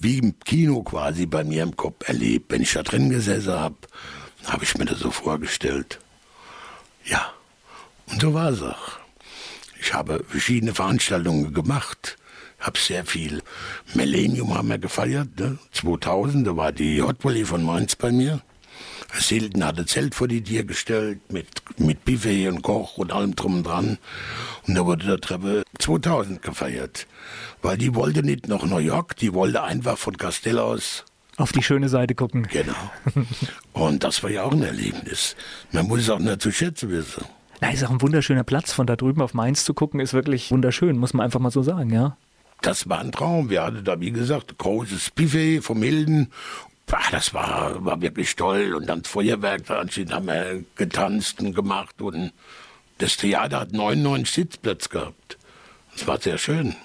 wie 0.00 0.18
im 0.18 0.38
Kino 0.40 0.82
quasi 0.82 1.26
bei 1.26 1.42
mir 1.42 1.62
im 1.62 1.76
Kopf 1.76 2.08
erlebt. 2.08 2.52
Wenn 2.52 2.62
ich 2.62 2.72
da 2.72 2.82
drin 2.82 3.10
gesessen 3.10 3.52
habe, 3.54 3.76
habe 4.44 4.64
ich 4.64 4.76
mir 4.76 4.84
das 4.84 4.98
so 4.98 5.10
vorgestellt. 5.10 5.98
Ja, 7.04 7.32
und 8.06 8.20
so 8.20 8.34
war 8.34 8.50
es 8.50 8.62
auch. 8.62 8.98
Ich 9.80 9.94
habe 9.94 10.24
verschiedene 10.28 10.74
Veranstaltungen 10.74 11.54
gemacht, 11.54 12.16
habe 12.58 12.78
sehr 12.78 13.04
viel. 13.04 13.42
Millennium 13.94 14.54
haben 14.54 14.68
wir 14.68 14.78
gefeiert, 14.78 15.38
ne? 15.38 15.58
2000, 15.72 16.46
da 16.46 16.56
war 16.56 16.72
die 16.72 17.02
Hot 17.02 17.22
Volley 17.22 17.44
von 17.44 17.62
Mainz 17.62 17.96
bei 17.96 18.12
mir. 18.12 18.42
Silden 19.20 19.64
hatte 19.64 19.86
Zelt 19.86 20.14
vor 20.14 20.28
die 20.28 20.42
Tür 20.42 20.64
gestellt 20.64 21.20
mit, 21.32 21.46
mit 21.78 22.04
Buffet 22.04 22.48
und 22.48 22.62
Koch 22.62 22.98
und 22.98 23.12
allem 23.12 23.34
drum 23.36 23.56
und 23.56 23.64
dran. 23.64 23.98
Und 24.66 24.74
da 24.74 24.84
wurde 24.86 25.06
der 25.06 25.20
Treppe 25.20 25.62
2000 25.78 26.42
gefeiert. 26.42 27.06
Weil 27.62 27.78
die 27.78 27.94
wollte 27.94 28.22
nicht 28.22 28.48
nach 28.48 28.64
New 28.64 28.78
York, 28.78 29.16
die 29.16 29.34
wollte 29.34 29.62
einfach 29.62 29.98
von 29.98 30.16
Castell 30.16 30.58
aus 30.58 31.04
auf 31.36 31.52
die 31.52 31.62
schöne 31.62 31.88
Seite 31.88 32.14
gucken. 32.14 32.48
Genau. 32.50 32.72
Und 33.72 34.04
das 34.04 34.22
war 34.22 34.30
ja 34.30 34.44
auch 34.44 34.52
ein 34.52 34.62
Erlebnis. 34.62 35.36
Man 35.70 35.86
muss 35.86 36.00
es 36.00 36.10
auch 36.10 36.18
nicht 36.18 36.40
zu 36.40 36.50
schätzen 36.50 36.90
wissen. 36.90 37.24
Na, 37.60 37.70
ist 37.70 37.84
auch 37.84 37.90
ein 37.90 38.00
wunderschöner 38.00 38.44
Platz. 38.44 38.72
Von 38.72 38.86
da 38.86 38.96
drüben 38.96 39.20
auf 39.20 39.34
Mainz 39.34 39.64
zu 39.64 39.74
gucken, 39.74 40.00
ist 40.00 40.14
wirklich 40.14 40.50
wunderschön, 40.50 40.96
muss 40.96 41.14
man 41.14 41.24
einfach 41.24 41.40
mal 41.40 41.50
so 41.50 41.62
sagen, 41.62 41.90
ja. 41.90 42.16
Das 42.62 42.88
war 42.88 43.00
ein 43.00 43.12
Traum. 43.12 43.50
Wir 43.50 43.62
hatten 43.62 43.84
da, 43.84 44.00
wie 44.00 44.12
gesagt, 44.12 44.56
großes 44.56 45.10
Buffet 45.10 45.60
vom 45.60 45.82
Hilden. 45.82 46.32
Das 46.86 47.34
war, 47.34 47.84
war 47.84 48.00
wirklich 48.00 48.36
toll. 48.36 48.74
Und 48.74 48.86
dann 48.86 49.04
Feuerwerk, 49.04 49.66
da 49.66 49.80
haben 49.80 50.26
wir 50.26 50.64
getanzt 50.76 51.40
und 51.40 51.54
gemacht. 51.54 52.00
Und 52.00 52.32
das 52.98 53.16
Theater 53.16 53.60
hat 53.60 53.72
99 53.72 54.34
Sitzplätze 54.34 54.88
gehabt. 54.88 55.38
Das 55.92 56.06
war 56.06 56.20
sehr 56.20 56.38
schön. 56.38 56.76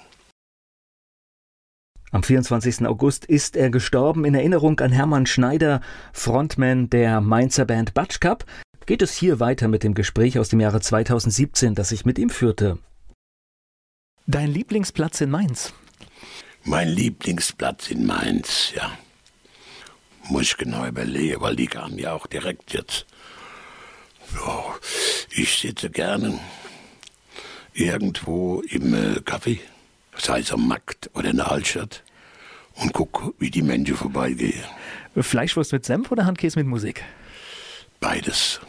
Am 2.10 2.22
24. 2.22 2.86
August 2.86 3.24
ist 3.24 3.56
er 3.56 3.70
gestorben. 3.70 4.24
In 4.24 4.34
Erinnerung 4.34 4.78
an 4.80 4.92
Hermann 4.92 5.26
Schneider, 5.26 5.80
Frontman 6.12 6.90
der 6.90 7.20
Mainzer 7.20 7.64
Band 7.64 7.94
Batsch 7.94 8.20
Cup, 8.20 8.44
geht 8.84 9.00
es 9.00 9.14
hier 9.14 9.40
weiter 9.40 9.68
mit 9.68 9.82
dem 9.82 9.94
Gespräch 9.94 10.38
aus 10.38 10.50
dem 10.50 10.60
Jahre 10.60 10.80
2017, 10.80 11.74
das 11.74 11.92
ich 11.92 12.04
mit 12.04 12.18
ihm 12.18 12.28
führte. 12.28 12.78
Dein 14.26 14.50
Lieblingsplatz 14.50 15.20
in 15.20 15.30
Mainz? 15.30 15.72
Mein 16.64 16.88
Lieblingsplatz 16.88 17.90
in 17.90 18.04
Mainz, 18.04 18.72
ja. 18.76 18.92
Muss 20.28 20.42
ich 20.42 20.56
genau 20.56 20.86
überlegen, 20.86 21.40
weil 21.40 21.56
die 21.56 21.66
kamen 21.66 21.98
ja 21.98 22.12
auch 22.12 22.26
direkt 22.26 22.72
jetzt. 22.72 23.06
Ja, 24.34 24.64
ich 25.30 25.58
sitze 25.58 25.90
gerne 25.90 26.38
irgendwo 27.74 28.60
im 28.68 28.94
äh, 28.94 29.18
Café 29.18 29.58
sei 30.16 30.40
es 30.40 30.52
am 30.52 30.66
Markt 30.68 31.10
oder 31.14 31.30
in 31.30 31.36
der 31.36 31.50
Altstadt, 31.50 32.02
und 32.74 32.92
guck, 32.92 33.34
wie 33.38 33.50
die 33.50 33.62
Menschen 33.62 33.96
vorbeigehen. 33.96 34.64
Fleischwurst 35.16 35.72
mit 35.72 35.84
Senf 35.84 36.10
oder 36.10 36.24
Handkäse 36.24 36.58
mit 36.58 36.66
Musik? 36.66 37.04
Beides. 38.00 38.60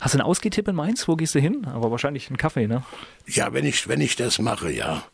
Hast 0.00 0.14
du 0.14 0.18
einen 0.18 0.26
Ausgehtipp 0.26 0.66
in 0.66 0.74
Mainz? 0.74 1.06
Wo 1.06 1.14
gehst 1.14 1.34
du 1.34 1.40
hin? 1.40 1.66
Aber 1.66 1.90
wahrscheinlich 1.90 2.28
einen 2.28 2.38
Kaffee, 2.38 2.66
ne? 2.66 2.84
Ja, 3.26 3.52
wenn 3.52 3.66
ich, 3.66 3.86
wenn 3.86 4.00
ich 4.00 4.16
das 4.16 4.38
mache, 4.38 4.72
ja. 4.72 5.04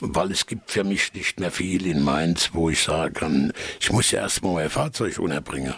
Weil 0.00 0.30
es 0.32 0.46
gibt 0.46 0.70
für 0.70 0.84
mich 0.84 1.12
nicht 1.12 1.40
mehr 1.40 1.50
viel 1.50 1.86
in 1.86 2.02
Mainz, 2.02 2.50
wo 2.52 2.70
ich 2.70 2.82
sagen 2.82 3.14
kann, 3.14 3.52
ich 3.80 3.92
muss 3.92 4.10
ja 4.10 4.20
erstmal 4.20 4.54
mein 4.54 4.70
Fahrzeug 4.70 5.18
unterbringen. 5.18 5.74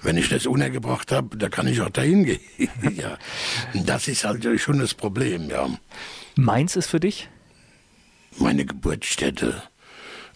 Wenn 0.00 0.16
ich 0.16 0.28
das 0.28 0.46
untergebracht 0.46 1.12
habe, 1.12 1.36
da 1.36 1.48
kann 1.48 1.68
ich 1.68 1.80
auch 1.80 1.90
dahin 1.90 2.24
gehen. 2.24 2.40
ja. 2.96 3.16
Das 3.72 4.08
ist 4.08 4.24
halt 4.24 4.44
schon 4.60 4.80
das 4.80 4.94
Problem, 4.94 5.48
ja. 5.48 5.68
Mainz 6.34 6.74
ist 6.74 6.88
für 6.88 6.98
dich? 6.98 7.28
meine 8.38 8.64
Geburtsstätte, 8.64 9.62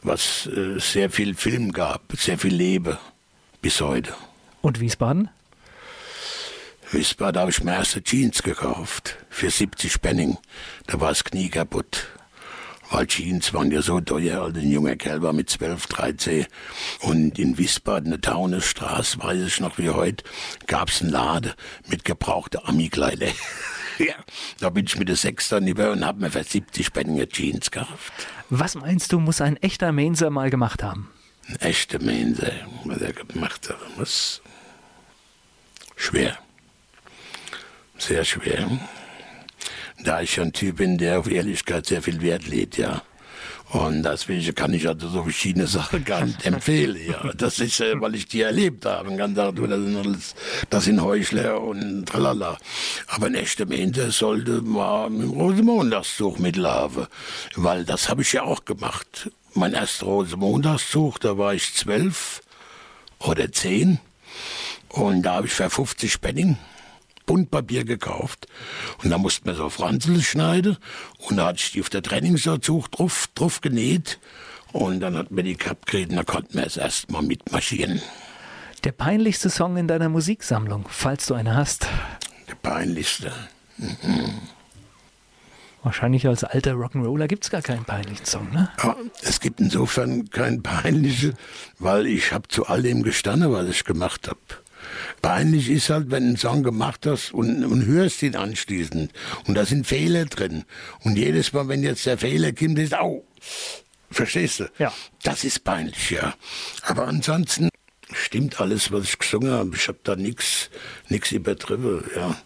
was 0.02 0.46
äh, 0.46 0.78
sehr 0.78 1.10
viel 1.10 1.34
Film 1.34 1.72
gab, 1.72 2.12
sehr 2.16 2.38
viel 2.38 2.54
Lebe 2.54 2.98
bis 3.62 3.80
heute. 3.80 4.14
Und 4.62 4.80
Wiesbaden? 4.80 5.28
Wiesbaden 6.90 7.40
habe 7.40 7.50
ich 7.50 7.62
mir 7.62 7.72
erste 7.74 8.02
Jeans 8.02 8.42
gekauft 8.42 9.16
für 9.28 9.50
70 9.50 10.00
Penning. 10.00 10.38
Da 10.86 11.00
war 11.00 11.08
das 11.08 11.24
Knie 11.24 11.48
kaputt. 11.48 12.06
Weil 12.90 13.06
Jeans 13.06 13.52
waren 13.52 13.70
ja 13.70 13.82
so 13.82 14.00
teuer, 14.00 14.42
also 14.42 14.60
ein 14.60 14.70
junger 14.70 14.96
Kerl 14.96 15.22
war 15.22 15.32
mit 15.32 15.50
12, 15.50 15.86
13. 15.86 16.46
Und 17.00 17.38
in 17.38 17.58
Wiesbaden, 17.58 18.12
eine 18.12 18.20
Taunesstraße, 18.20 19.22
weiß 19.22 19.42
ich 19.42 19.60
noch 19.60 19.78
wie 19.78 19.90
heute, 19.90 20.24
gab 20.66 20.90
es 20.90 21.02
einen 21.02 21.10
Laden 21.10 21.52
mit 21.88 22.04
gebrauchter 22.04 22.68
Ami-Kleider. 22.68 23.28
Ja, 23.98 24.14
da 24.60 24.68
bin 24.68 24.84
ich 24.84 24.98
mit 24.98 25.08
der 25.08 25.16
Sechs 25.16 25.48
dann 25.48 25.66
über 25.66 25.90
und 25.90 26.04
habe 26.04 26.20
mir 26.20 26.30
für 26.30 26.44
70 26.44 26.84
Spänne 26.84 27.26
Jeans 27.28 27.70
gekauft. 27.70 28.12
Was 28.50 28.74
meinst 28.74 29.10
du, 29.10 29.18
muss 29.18 29.40
ein 29.40 29.56
echter 29.56 29.90
Mainzer 29.90 30.28
mal 30.28 30.50
gemacht 30.50 30.82
haben? 30.82 31.10
Ein 31.48 31.56
echter 31.60 31.98
Mainzer, 32.02 32.52
was 32.84 33.00
er 33.00 33.14
gemacht 33.14 33.70
hat, 33.70 33.96
muss 33.96 34.42
schwer. 35.96 36.36
Sehr 37.96 38.22
schwer. 38.24 38.68
Da 40.06 40.20
ich 40.20 40.40
ein 40.40 40.52
Typ 40.52 40.76
bin, 40.76 40.98
der 40.98 41.18
auf 41.18 41.28
Ehrlichkeit 41.28 41.84
sehr 41.84 42.00
viel 42.00 42.20
Wert 42.22 42.46
legt, 42.46 42.78
ja. 42.78 43.02
Und 43.70 44.04
deswegen 44.04 44.54
kann 44.54 44.72
ich 44.72 44.86
also 44.86 45.08
so 45.08 45.24
verschiedene 45.24 45.66
Sachen 45.66 46.04
gar 46.04 46.24
nicht 46.24 46.46
empfehlen. 46.46 46.96
Ja. 47.08 47.32
Das 47.36 47.58
ist, 47.58 47.80
äh, 47.80 48.00
weil 48.00 48.14
ich 48.14 48.28
die 48.28 48.42
erlebt 48.42 48.86
habe. 48.86 49.08
Man 49.08 49.18
kann 49.18 49.34
sagen, 49.34 49.68
das 49.68 49.80
sind 49.80 49.96
alles, 49.96 50.34
das 50.70 50.84
sind 50.84 51.02
Heuchler 51.02 51.60
und 51.60 52.06
tralala. 52.06 52.56
Aber 53.08 53.26
ein 53.26 53.34
echter 53.34 53.66
Mensch 53.66 53.98
sollte 54.16 54.62
mal 54.62 55.10
mit 55.10 55.22
dem 55.22 55.30
Rosenmontagszug 55.30 56.38
mitlaufen. 56.38 57.08
Weil 57.56 57.84
das 57.84 58.08
habe 58.08 58.22
ich 58.22 58.32
ja 58.32 58.44
auch 58.44 58.64
gemacht. 58.64 59.32
Mein 59.54 59.72
erster 59.72 60.06
Rosenmontagszug, 60.06 61.18
da 61.18 61.36
war 61.36 61.52
ich 61.52 61.74
zwölf 61.74 62.42
oder 63.18 63.50
zehn. 63.50 63.98
Und 64.88 65.22
da 65.22 65.34
habe 65.34 65.48
ich 65.48 65.52
für 65.52 65.68
50 65.68 66.20
Penning 66.20 66.58
Buntpapier 67.26 67.84
gekauft. 67.84 68.46
Und 69.02 69.10
da 69.10 69.18
musste 69.18 69.46
man 69.46 69.56
so 69.56 69.68
Franzel 69.68 70.22
schneiden. 70.22 70.78
Und 71.18 71.36
da 71.36 71.46
hatte 71.46 71.58
ich 71.58 71.72
die 71.72 71.80
auf 71.80 71.90
der 71.90 72.02
Trainingsanzug 72.02 72.90
drauf, 72.90 73.28
drauf 73.34 73.60
genäht. 73.60 74.18
Und 74.72 75.00
dann 75.00 75.16
hat 75.16 75.30
mir 75.30 75.42
die 75.42 75.56
Cup 75.56 75.86
gekriegt 75.86 76.12
da 76.12 76.24
konnten 76.24 76.54
wir 76.54 76.66
es 76.66 76.76
erstmal 76.76 77.22
mitmarschieren. 77.22 78.00
Der 78.84 78.92
peinlichste 78.92 79.50
Song 79.50 79.76
in 79.76 79.88
deiner 79.88 80.08
Musiksammlung, 80.08 80.86
falls 80.88 81.26
du 81.26 81.34
eine 81.34 81.56
hast. 81.56 81.86
Der 82.48 82.54
peinlichste. 82.54 83.32
Wahrscheinlich 85.82 86.26
als 86.26 86.44
alter 86.44 86.72
Rock'n'Roller 86.72 87.26
gibt 87.26 87.44
es 87.44 87.50
gar 87.50 87.62
keinen 87.62 87.84
peinlichen 87.84 88.26
Song, 88.26 88.50
ne? 88.52 88.70
Ja, 88.82 88.96
es 89.22 89.40
gibt 89.40 89.60
insofern 89.60 90.28
keinen 90.30 90.62
peinlichen, 90.62 91.34
weil 91.78 92.06
ich 92.06 92.32
habe 92.32 92.48
zu 92.48 92.66
all 92.66 92.82
dem 92.82 93.02
gestanden, 93.02 93.52
was 93.52 93.68
ich 93.68 93.84
gemacht 93.84 94.28
habe. 94.28 94.40
Peinlich 95.22 95.70
ist 95.70 95.90
halt, 95.90 96.10
wenn 96.10 96.24
du 96.24 96.28
einen 96.28 96.36
Song 96.36 96.62
gemacht 96.62 97.06
hast 97.06 97.32
und, 97.32 97.64
und 97.64 97.86
hörst 97.86 98.22
ihn 98.22 98.36
anschließend 98.36 99.12
und 99.46 99.54
da 99.54 99.64
sind 99.64 99.86
Fehler 99.86 100.24
drin. 100.26 100.64
Und 101.00 101.16
jedes 101.16 101.52
Mal, 101.52 101.68
wenn 101.68 101.82
jetzt 101.82 102.06
der 102.06 102.18
Fehler 102.18 102.52
kommt, 102.52 102.78
ist, 102.78 102.94
au, 102.94 103.24
verstehst 104.10 104.60
du? 104.60 104.70
Ja. 104.78 104.92
Das 105.22 105.44
ist 105.44 105.64
peinlich, 105.64 106.10
ja. 106.10 106.34
Aber 106.82 107.06
ansonsten 107.06 107.68
stimmt 108.12 108.60
alles, 108.60 108.92
was 108.92 109.04
ich 109.04 109.18
gesungen 109.18 109.52
habe. 109.52 109.72
Ich 109.74 109.88
habe 109.88 109.98
da 110.04 110.16
nichts 110.16 110.70
nix 111.08 111.32
übertrieben, 111.32 112.04
ja. 112.14 112.36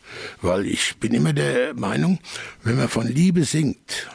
Weil 0.41 0.67
ich 0.67 0.97
bin 0.99 1.15
immer 1.15 1.33
der 1.33 1.75
Meinung, 1.75 2.19
wenn 2.63 2.77
man 2.77 2.89
von 2.89 3.07
Liebe 3.07 3.45
singt, 3.45 4.09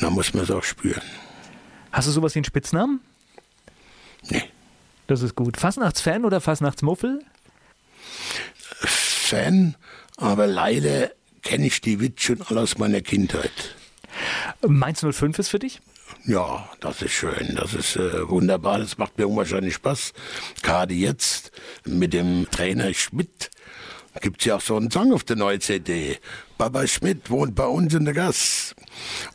dann 0.00 0.12
muss 0.12 0.32
man 0.34 0.44
es 0.44 0.50
auch 0.50 0.64
spüren. 0.64 1.02
Hast 1.90 2.08
du 2.08 2.12
sowas 2.12 2.34
wie 2.34 2.38
einen 2.38 2.44
Spitznamen? 2.44 3.00
Nee. 4.28 4.44
Das 5.08 5.22
ist 5.22 5.34
gut. 5.34 5.56
Fasnachtsfan 5.56 6.26
oder 6.26 6.40
Fasnachtsmuffel? 6.40 7.24
Fan, 8.84 9.74
aber 10.18 10.46
leider 10.46 11.10
kenne 11.42 11.66
ich 11.66 11.80
die 11.80 11.98
Witz 11.98 12.22
schon 12.22 12.42
alle 12.42 12.60
aus 12.60 12.76
meiner 12.76 13.00
Kindheit. 13.00 13.74
Mainz 14.66 15.00
05 15.00 15.38
ist 15.38 15.48
für 15.48 15.58
dich? 15.58 15.80
Ja, 16.26 16.68
das 16.80 17.00
ist 17.00 17.12
schön, 17.12 17.54
das 17.56 17.72
ist 17.72 17.96
äh, 17.96 18.28
wunderbar, 18.28 18.80
das 18.80 18.98
macht 18.98 19.16
mir 19.16 19.26
unwahrscheinlich 19.26 19.74
Spaß. 19.74 20.12
Gerade 20.62 20.92
jetzt 20.92 21.52
mit 21.86 22.12
dem 22.12 22.46
Trainer 22.50 22.92
Schmidt 22.92 23.50
gibt's 24.20 24.44
ja 24.44 24.56
auch 24.56 24.60
so 24.60 24.76
einen 24.76 24.90
Song 24.90 25.14
auf 25.14 25.24
der 25.24 25.36
neuen 25.36 25.62
CD. 25.62 26.18
Baba 26.58 26.86
Schmidt 26.86 27.30
wohnt 27.30 27.54
bei 27.54 27.66
uns 27.66 27.94
in 27.94 28.04
der 28.04 28.14
Gas. 28.14 28.74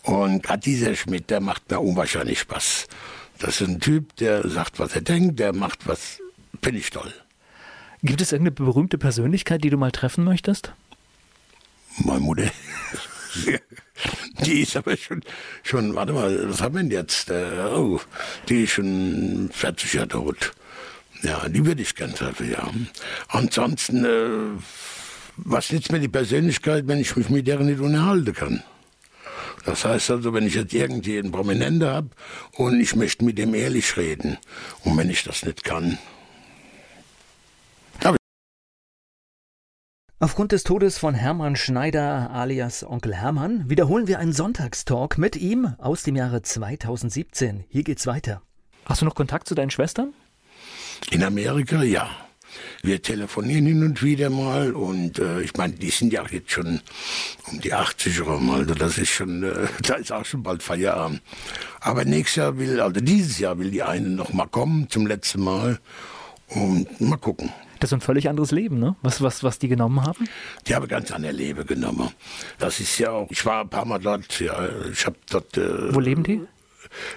Und 0.03 0.43
gerade 0.43 0.59
dieser 0.59 0.95
Schmidt, 0.95 1.31
der 1.31 1.39
macht 1.39 1.71
mir 1.71 1.79
unwahrscheinlich 1.79 2.41
Spaß. 2.41 2.87
Das 3.43 3.59
ist 3.59 3.67
ein 3.67 3.81
Typ, 3.81 4.15
der 4.15 4.47
sagt, 4.47 4.79
was 4.79 4.95
er 4.95 5.01
denkt, 5.01 5.37
der 5.37 5.51
macht 5.51 5.85
was, 5.85 6.21
finde 6.61 6.79
ich 6.79 6.91
toll. 6.91 7.13
Gibt 8.01 8.21
es 8.21 8.31
irgendeine 8.31 8.55
berühmte 8.55 8.97
Persönlichkeit, 8.97 9.65
die 9.65 9.69
du 9.69 9.75
mal 9.75 9.91
treffen 9.91 10.23
möchtest? 10.23 10.71
Meine 11.97 12.21
Mutter. 12.21 12.49
Die 14.45 14.61
ist 14.61 14.75
aber 14.77 14.97
schon, 14.97 15.21
schon, 15.61 15.93
warte 15.93 16.13
mal, 16.13 16.49
was 16.49 16.61
haben 16.61 16.75
wir 16.75 16.81
denn 16.81 16.91
jetzt? 16.91 17.29
Äh, 17.29 17.65
oh, 17.73 18.01
die 18.49 18.63
ist 18.63 18.71
schon 18.71 19.49
40 19.53 19.93
Jahre 19.93 20.07
tot. 20.07 20.53
Ja, 21.21 21.47
die 21.47 21.65
würde 21.65 21.81
ich 21.81 21.95
gern 21.95 22.13
treffen, 22.13 22.51
ja. 22.51 22.69
Ansonsten, 23.27 24.03
äh, 24.03 24.61
was 25.37 25.71
nützt 25.71 25.91
mir 25.91 25.99
die 25.99 26.09
Persönlichkeit, 26.09 26.87
wenn 26.87 26.99
ich 26.99 27.15
mich 27.15 27.29
mit 27.29 27.47
der 27.47 27.59
nicht 27.59 27.79
unterhalten 27.79 28.33
kann? 28.33 28.63
Das 29.65 29.85
heißt 29.85 30.11
also, 30.11 30.33
wenn 30.33 30.45
ich 30.45 30.55
jetzt 30.55 30.73
irgendwie 30.73 31.17
einen 31.17 31.31
Prominenten 31.31 31.87
habe 31.87 32.09
und 32.57 32.79
ich 32.79 32.95
möchte 32.95 33.23
mit 33.23 33.37
dem 33.37 33.53
ehrlich 33.53 33.95
reden, 33.97 34.37
und 34.83 34.97
wenn 34.97 35.09
ich 35.09 35.23
das 35.23 35.45
nicht 35.45 35.63
kann, 35.63 35.97
Aufgrund 40.23 40.53
des 40.53 40.63
Todes 40.63 40.97
von 40.97 41.15
Hermann 41.15 41.57
Schneider 41.57 42.31
alias 42.31 42.85
Onkel 42.85 43.13
Hermann 43.13 43.69
wiederholen 43.69 44.07
wir 44.07 44.19
einen 44.19 44.31
Sonntagstalk 44.31 45.17
mit 45.17 45.35
ihm 45.35 45.75
aus 45.79 46.03
dem 46.03 46.15
Jahre 46.15 46.41
2017. 46.41 47.65
Hier 47.67 47.83
geht's 47.83 48.07
weiter. 48.07 48.41
Hast 48.85 49.01
du 49.01 49.05
noch 49.05 49.15
Kontakt 49.15 49.49
zu 49.49 49.53
deinen 49.53 49.69
Schwestern? 49.69 50.13
In 51.11 51.25
Amerika, 51.25 51.83
ja. 51.83 52.09
Wir 52.81 53.01
telefonieren 53.01 53.65
hin 53.65 53.83
und 53.83 54.03
wieder 54.03 54.29
mal 54.29 54.73
und 54.73 55.19
äh, 55.19 55.41
ich 55.41 55.55
meine, 55.55 55.73
die 55.73 55.89
sind 55.89 56.13
ja 56.13 56.23
jetzt 56.29 56.51
schon 56.51 56.81
um 57.51 57.59
die 57.61 57.73
80 57.73 58.25
rum, 58.25 58.49
also 58.49 58.73
das 58.73 58.97
ist 58.97 59.09
schon, 59.09 59.43
äh, 59.43 59.67
da 59.83 59.95
ist 59.95 60.11
auch 60.11 60.25
schon 60.25 60.43
bald 60.43 60.63
Feierabend. 60.63 61.21
Aber 61.79 62.05
nächstes 62.05 62.37
Jahr 62.37 62.57
will, 62.57 62.79
also 62.79 62.99
dieses 62.99 63.39
Jahr 63.39 63.57
will 63.59 63.71
die 63.71 63.83
eine 63.83 64.09
noch 64.09 64.33
mal 64.33 64.47
kommen 64.47 64.89
zum 64.89 65.07
letzten 65.07 65.41
Mal 65.43 65.79
und 66.49 67.01
mal 67.01 67.17
gucken. 67.17 67.51
Das 67.79 67.89
ist 67.89 67.95
ein 67.95 68.01
völlig 68.01 68.29
anderes 68.29 68.51
Leben, 68.51 68.79
ne? 68.79 68.95
Was, 69.01 69.21
was, 69.21 69.43
was 69.43 69.59
die 69.59 69.67
genommen 69.67 70.01
haben? 70.03 70.29
Die 70.67 70.73
haben 70.73 70.87
ganz 70.87 71.11
andere 71.11 71.33
Leben 71.33 71.65
genommen. 71.65 72.11
Das 72.57 72.79
ist 72.79 72.97
ja 72.97 73.11
auch, 73.11 73.27
ich 73.29 73.45
war 73.45 73.61
ein 73.61 73.69
paar 73.69 73.83
Mal 73.83 73.99
dort, 73.99 74.39
ja, 74.39 74.69
ich 74.89 75.05
habe 75.05 75.17
dort. 75.29 75.57
Äh, 75.57 75.93
Wo 75.93 75.99
leben 75.99 76.23
die? 76.23 76.41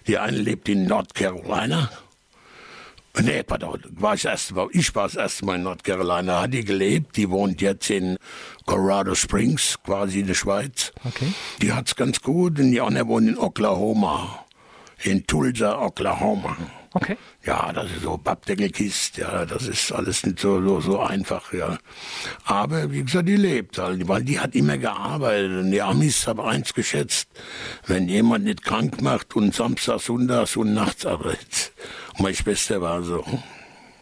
Die 0.09 0.19
eine 0.19 0.39
lebt 0.39 0.69
in 0.69 0.87
North 0.87 1.15
Carolina. 1.15 1.89
Nee, 3.23 3.43
pardon, 3.43 3.81
war 3.91 4.15
ich, 4.15 4.25
erst, 4.27 4.53
ich 4.73 4.95
war 4.95 5.05
das 5.05 5.17
erste 5.17 5.47
Mal 5.47 5.57
in 5.57 5.63
North 5.63 5.85
Carolina, 5.85 6.43
hat 6.43 6.53
die 6.53 6.65
gelebt, 6.65 7.17
die 7.17 7.31
wohnt 7.31 7.63
jetzt 7.63 7.89
in 7.89 8.19
Colorado 8.67 9.15
Springs, 9.15 9.79
quasi 9.83 10.21
in 10.21 10.27
der 10.27 10.35
Schweiz. 10.35 10.93
Okay. 11.05 11.33
Die 11.63 11.73
hat's 11.73 11.97
ganz 11.97 12.21
gut 12.21 12.59
und 12.59 12.73
die 12.73 12.81
andere 12.81 13.07
wohnt 13.09 13.29
in 13.29 13.39
Oklahoma, 13.39 14.45
in 15.03 15.27
Tulsa, 15.27 15.81
Oklahoma. 15.81 16.57
Okay. 16.93 17.17
Ja, 17.45 17.73
das 17.75 17.91
ist 17.91 18.03
so 18.03 18.17
Pappdeckelkist, 18.17 19.19
ja, 19.19 19.45
das 19.45 19.67
ist 19.67 19.93
alles 19.93 20.25
nicht 20.25 20.41
so, 20.41 20.63
so, 20.63 20.81
so 20.81 21.01
einfach, 21.01 21.53
ja. 21.53 21.77
Aber 22.45 22.91
wie 22.91 23.05
gesagt, 23.05 23.29
die 23.29 23.37
lebt 23.37 23.77
halt, 23.77 24.09
weil 24.09 24.25
die 24.25 24.41
hat 24.41 24.55
immer 24.55 24.79
gearbeitet 24.79 25.59
und 25.59 25.73
die 25.73 25.83
Amis 25.83 26.27
haben 26.27 26.41
eins 26.41 26.73
geschätzt, 26.73 27.29
wenn 27.87 28.09
jemand 28.09 28.45
nicht 28.45 28.65
krank 28.65 29.03
macht 29.03 29.37
und 29.37 29.55
Samstag, 29.55 30.01
Sonntags 30.01 30.57
und 30.57 30.73
nachts 30.73 31.05
arbeitet. 31.05 31.73
Und 32.17 32.23
meine 32.23 32.35
Schwester 32.35 32.81
war 32.81 33.03
so. 33.03 33.25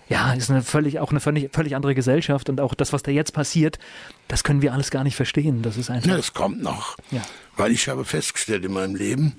Ja, 0.09 0.35
ist 0.35 0.51
eine 0.51 0.63
völlig, 0.63 1.01
auch 1.01 1.11
eine 1.11 1.21
völlig, 1.21 1.51
völlig 1.55 1.75
andere 1.75 1.95
Gesellschaft 1.95 2.51
und 2.51 2.61
auch 2.61 2.75
das, 2.75 2.93
was 2.93 3.03
da 3.03 3.11
jetzt 3.11 3.33
passiert, 3.33 3.79
das 4.29 4.45
können 4.45 4.61
wir 4.61 4.75
alles 4.75 4.91
gar 4.91 5.03
nicht 5.03 5.17
verstehen. 5.17 5.63
Das 5.63 5.79
ist 5.79 5.91
einfach. 5.91 6.11
Ja, 6.11 6.17
das 6.17 6.35
kommt 6.35 6.63
noch. 6.63 6.97
Ja. 7.11 7.23
Weil 7.57 7.73
ich 7.73 7.89
habe 7.89 8.05
festgestellt 8.05 8.65
in 8.65 8.73
meinem 8.73 8.97
Leben, 8.97 9.37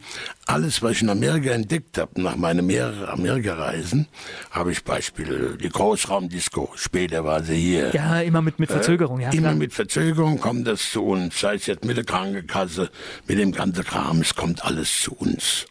alles, 0.47 0.82
was 0.82 0.93
ich 0.93 1.01
in 1.03 1.09
Amerika 1.09 1.51
entdeckt 1.51 1.97
habe, 1.97 2.19
nach 2.19 2.36
meinen 2.36 2.65
mehreren 2.65 3.07
Amerika-Reisen, 3.07 4.07
habe 4.51 4.71
ich 4.71 4.84
Beispiele, 4.84 5.57
die 5.57 5.69
Großraumdisco, 5.69 6.71
später 6.76 7.26
war 7.26 7.43
sie 7.43 7.57
hier. 7.57 7.93
Ja, 7.93 8.21
immer 8.21 8.41
mit, 8.41 8.57
mit 8.57 8.71
Verzögerung, 8.71 9.19
ja. 9.19 9.30
Immer 9.30 9.41
Klar. 9.41 9.55
mit 9.55 9.73
Verzögerung 9.73 10.39
kommt 10.39 10.65
das 10.65 10.91
zu 10.91 11.05
uns, 11.05 11.39
sei 11.39 11.55
es 11.55 11.67
jetzt 11.67 11.86
mit 11.86 11.97
der 11.97 12.05
Krankenkasse, 12.05 12.89
mit 13.28 13.38
dem 13.38 13.51
ganzen 13.51 13.84
Kram, 13.84 14.21
es 14.21 14.34
kommt 14.34 14.65
alles 14.65 15.01
zu 15.01 15.13
uns. 15.13 15.65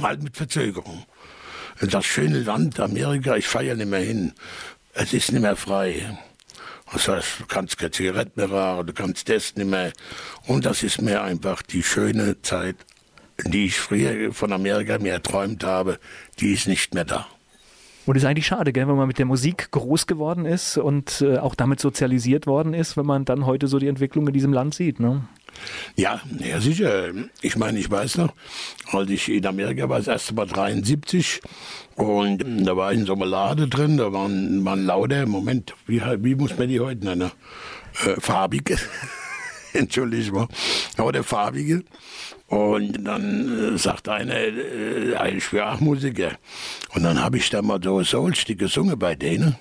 Halt 0.00 0.22
mit 0.22 0.36
Verzögerung. 0.36 1.04
Das 1.90 2.06
schöne 2.06 2.40
Land 2.40 2.78
Amerika, 2.78 3.36
ich 3.36 3.48
fahre 3.48 3.66
ja 3.66 3.74
nicht 3.74 3.90
mehr 3.90 4.00
hin. 4.00 4.32
Es 4.94 5.12
ist 5.12 5.32
nicht 5.32 5.42
mehr 5.42 5.56
frei. 5.56 6.16
Das 6.92 7.08
heißt, 7.08 7.40
du 7.40 7.46
kannst 7.46 7.78
keine 7.78 7.90
Zigaretten 7.90 8.32
mehr 8.36 8.50
rauchen, 8.50 8.86
du 8.86 8.92
kannst 8.92 9.28
das 9.28 9.56
nicht 9.56 9.68
mehr. 9.68 9.92
Und 10.46 10.64
das 10.64 10.82
ist 10.82 11.02
mir 11.02 11.22
einfach 11.22 11.62
die 11.62 11.82
schöne 11.82 12.40
Zeit, 12.42 12.76
die 13.44 13.66
ich 13.66 13.78
früher 13.78 14.32
von 14.32 14.52
Amerika 14.52 14.98
mir 14.98 15.12
erträumt 15.12 15.64
habe, 15.64 15.98
die 16.38 16.52
ist 16.52 16.68
nicht 16.68 16.94
mehr 16.94 17.04
da. 17.04 17.26
Und 18.04 18.16
ist 18.16 18.24
eigentlich 18.24 18.46
schade, 18.46 18.72
gell, 18.72 18.88
wenn 18.88 18.96
man 18.96 19.06
mit 19.06 19.18
der 19.18 19.26
Musik 19.26 19.70
groß 19.70 20.06
geworden 20.06 20.44
ist 20.44 20.76
und 20.76 21.20
äh, 21.20 21.38
auch 21.38 21.54
damit 21.54 21.80
sozialisiert 21.80 22.46
worden 22.46 22.74
ist, 22.74 22.96
wenn 22.96 23.06
man 23.06 23.24
dann 23.24 23.46
heute 23.46 23.68
so 23.68 23.78
die 23.78 23.86
Entwicklung 23.86 24.26
in 24.26 24.32
diesem 24.32 24.52
Land 24.52 24.74
sieht. 24.74 24.98
Ne? 25.00 25.22
Ja, 25.96 26.20
ja, 26.38 26.60
sicher. 26.60 27.12
Ich 27.40 27.56
meine, 27.56 27.78
ich 27.78 27.90
weiß 27.90 28.18
noch, 28.18 28.32
als 28.92 29.10
ich 29.10 29.28
in 29.28 29.46
Amerika 29.46 29.88
war, 29.88 29.98
das 29.98 30.08
erste 30.08 30.34
Mal 30.34 30.46
73 30.46 31.40
und 31.96 32.44
da 32.66 32.76
war 32.76 32.92
ich 32.92 33.00
in 33.00 33.06
so 33.06 33.14
einer 33.14 33.26
Lade 33.26 33.68
drin, 33.68 33.96
da 33.96 34.12
waren, 34.12 34.64
waren 34.64 34.84
lauter, 34.84 35.26
Moment, 35.26 35.74
wie, 35.86 36.00
wie 36.00 36.34
muss 36.34 36.56
man 36.58 36.68
die 36.68 36.80
heute 36.80 37.04
nennen? 37.04 37.30
Äh, 38.04 38.20
farbige. 38.20 38.78
Entschuldigung 39.72 40.48
aber 40.96 41.22
farbige. 41.24 41.84
Und 42.46 43.04
dann 43.04 43.74
äh, 43.74 43.78
sagt 43.78 44.08
einer, 44.08 44.34
äh, 44.34 45.36
ich 45.36 45.50
bin 45.50 45.60
auch 45.60 45.80
Musiker. 45.80 46.32
Und 46.94 47.02
dann 47.02 47.20
habe 47.20 47.38
ich 47.38 47.48
da 47.50 47.62
mal 47.62 47.80
so 47.82 47.98
ein 47.98 48.04
Soulstück 48.04 48.58
gesungen 48.58 48.98
bei 48.98 49.14
denen. 49.14 49.56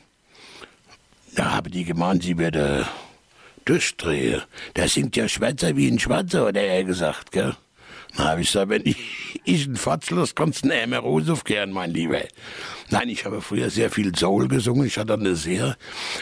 Da 1.36 1.52
haben 1.52 1.72
die 1.72 1.86
gemeint, 1.86 2.24
sie 2.24 2.38
werde 3.62 3.66
durchdrehen. 3.66 4.42
Der 4.76 4.88
singt 4.88 5.16
ja 5.16 5.28
Schwätzer 5.28 5.76
wie 5.76 5.88
ein 5.88 6.00
Schwarzer, 6.00 6.48
hat 6.48 6.58
er 6.58 6.84
gesagt, 6.84 7.32
gell? 7.32 7.56
Na, 8.18 8.26
habe 8.32 8.42
ich 8.42 8.48
gesagt, 8.48 8.70
wenn 8.70 8.82
ich, 8.84 8.98
ich 9.46 9.68
ein 9.68 9.78
Fatzlos, 9.78 10.36
kannst 10.36 10.66
du 10.66 10.70
Ämer 10.70 10.98
Rose 11.00 11.32
aufkehren, 11.32 11.72
mein 11.72 11.92
Lieber. 11.92 12.20
Nein, 12.90 13.08
ich 13.08 13.24
habe 13.24 13.40
früher 13.40 13.70
sehr 13.70 13.90
viel 13.90 14.14
Soul 14.14 14.50
gesungen. 14.50 14.86
Ich 14.86 14.98
hatte 14.98 15.14
eine 15.14 15.38
sehr 15.38 15.78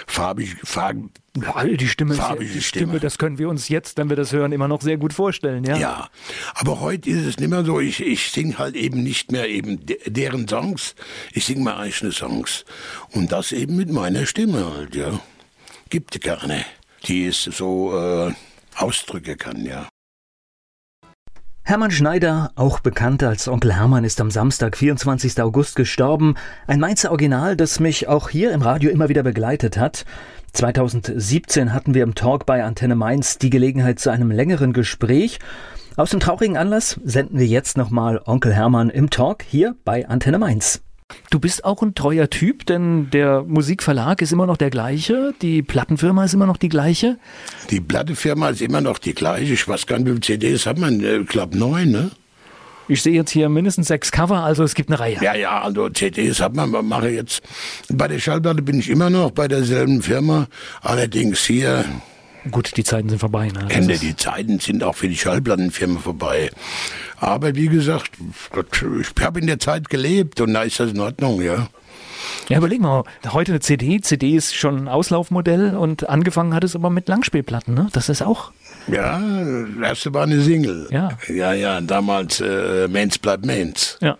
farbige, 0.05 0.55
farb, 0.63 0.97
Ja, 1.41 1.63
die 1.63 1.87
Stimme, 1.87 2.13
ja, 2.13 2.21
Farbige 2.21 2.53
die 2.53 2.61
Stimme, 2.61 2.85
Stimme. 2.85 2.99
das 2.99 3.17
können 3.17 3.39
wir 3.39 3.49
uns 3.49 3.69
jetzt, 3.69 3.97
wenn 3.97 4.07
wir 4.07 4.15
das 4.15 4.31
hören, 4.31 4.51
immer 4.51 4.67
noch 4.67 4.81
sehr 4.83 4.97
gut 4.97 5.13
vorstellen. 5.13 5.63
Ja. 5.63 5.77
Ja, 5.77 6.09
aber 6.53 6.79
heute 6.79 7.09
ist 7.09 7.25
es 7.25 7.39
nicht 7.39 7.49
mehr 7.49 7.65
so. 7.65 7.79
Ich, 7.79 8.01
ich 8.05 8.29
singe 8.29 8.59
halt 8.59 8.75
eben 8.75 9.01
nicht 9.01 9.31
mehr 9.31 9.49
eben 9.49 9.83
de 9.83 9.97
deren 10.05 10.47
Songs. 10.47 10.93
Ich 11.33 11.45
singe 11.45 11.61
meine 11.63 11.77
eigene 11.77 12.11
Songs. 12.11 12.65
Und 13.13 13.31
das 13.31 13.51
eben 13.51 13.75
mit 13.75 13.91
meiner 13.91 14.27
Stimme 14.27 14.71
halt, 14.75 14.93
ja. 14.93 15.19
Gibt 15.89 16.21
keine, 16.21 16.65
die 17.05 17.27
es 17.27 17.43
so 17.43 17.97
äh, 17.97 18.33
ausdrücken 18.75 19.37
kann, 19.37 19.65
ja. 19.65 19.87
Hermann 21.63 21.91
Schneider, 21.91 22.51
auch 22.55 22.79
bekannt 22.79 23.21
als 23.21 23.47
Onkel 23.47 23.75
Hermann, 23.75 24.03
ist 24.03 24.19
am 24.21 24.31
Samstag, 24.31 24.75
24. 24.75 25.39
August 25.39 25.75
gestorben. 25.75 26.33
Ein 26.65 26.79
Mainzer 26.79 27.11
Original, 27.11 27.55
das 27.55 27.79
mich 27.79 28.07
auch 28.07 28.29
hier 28.29 28.51
im 28.53 28.63
Radio 28.63 28.89
immer 28.89 29.07
wieder 29.07 29.21
begleitet 29.21 29.77
hat. 29.77 30.03
2017 30.53 31.71
hatten 31.71 31.93
wir 31.93 32.01
im 32.01 32.15
Talk 32.15 32.47
bei 32.47 32.63
Antenne 32.63 32.95
Mainz 32.95 33.37
die 33.37 33.51
Gelegenheit 33.51 33.99
zu 33.99 34.09
einem 34.09 34.31
längeren 34.31 34.73
Gespräch. 34.73 35.37
Aus 35.95 36.09
dem 36.09 36.19
traurigen 36.19 36.57
Anlass 36.57 36.99
senden 37.03 37.37
wir 37.37 37.45
jetzt 37.45 37.77
nochmal 37.77 38.19
Onkel 38.25 38.51
Hermann 38.51 38.89
im 38.89 39.11
Talk 39.11 39.43
hier 39.43 39.75
bei 39.85 40.09
Antenne 40.09 40.39
Mainz. 40.39 40.81
Du 41.29 41.39
bist 41.39 41.63
auch 41.63 41.81
ein 41.81 41.95
treuer 41.95 42.29
Typ, 42.29 42.65
denn 42.65 43.09
der 43.11 43.43
Musikverlag 43.43 44.21
ist 44.21 44.31
immer 44.31 44.45
noch 44.45 44.57
der 44.57 44.69
gleiche, 44.69 45.33
die 45.41 45.61
Plattenfirma 45.61 46.25
ist 46.25 46.33
immer 46.33 46.45
noch 46.45 46.57
die 46.57 46.69
gleiche. 46.69 47.17
Die 47.69 47.81
Plattenfirma 47.81 48.49
ist 48.49 48.61
immer 48.61 48.81
noch 48.81 48.97
die 48.97 49.13
gleiche. 49.13 49.53
Ich 49.53 49.67
weiß 49.67 49.85
gar 49.85 49.99
nicht, 49.99 50.25
CDs 50.25 50.65
hat 50.65 50.77
man? 50.77 50.99
Ich 51.01 51.27
glaube 51.27 51.57
neun, 51.57 51.91
ne? 51.91 52.11
Ich 52.87 53.03
sehe 53.03 53.13
jetzt 53.13 53.29
hier 53.29 53.49
mindestens 53.49 53.87
sechs 53.87 54.11
Cover, 54.11 54.43
also 54.43 54.63
es 54.63 54.73
gibt 54.73 54.89
eine 54.89 54.99
Reihe. 54.99 55.17
Ja, 55.21 55.35
ja, 55.35 55.61
also 55.61 55.89
CDs 55.89 56.39
hat 56.39 56.55
man, 56.55 56.71
man 56.71 56.87
mache 56.87 57.09
jetzt. 57.09 57.43
Bei 57.89 58.07
der 58.07 58.17
Schallplatte 58.17 58.63
bin 58.63 58.79
ich 58.79 58.89
immer 58.89 59.11
noch 59.11 59.29
bei 59.29 59.47
derselben 59.47 60.01
Firma, 60.01 60.47
allerdings 60.81 61.45
hier 61.45 61.85
Gut, 62.51 62.77
die 62.77 62.83
Zeiten 62.83 63.09
sind 63.09 63.19
vorbei. 63.19 63.47
Ne? 63.49 63.67
Ende, 63.69 63.97
die 63.97 64.15
Zeiten 64.15 64.59
sind 64.59 64.83
auch 64.83 64.95
für 64.95 65.09
die 65.09 65.17
Schallplattenfirma 65.17 65.99
vorbei. 65.99 66.51
Aber 67.17 67.55
wie 67.55 67.67
gesagt, 67.67 68.11
ich 68.99 69.23
habe 69.23 69.39
in 69.39 69.47
der 69.47 69.59
Zeit 69.59 69.89
gelebt 69.89 70.39
und 70.41 70.53
da 70.53 70.63
ist 70.63 70.79
das 70.79 70.91
in 70.91 70.99
Ordnung, 70.99 71.41
ja. 71.41 71.67
Ja, 72.47 72.57
überleg 72.57 72.81
mal, 72.81 73.03
heute 73.31 73.51
eine 73.51 73.59
CD. 73.59 74.01
CD 74.01 74.35
ist 74.35 74.55
schon 74.55 74.77
ein 74.77 74.87
Auslaufmodell 74.87 75.75
und 75.75 76.09
angefangen 76.09 76.53
hat 76.53 76.63
es 76.63 76.75
aber 76.75 76.89
mit 76.89 77.07
Langspielplatten, 77.07 77.73
ne? 77.73 77.87
Das 77.91 78.09
ist 78.09 78.21
auch. 78.21 78.51
Ja, 78.87 79.19
das 79.19 79.89
erste 79.89 80.13
war 80.13 80.23
eine 80.23 80.41
Single. 80.41 80.87
Ja. 80.91 81.09
Ja, 81.27 81.53
ja, 81.53 81.81
damals 81.81 82.41
äh, 82.41 82.87
Mainz 82.87 83.17
bleibt 83.17 83.45
Mainz. 83.45 83.97
Ja. 84.01 84.17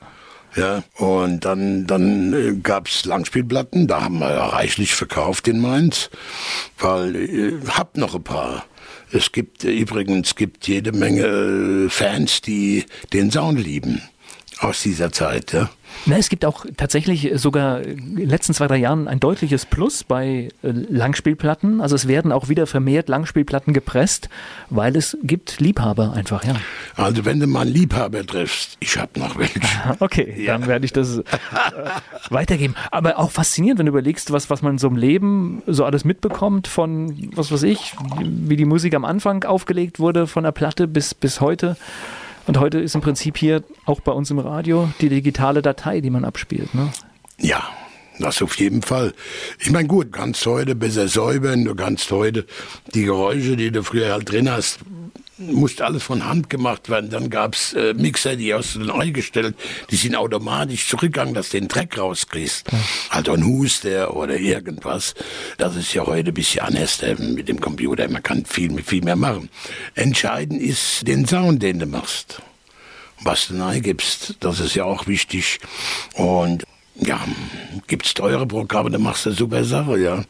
Ja, 0.56 0.84
und 0.96 1.46
dann, 1.46 1.86
dann 1.86 2.34
äh, 2.34 2.56
gab's 2.62 3.06
Langspielplatten, 3.06 3.88
da 3.88 4.02
haben 4.04 4.20
wir 4.20 4.32
ja 4.32 4.48
reichlich 4.48 4.96
verkauft 4.96 5.48
in 5.48 5.60
Mainz, 5.60 6.10
weil 6.80 7.16
äh, 7.16 7.54
hab 7.70 7.98
noch 7.98 8.16
ein 8.16 8.24
paar. 8.24 8.66
Es 9.12 9.32
gibt 9.32 9.64
äh, 9.64 9.72
übrigens 9.72 10.36
gibt 10.36 10.68
jede 10.68 10.92
Menge 10.92 11.86
äh, 11.86 11.90
Fans, 11.90 12.42
die 12.42 12.86
den 13.14 13.32
Sound 13.32 13.60
lieben 13.60 14.02
aus 14.60 14.82
dieser 14.82 15.12
Zeit. 15.12 15.54
Ja. 15.54 15.70
Na, 16.06 16.18
es 16.18 16.30
gibt 16.30 16.46
auch 16.46 16.66
tatsächlich 16.78 17.32
sogar 17.36 17.82
in 17.82 18.16
den 18.16 18.30
letzten 18.30 18.54
zwei, 18.54 18.68
drei 18.68 18.78
Jahren 18.78 19.08
ein 19.08 19.20
deutliches 19.20 19.66
Plus 19.66 20.04
bei 20.04 20.50
äh, 20.64 20.72
Langspielplatten. 20.72 21.82
Also 21.82 21.96
es 21.96 22.08
werden 22.08 22.32
auch 22.32 22.50
wieder 22.50 22.68
vermehrt 22.68 23.10
Langspielplatten 23.10 23.74
gepresst, 23.74 24.30
weil 24.70 24.96
es 24.96 25.18
gibt 25.24 25.60
Liebhaber 25.60 26.14
einfach, 26.14 26.44
ja. 26.44 26.56
Also 26.96 27.26
wenn 27.26 27.40
du 27.40 27.48
mal 27.48 27.62
einen 27.62 27.72
Liebhaber 27.72 28.26
triffst, 28.26 28.78
ich 28.80 28.98
hab 28.98 29.18
noch 29.18 29.38
welche. 29.38 29.60
Okay, 30.00 30.44
ja. 30.44 30.58
dann 30.58 30.68
werde 30.68 30.86
ich 30.86 30.94
das 30.94 31.18
äh, 31.18 31.24
weitergeben. 32.30 32.76
Aber 32.92 33.20
auch 33.20 33.32
faszinierend, 33.32 33.80
wenn 33.80 33.86
du 33.86 33.92
überlegst, 33.92 34.32
was, 34.32 34.50
was 34.50 34.62
man 34.62 34.78
so 34.78 34.88
im 34.88 34.96
Leben 34.96 35.62
so 35.68 35.86
alles 35.86 36.06
mitbekommt 36.06 36.68
von, 36.68 37.32
was 37.36 37.52
weiß 37.52 37.64
ich, 37.64 37.96
wie 38.22 38.56
die 38.56 38.66
Musik 38.66 38.96
am 38.96 39.06
Anfang 39.06 39.44
aufgelegt 39.44 40.00
wurde 40.00 40.28
von 40.28 40.44
der 40.44 40.52
Platte 40.52 40.88
bis, 40.88 41.14
bis 41.14 41.42
heute. 41.42 41.76
Und 42.50 42.60
heute 42.60 42.80
ist 42.80 42.96
im 42.96 43.02
Prinzip 43.02 43.38
hier 43.38 43.64
auch 43.86 44.00
bei 44.00 44.12
uns 44.12 44.32
im 44.32 44.40
Radio 44.40 44.90
die 45.02 45.10
digitale 45.10 45.62
Datei, 45.62 46.02
die 46.02 46.10
man 46.10 46.26
abspielt. 46.26 46.74
Ne? 46.74 46.92
Ja, 47.38 47.62
das 48.18 48.42
auf 48.42 48.58
jeden 48.58 48.82
Fall. 48.82 49.14
Ich 49.60 49.70
meine, 49.70 49.88
gut, 49.88 50.12
kannst 50.12 50.48
heute 50.48 50.74
besser 50.74 51.08
säubern, 51.08 51.64
du 51.66 51.76
kannst 51.76 52.10
heute 52.10 52.48
die 52.96 53.04
Geräusche, 53.04 53.56
die 53.56 53.70
du 53.70 53.84
früher 53.84 54.12
halt 54.12 54.32
drin 54.32 54.50
hast, 54.50 54.80
musste 55.40 55.86
alles 55.86 56.04
von 56.04 56.26
Hand 56.26 56.50
gemacht 56.50 56.90
werden. 56.90 57.10
Dann 57.10 57.30
gab's 57.30 57.74
äh, 57.74 57.94
Mixer, 57.94 58.36
die 58.36 58.54
hast 58.54 58.76
du 58.76 58.80
dann 58.80 58.92
eingestellt, 58.92 59.56
die 59.90 59.96
sind 59.96 60.16
automatisch 60.16 60.88
zurückgegangen, 60.88 61.34
dass 61.34 61.50
du 61.50 61.60
den 61.60 61.68
Dreck 61.68 61.98
rauskriegst. 61.98 62.72
Ja. 62.72 62.80
Also 63.10 63.34
ein 63.34 63.46
Huster 63.46 64.16
oder 64.16 64.38
irgendwas. 64.38 65.16
Das 65.58 65.76
ist 65.76 65.94
ja 65.94 66.06
heute 66.06 66.32
ein 66.32 66.34
bisschen 66.34 66.62
anders 66.62 67.02
äh, 67.02 67.16
mit 67.16 67.48
dem 67.48 67.60
Computer. 67.60 68.08
Man 68.10 68.24
kann 68.24 68.46
viel, 68.46 68.82
viel 68.84 69.04
mehr 69.04 69.16
machen. 69.16 69.50
Entscheidend 69.96 70.62
ist 70.62 71.08
den 71.08 71.26
Sound, 71.26 71.64
den 71.64 71.80
du 71.80 71.86
machst. 71.86 72.42
Was 73.22 73.48
du 73.48 73.60
reingibst, 73.60 74.36
das 74.40 74.60
ist 74.60 74.76
ja 74.76 74.86
auch 74.86 75.08
wichtig. 75.08 75.60
Und 76.14 76.66
ja, 77.02 77.20
gibt's 77.88 78.14
teure 78.14 78.46
Programme, 78.46 78.90
dann 78.90 79.02
machst 79.02 79.26
du 79.26 79.30
eine 79.30 79.38
super 79.38 79.64
Sache, 79.64 80.00
ja. 80.00 80.24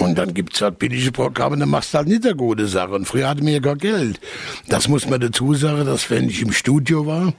Und 0.00 0.16
dann 0.16 0.34
gibt's 0.34 0.60
halt 0.60 0.78
billige 0.78 1.12
Programme, 1.12 1.56
dann 1.56 1.70
machst 1.70 1.92
du 1.92 1.98
halt 1.98 2.08
nicht 2.08 2.24
eine 2.24 2.36
gute 2.36 2.66
Sache. 2.66 2.92
Und 2.92 3.06
früher 3.06 3.28
hatten 3.28 3.44
wir 3.46 3.54
ja 3.54 3.58
gar 3.58 3.76
Geld. 3.76 4.20
Das 4.68 4.86
muss 4.88 5.08
man 5.08 5.20
dazu 5.20 5.54
sagen, 5.54 5.86
dass 5.86 6.10
wenn 6.10 6.28
ich 6.28 6.42
im 6.42 6.52
Studio 6.52 7.06
war, 7.06 7.32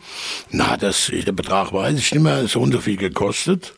na, 0.51 0.77
das, 0.77 1.11
der 1.11 1.31
Betrag 1.31 1.71
weiß 1.71 1.97
ich 1.97 2.11
nicht 2.11 2.23
mehr, 2.23 2.47
so 2.47 2.61
und 2.61 2.71
so 2.71 2.79
viel 2.79 2.97
gekostet. 2.97 3.73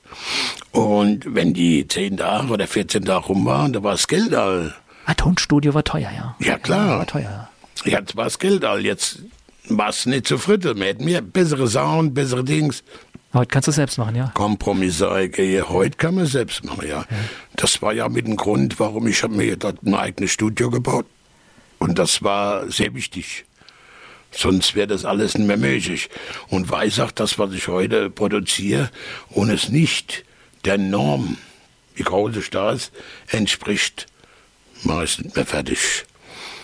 Und 0.71 1.35
wenn 1.35 1.53
die 1.53 1.87
zehn 1.87 2.17
Tage 2.17 2.47
oder 2.47 2.67
14 2.67 3.05
Tage 3.05 3.25
rum 3.25 3.45
waren, 3.45 3.73
da 3.73 3.83
war 3.83 3.91
das 3.91 4.07
Geld 4.07 4.33
all. 4.33 4.73
Ah, 5.05 5.13
Tonstudio 5.13 5.73
war 5.73 5.83
teuer, 5.83 6.11
ja. 6.15 6.35
Ja, 6.39 6.57
klar. 6.57 6.87
Ja, 6.87 6.97
war 6.99 7.07
teuer. 7.07 7.49
Ja, 7.83 7.99
jetzt 7.99 8.15
war 8.15 8.25
das 8.25 8.39
Geld 8.39 8.63
all. 8.63 8.85
Jetzt 8.85 9.23
war 9.67 9.89
es 9.89 10.05
nicht 10.05 10.27
zu 10.27 10.37
fritte. 10.37 10.75
Wir 10.77 10.87
hätten 10.87 11.05
mehr 11.05 11.21
bessere 11.21 11.67
Sound, 11.67 12.13
bessere 12.13 12.43
Dings. 12.43 12.83
Heute 13.33 13.47
kannst 13.47 13.67
du 13.67 13.71
es 13.71 13.75
selbst 13.75 13.97
machen, 13.97 14.15
ja? 14.15 14.31
Kompromisse 14.33 15.09
eingehe. 15.09 15.69
Heute 15.69 15.95
kann 15.95 16.15
man 16.15 16.25
selbst 16.25 16.65
machen, 16.65 16.85
ja. 16.85 16.99
ja. 16.99 17.05
Das 17.55 17.81
war 17.81 17.93
ja 17.93 18.09
mit 18.09 18.27
dem 18.27 18.35
Grund, 18.35 18.79
warum 18.79 19.07
ich 19.07 19.23
habe 19.23 19.35
mir 19.35 19.55
dort 19.55 19.83
ein 19.83 19.95
eigenes 19.95 20.31
Studio 20.31 20.69
gebaut. 20.69 21.05
Und 21.79 21.97
das 21.97 22.23
war 22.23 22.69
sehr 22.69 22.93
wichtig. 22.93 23.45
Sonst 24.31 24.75
wäre 24.75 24.87
das 24.87 25.05
alles 25.05 25.37
nicht 25.37 25.47
mehr 25.47 25.57
möglich. 25.57 26.09
Und 26.49 26.69
weiß 26.69 26.99
auch, 26.99 27.11
das, 27.11 27.39
was 27.39 27.53
ich 27.53 27.67
heute 27.67 28.09
produziere 28.09 28.91
und 29.29 29.49
es 29.49 29.69
nicht 29.69 30.25
der 30.65 30.77
Norm, 30.77 31.37
wie 31.95 32.03
große 32.03 32.41
Stars, 32.41 32.91
entspricht, 33.29 34.07
mache 34.83 35.05
ich 35.05 35.19
nicht 35.19 35.35
mehr 35.35 35.45
fertig. 35.45 36.05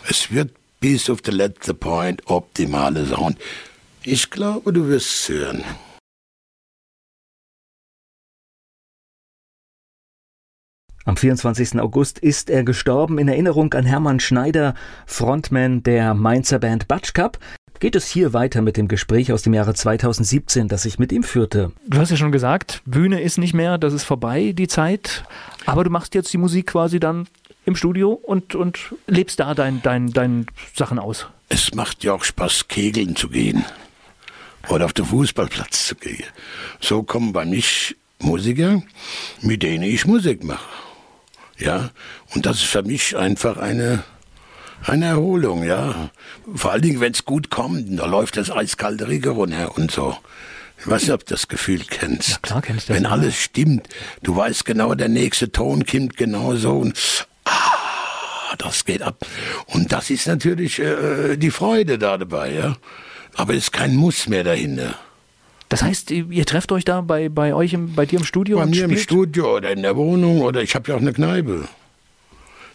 Es 0.09 0.31
wird 0.31 0.51
bis 0.79 1.09
auf 1.09 1.19
the 1.25 1.31
letzte 1.31 1.73
Point 1.73 2.21
optimale 2.27 3.05
Sound. 3.05 3.37
Ich 4.03 4.29
glaube, 4.29 4.73
du 4.73 4.87
wirst 4.87 5.07
es 5.07 5.29
hören. 5.29 5.63
Am 11.07 11.15
24. 11.15 11.79
August 11.79 12.19
ist 12.19 12.49
er 12.49 12.65
gestorben. 12.65 13.17
In 13.17 13.29
Erinnerung 13.29 13.73
an 13.75 13.85
Hermann 13.85 14.19
Schneider, 14.19 14.75
Frontman 15.05 15.81
der 15.81 16.13
Mainzer 16.13 16.59
Band 16.59 16.89
Batsch 16.89 17.13
Cup. 17.13 17.39
Geht 17.79 17.95
es 17.95 18.07
hier 18.07 18.33
weiter 18.33 18.61
mit 18.61 18.75
dem 18.75 18.89
Gespräch 18.89 19.31
aus 19.31 19.41
dem 19.41 19.53
Jahre 19.53 19.73
2017, 19.73 20.67
das 20.67 20.83
ich 20.83 20.99
mit 20.99 21.13
ihm 21.13 21.23
führte? 21.23 21.71
Du 21.87 21.99
hast 21.99 22.11
ja 22.11 22.17
schon 22.17 22.33
gesagt, 22.33 22.81
Bühne 22.85 23.21
ist 23.21 23.37
nicht 23.37 23.53
mehr, 23.53 23.77
das 23.77 23.93
ist 23.93 24.03
vorbei, 24.03 24.51
die 24.51 24.67
Zeit. 24.67 25.23
Aber 25.65 25.85
du 25.85 25.89
machst 25.89 26.13
jetzt 26.13 26.33
die 26.33 26.37
Musik 26.37 26.67
quasi 26.67 26.99
dann 26.99 27.29
im 27.63 27.77
Studio 27.77 28.11
und, 28.11 28.53
und 28.53 28.93
lebst 29.07 29.39
da 29.39 29.53
dein, 29.53 29.81
dein, 29.81 30.11
dein 30.11 30.47
Sachen 30.75 30.99
aus. 30.99 31.27
Es 31.47 31.73
macht 31.73 32.03
ja 32.03 32.11
auch 32.11 32.25
Spaß, 32.25 32.67
kegeln 32.67 33.15
zu 33.15 33.29
gehen. 33.29 33.63
Oder 34.67 34.83
auf 34.83 34.91
den 34.91 35.05
Fußballplatz 35.05 35.87
zu 35.87 35.95
gehen. 35.95 36.25
So 36.81 37.03
kommen 37.03 37.31
bei 37.31 37.45
mich 37.45 37.95
Musiker, 38.19 38.83
mit 39.41 39.63
denen 39.63 39.83
ich 39.83 40.05
Musik 40.05 40.43
mache. 40.43 40.86
Ja, 41.57 41.89
und 42.33 42.45
das 42.45 42.57
ist 42.57 42.65
für 42.65 42.83
mich 42.83 43.17
einfach 43.17 43.57
eine, 43.57 44.03
eine 44.83 45.05
Erholung, 45.05 45.63
ja. 45.63 46.11
Vor 46.53 46.71
allen 46.71 46.81
Dingen, 46.81 46.99
wenn 47.01 47.13
es 47.13 47.25
gut 47.25 47.49
kommt, 47.49 47.99
da 47.99 48.05
läuft 48.05 48.37
das 48.37 48.51
eiskalte 48.51 49.07
Rieger 49.07 49.31
runter 49.31 49.75
und 49.75 49.91
so. 49.91 50.15
Ich 50.79 50.87
weiß 50.87 51.03
nicht, 51.03 51.11
ob 51.11 51.25
du 51.25 51.33
das 51.33 51.47
Gefühl 51.47 51.81
kennst. 51.89 52.29
Ja, 52.29 52.37
klar 52.41 52.61
kennst 52.61 52.87
du 52.87 52.93
das. 52.93 53.01
Wenn 53.01 53.07
alles 53.07 53.35
stimmt, 53.35 53.87
du 54.21 54.35
weißt 54.35 54.65
genau, 54.65 54.93
der 54.93 55.09
nächste 55.09 55.51
Ton 55.51 55.85
kommt 55.85 56.17
genau 56.17 56.55
so 56.55 56.77
und 56.77 57.27
ah, 57.45 58.55
das 58.59 58.85
geht 58.85 59.01
ab. 59.01 59.25
Und 59.65 59.91
das 59.91 60.11
ist 60.11 60.27
natürlich 60.27 60.77
äh, 60.79 61.37
die 61.37 61.51
Freude 61.51 61.97
da 61.97 62.17
dabei, 62.17 62.53
ja. 62.53 62.77
Aber 63.35 63.53
es 63.53 63.65
ist 63.65 63.73
kein 63.73 63.95
Muss 63.95 64.27
mehr 64.27 64.43
dahinter. 64.43 64.95
Das 65.69 65.83
heißt, 65.83 66.11
ihr 66.11 66.45
trefft 66.45 66.71
euch 66.71 66.85
da 66.85 67.01
bei, 67.01 67.29
bei 67.29 67.53
euch, 67.53 67.73
im, 67.73 67.93
bei 67.93 68.05
dir 68.05 68.19
im 68.19 68.25
Studio? 68.25 68.57
Bei 68.57 68.65
mir 68.65 68.75
spielt? 68.75 68.91
im 68.91 68.97
Studio 68.97 69.57
oder 69.57 69.71
in 69.71 69.81
der 69.81 69.97
Wohnung 69.97 70.41
oder 70.41 70.61
ich 70.61 70.75
habe 70.75 70.89
ja 70.89 70.95
auch 70.95 71.01
eine 71.01 71.11
Kneipe. 71.11 71.67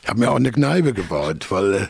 Ich 0.03 0.09
habe 0.09 0.21
mir 0.21 0.31
auch 0.31 0.37
eine 0.37 0.53
Kneipe 0.53 0.93
gebaut, 0.93 1.47
weil 1.51 1.75
äh, 1.75 1.87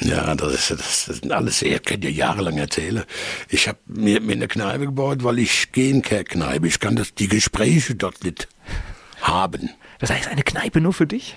ja, 0.00 0.34
das, 0.34 0.52
ist, 0.52 0.70
das, 0.70 1.04
das 1.06 1.16
sind 1.18 1.32
alles, 1.32 1.62
ich 1.62 1.82
kann 1.82 2.00
dir 2.00 2.10
jahrelang 2.10 2.58
erzählen. 2.58 3.04
Ich 3.48 3.68
habe 3.68 3.78
mir, 3.86 4.20
mir 4.20 4.32
eine 4.32 4.48
Kneipe 4.48 4.86
gebaut, 4.86 5.22
weil 5.22 5.38
ich 5.38 5.70
gehe 5.70 5.90
in 5.90 6.02
keine 6.02 6.24
Kneipe. 6.24 6.66
Ich 6.66 6.80
kann 6.80 6.96
das, 6.96 7.14
die 7.14 7.28
Gespräche 7.28 7.94
dort 7.94 8.24
nicht 8.24 8.48
haben. 9.20 9.70
Das 10.00 10.10
heißt, 10.10 10.28
eine 10.28 10.42
Kneipe 10.42 10.80
nur 10.80 10.92
für 10.92 11.06
dich? 11.06 11.36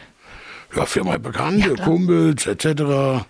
Ja, 0.76 0.86
für 0.86 1.04
meine 1.04 1.20
Bekannte, 1.20 1.76
ja, 1.78 1.84
Kumpels 1.84 2.48
etc. 2.48 3.26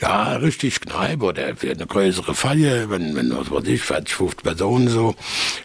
Ja, 0.00 0.36
richtig 0.36 0.80
Kneipe 0.80 1.24
oder 1.24 1.56
für 1.56 1.70
eine 1.70 1.86
größere 1.86 2.34
Feier, 2.34 2.90
wenn, 2.90 3.16
wenn 3.16 3.36
was 3.36 3.50
weiß 3.50 3.64
ich, 3.66 3.82
40, 3.82 4.14
50 4.14 4.42
Personen 4.44 4.88
so. 4.88 5.16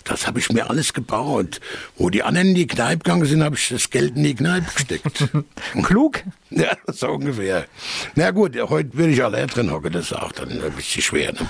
Das 0.04 0.26
habe 0.26 0.40
ich 0.40 0.50
mir 0.52 0.68
alles 0.68 0.94
gebaut. 0.94 1.62
Wo 1.96 2.10
die 2.10 2.24
anderen 2.24 2.50
in 2.50 2.56
die 2.56 2.66
Kneipe 2.66 3.04
gegangen 3.04 3.26
sind, 3.26 3.44
habe 3.44 3.56
ich 3.56 3.70
das 3.70 3.92
Geld 3.92 4.16
in 4.16 4.24
die 4.24 4.34
Kneipe 4.34 4.66
gesteckt. 4.74 5.30
Klug? 5.84 6.24
Ja, 6.50 6.76
so 6.88 7.10
ungefähr. 7.10 7.66
Na 8.16 8.32
gut, 8.32 8.60
heute 8.60 8.98
würde 8.98 9.14
ich 9.14 9.24
alle 9.24 9.46
drin 9.46 9.72
hocken, 9.72 9.94
das 9.94 10.06
ist 10.06 10.14
auch 10.14 10.32
dann 10.32 10.50
ein 10.50 10.72
bisschen 10.72 11.04
schwer. 11.04 11.34
Ne? 11.34 11.48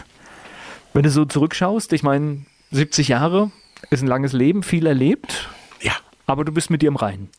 Wenn 0.93 1.03
du 1.03 1.09
so 1.09 1.23
zurückschaust, 1.23 1.93
ich 1.93 2.03
meine, 2.03 2.45
70 2.71 3.07
Jahre 3.07 3.51
ist 3.89 4.01
ein 4.01 4.07
langes 4.07 4.33
Leben, 4.33 4.63
viel 4.63 4.85
erlebt. 4.85 5.49
Ja. 5.81 5.93
Aber 6.25 6.43
du 6.43 6.51
bist 6.51 6.69
mit 6.69 6.81
dir 6.81 6.87
im 6.87 6.97
Reinen. 6.97 7.29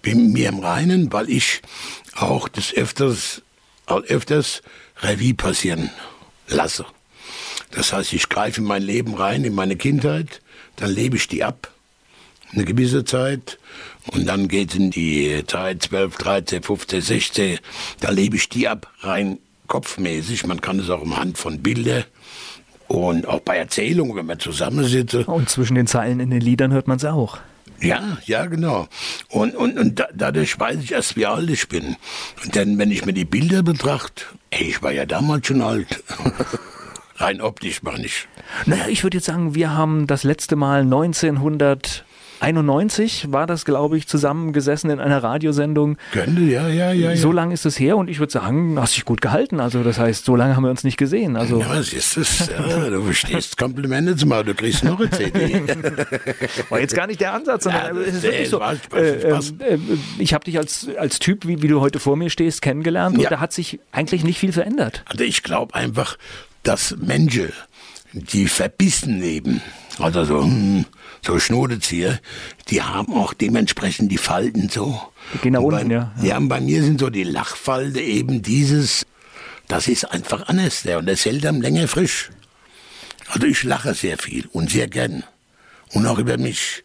Bin 0.00 0.26
mit 0.26 0.32
mir 0.32 0.48
im 0.48 0.60
Reinen, 0.60 1.12
weil 1.12 1.28
ich 1.28 1.60
auch 2.14 2.48
das 2.48 2.72
öfters, 2.72 3.42
öfters 3.86 4.62
Revue 5.00 5.34
passieren 5.34 5.90
lasse. 6.48 6.86
Das 7.72 7.92
heißt, 7.92 8.12
ich 8.12 8.28
greife 8.28 8.60
in 8.60 8.66
mein 8.66 8.82
Leben 8.82 9.14
rein, 9.14 9.44
in 9.44 9.54
meine 9.54 9.76
Kindheit, 9.76 10.40
dann 10.76 10.90
lebe 10.90 11.16
ich 11.16 11.28
die 11.28 11.44
ab, 11.44 11.70
eine 12.52 12.64
gewisse 12.64 13.04
Zeit, 13.04 13.58
und 14.12 14.26
dann 14.26 14.48
geht 14.48 14.74
in 14.74 14.90
die 14.90 15.42
Zeit 15.46 15.82
12, 15.82 16.16
13, 16.16 16.62
15, 16.62 17.00
16, 17.00 17.58
da 18.00 18.10
lebe 18.10 18.36
ich 18.36 18.48
die 18.48 18.68
ab, 18.68 18.92
rein 19.00 19.38
kopfmäßig. 19.66 20.46
Man 20.46 20.60
kann 20.60 20.78
es 20.78 20.90
auch 20.90 21.02
im 21.02 21.16
Hand 21.16 21.38
von 21.38 21.60
Bildern 21.60 22.04
und 22.88 23.26
auch 23.26 23.40
bei 23.40 23.56
Erzählungen, 23.56 24.14
wenn 24.16 24.26
man 24.26 24.38
zusammensitzt. 24.38 25.14
Und 25.26 25.48
zwischen 25.48 25.74
den 25.74 25.88
Zeilen 25.88 26.20
in 26.20 26.30
den 26.30 26.40
Liedern 26.40 26.72
hört 26.72 26.86
man 26.86 26.98
es 26.98 27.04
auch. 27.04 27.38
Ja, 27.80 28.18
ja, 28.24 28.46
genau. 28.46 28.88
Und, 29.28 29.54
und, 29.54 29.78
und 29.78 30.00
da, 30.00 30.08
dadurch 30.14 30.58
weiß 30.58 30.78
ich 30.82 30.92
erst, 30.92 31.16
wie 31.16 31.26
alt 31.26 31.50
ich 31.50 31.68
bin. 31.68 31.96
Denn 32.54 32.78
wenn 32.78 32.90
ich 32.90 33.04
mir 33.04 33.12
die 33.12 33.24
Bilder 33.24 33.62
betrachte, 33.62 34.24
ich 34.50 34.82
war 34.82 34.92
ja 34.92 35.06
damals 35.06 35.46
schon 35.46 35.62
alt. 35.62 36.02
Rein 37.16 37.40
optisch 37.40 37.82
meine 37.82 38.04
ich. 38.04 38.28
Naja, 38.66 38.88
ich 38.88 39.02
würde 39.02 39.18
jetzt 39.18 39.26
sagen, 39.26 39.54
wir 39.54 39.72
haben 39.72 40.06
das 40.06 40.22
letzte 40.22 40.56
Mal 40.56 40.82
1900 40.82 42.04
91 42.40 43.32
war 43.32 43.46
das, 43.46 43.64
glaube 43.64 43.96
ich, 43.96 44.06
zusammengesessen 44.06 44.90
in 44.90 45.00
einer 45.00 45.22
Radiosendung. 45.22 45.96
Könnte, 46.12 46.42
ja, 46.42 46.68
ja, 46.68 46.92
ja. 46.92 47.16
So 47.16 47.32
lange 47.32 47.54
ist 47.54 47.64
es 47.64 47.78
her 47.78 47.96
und 47.96 48.08
ich 48.08 48.18
würde 48.18 48.32
sagen, 48.32 48.78
hast 48.78 48.96
dich 48.96 49.04
gut 49.04 49.20
gehalten. 49.20 49.60
Also 49.60 49.82
das 49.82 49.98
heißt, 49.98 50.24
so 50.24 50.36
lange 50.36 50.56
haben 50.56 50.64
wir 50.64 50.70
uns 50.70 50.84
nicht 50.84 50.96
gesehen. 50.96 51.36
Also 51.36 51.60
ja, 51.60 51.82
siehst 51.82 52.16
es. 52.16 52.48
Ja, 52.48 52.90
du 52.90 53.02
verstehst 53.02 53.56
Komplimente 53.56 54.16
zu 54.16 54.26
machen, 54.26 54.46
du 54.46 54.54
kriegst 54.54 54.84
noch 54.84 55.00
eine 55.00 55.10
CD. 55.10 55.62
War 56.68 56.80
jetzt 56.80 56.94
gar 56.94 57.06
nicht 57.06 57.20
der 57.20 57.32
Ansatz, 57.32 57.64
sondern 57.64 57.96
ja, 57.96 58.02
es 58.02 58.16
ist 58.16 58.22
wirklich 58.22 58.48
so. 58.48 58.58
Spaß, 58.58 58.78
Spaß, 58.84 59.00
äh, 59.00 59.20
Spaß. 59.20 59.54
Äh, 59.60 59.78
ich 60.18 60.34
habe 60.34 60.44
dich 60.44 60.58
als, 60.58 60.88
als 60.98 61.18
Typ, 61.18 61.46
wie, 61.46 61.62
wie 61.62 61.68
du 61.68 61.80
heute 61.80 61.98
vor 61.98 62.16
mir 62.16 62.30
stehst, 62.30 62.62
kennengelernt 62.62 63.18
und 63.18 63.30
da 63.30 63.40
hat 63.40 63.52
sich 63.52 63.80
eigentlich 63.92 64.24
nicht 64.24 64.38
viel 64.38 64.52
verändert. 64.52 65.02
Also 65.06 65.24
ich 65.24 65.42
glaube 65.42 65.74
einfach, 65.74 66.18
dass 66.62 66.96
Menschen, 66.98 67.52
die 68.12 68.46
verbissen 68.46 69.20
leben, 69.20 69.62
also 69.98 70.24
so, 70.24 70.42
hm, 70.42 70.84
so 71.26 71.38
Schnodezieher, 71.38 72.20
die 72.68 72.82
haben 72.82 73.12
auch 73.14 73.34
dementsprechend 73.34 74.10
die 74.12 74.18
Falten 74.18 74.68
so. 74.68 75.00
Die 75.34 75.38
gehen 75.38 75.52
nach 75.54 75.60
unten, 75.60 75.88
bei, 75.88 75.94
ja. 75.94 76.12
Ja, 76.22 76.38
bei 76.40 76.60
mir 76.60 76.82
sind 76.82 77.00
so 77.00 77.10
die 77.10 77.24
Lachfalten 77.24 78.00
eben 78.00 78.42
dieses, 78.42 79.04
das 79.68 79.88
ist 79.88 80.04
einfach 80.04 80.48
anders, 80.48 80.82
der, 80.82 80.98
und 80.98 81.06
das 81.06 81.24
hält 81.24 81.44
einem 81.44 81.60
länger 81.60 81.88
frisch. 81.88 82.30
Also 83.28 83.46
ich 83.46 83.64
lache 83.64 83.94
sehr 83.94 84.18
viel 84.18 84.48
und 84.52 84.70
sehr 84.70 84.86
gern. 84.86 85.24
Und 85.92 86.06
auch 86.06 86.18
über 86.18 86.38
mich. 86.38 86.84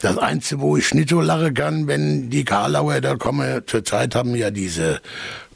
Das 0.00 0.16
Einzige, 0.16 0.60
wo 0.60 0.76
ich 0.76 0.94
nicht 0.94 1.08
so 1.08 1.20
lachen 1.20 1.54
kann, 1.54 1.88
wenn 1.88 2.30
die 2.30 2.44
Karlauer 2.44 3.00
da 3.00 3.16
kommen, 3.16 3.62
zurzeit 3.66 4.14
haben 4.14 4.36
ja 4.36 4.50
diese 4.50 5.00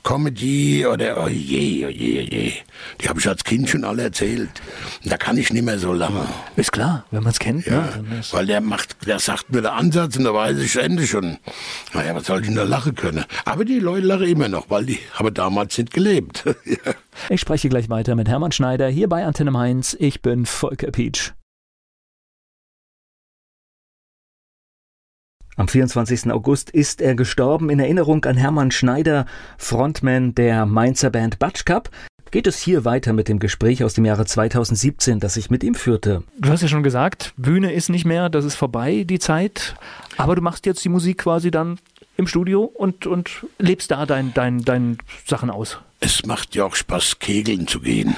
Comedy 0.02 0.84
oder 0.86 1.22
oh 1.22 1.28
je, 1.28 1.86
oh 1.86 1.88
je, 1.88 2.20
oh 2.20 2.28
je. 2.32 2.52
Die 3.00 3.08
habe 3.08 3.20
ich 3.20 3.28
als 3.28 3.44
Kind 3.44 3.68
schon 3.68 3.84
alle 3.84 4.02
erzählt. 4.02 4.50
Da 5.04 5.16
kann 5.16 5.36
ich 5.36 5.52
nicht 5.52 5.64
mehr 5.64 5.78
so 5.78 5.92
lange. 5.92 6.26
Ist 6.56 6.72
klar, 6.72 7.04
wenn 7.10 7.22
man 7.22 7.32
es 7.32 7.38
kennt. 7.38 7.66
Ja, 7.66 7.82
ne? 7.96 8.20
weil 8.32 8.46
der 8.46 8.60
macht, 8.60 9.06
der 9.06 9.18
sagt 9.18 9.50
mir 9.50 9.62
der 9.62 9.74
Ansatz 9.74 10.16
und 10.16 10.24
da 10.24 10.34
weiß 10.34 10.58
ich 10.58 10.76
Ende 10.76 11.06
schon. 11.06 11.38
Naja, 11.94 12.14
was 12.14 12.26
soll 12.26 12.40
ich 12.40 12.46
denn 12.46 12.56
da 12.56 12.64
lachen 12.64 12.94
können? 12.94 13.24
Aber 13.44 13.64
die 13.64 13.78
Leute 13.78 14.06
lachen 14.06 14.26
immer 14.26 14.48
noch, 14.48 14.70
weil 14.70 14.86
die 14.86 14.98
haben 15.14 15.32
damals 15.32 15.78
nicht 15.78 15.92
gelebt. 15.92 16.44
Ich 17.28 17.42
spreche 17.42 17.68
gleich 17.68 17.90
weiter 17.90 18.14
mit 18.14 18.26
Hermann 18.26 18.52
Schneider 18.52 18.88
hier 18.88 19.06
bei 19.06 19.26
Antenne 19.26 19.50
Mainz. 19.50 19.94
Ich 20.00 20.22
bin 20.22 20.46
Volker 20.46 20.90
Pietsch. 20.90 21.32
Am 25.56 25.68
24. 25.68 26.32
August 26.32 26.70
ist 26.70 27.02
er 27.02 27.14
gestorben. 27.14 27.68
In 27.68 27.78
Erinnerung 27.78 28.24
an 28.24 28.38
Hermann 28.38 28.70
Schneider, 28.70 29.26
Frontman 29.58 30.34
der 30.34 30.64
Mainzer 30.64 31.10
Band 31.10 31.38
Batsch 31.38 31.66
Cup. 31.66 31.90
Geht 32.30 32.46
es 32.46 32.58
hier 32.58 32.86
weiter 32.86 33.12
mit 33.12 33.28
dem 33.28 33.38
Gespräch 33.38 33.84
aus 33.84 33.92
dem 33.92 34.06
Jahre 34.06 34.24
2017, 34.24 35.20
das 35.20 35.36
ich 35.36 35.50
mit 35.50 35.62
ihm 35.62 35.74
führte? 35.74 36.22
Du 36.38 36.48
hast 36.48 36.62
ja 36.62 36.68
schon 36.68 36.82
gesagt, 36.82 37.34
Bühne 37.36 37.70
ist 37.74 37.90
nicht 37.90 38.06
mehr, 38.06 38.30
das 38.30 38.46
ist 38.46 38.54
vorbei, 38.54 39.04
die 39.04 39.18
Zeit. 39.18 39.74
Aber 40.16 40.34
du 40.34 40.40
machst 40.40 40.64
jetzt 40.64 40.82
die 40.82 40.88
Musik 40.88 41.18
quasi 41.18 41.50
dann 41.50 41.78
im 42.16 42.26
Studio 42.26 42.62
und, 42.62 43.06
und 43.06 43.44
lebst 43.58 43.90
da 43.90 44.06
dein, 44.06 44.32
dein, 44.32 44.64
dein 44.64 44.96
Sachen 45.26 45.50
aus. 45.50 45.78
Es 46.00 46.24
macht 46.24 46.54
ja 46.54 46.64
auch 46.64 46.74
Spaß, 46.74 47.18
kegeln 47.18 47.66
zu 47.66 47.80
gehen. 47.80 48.16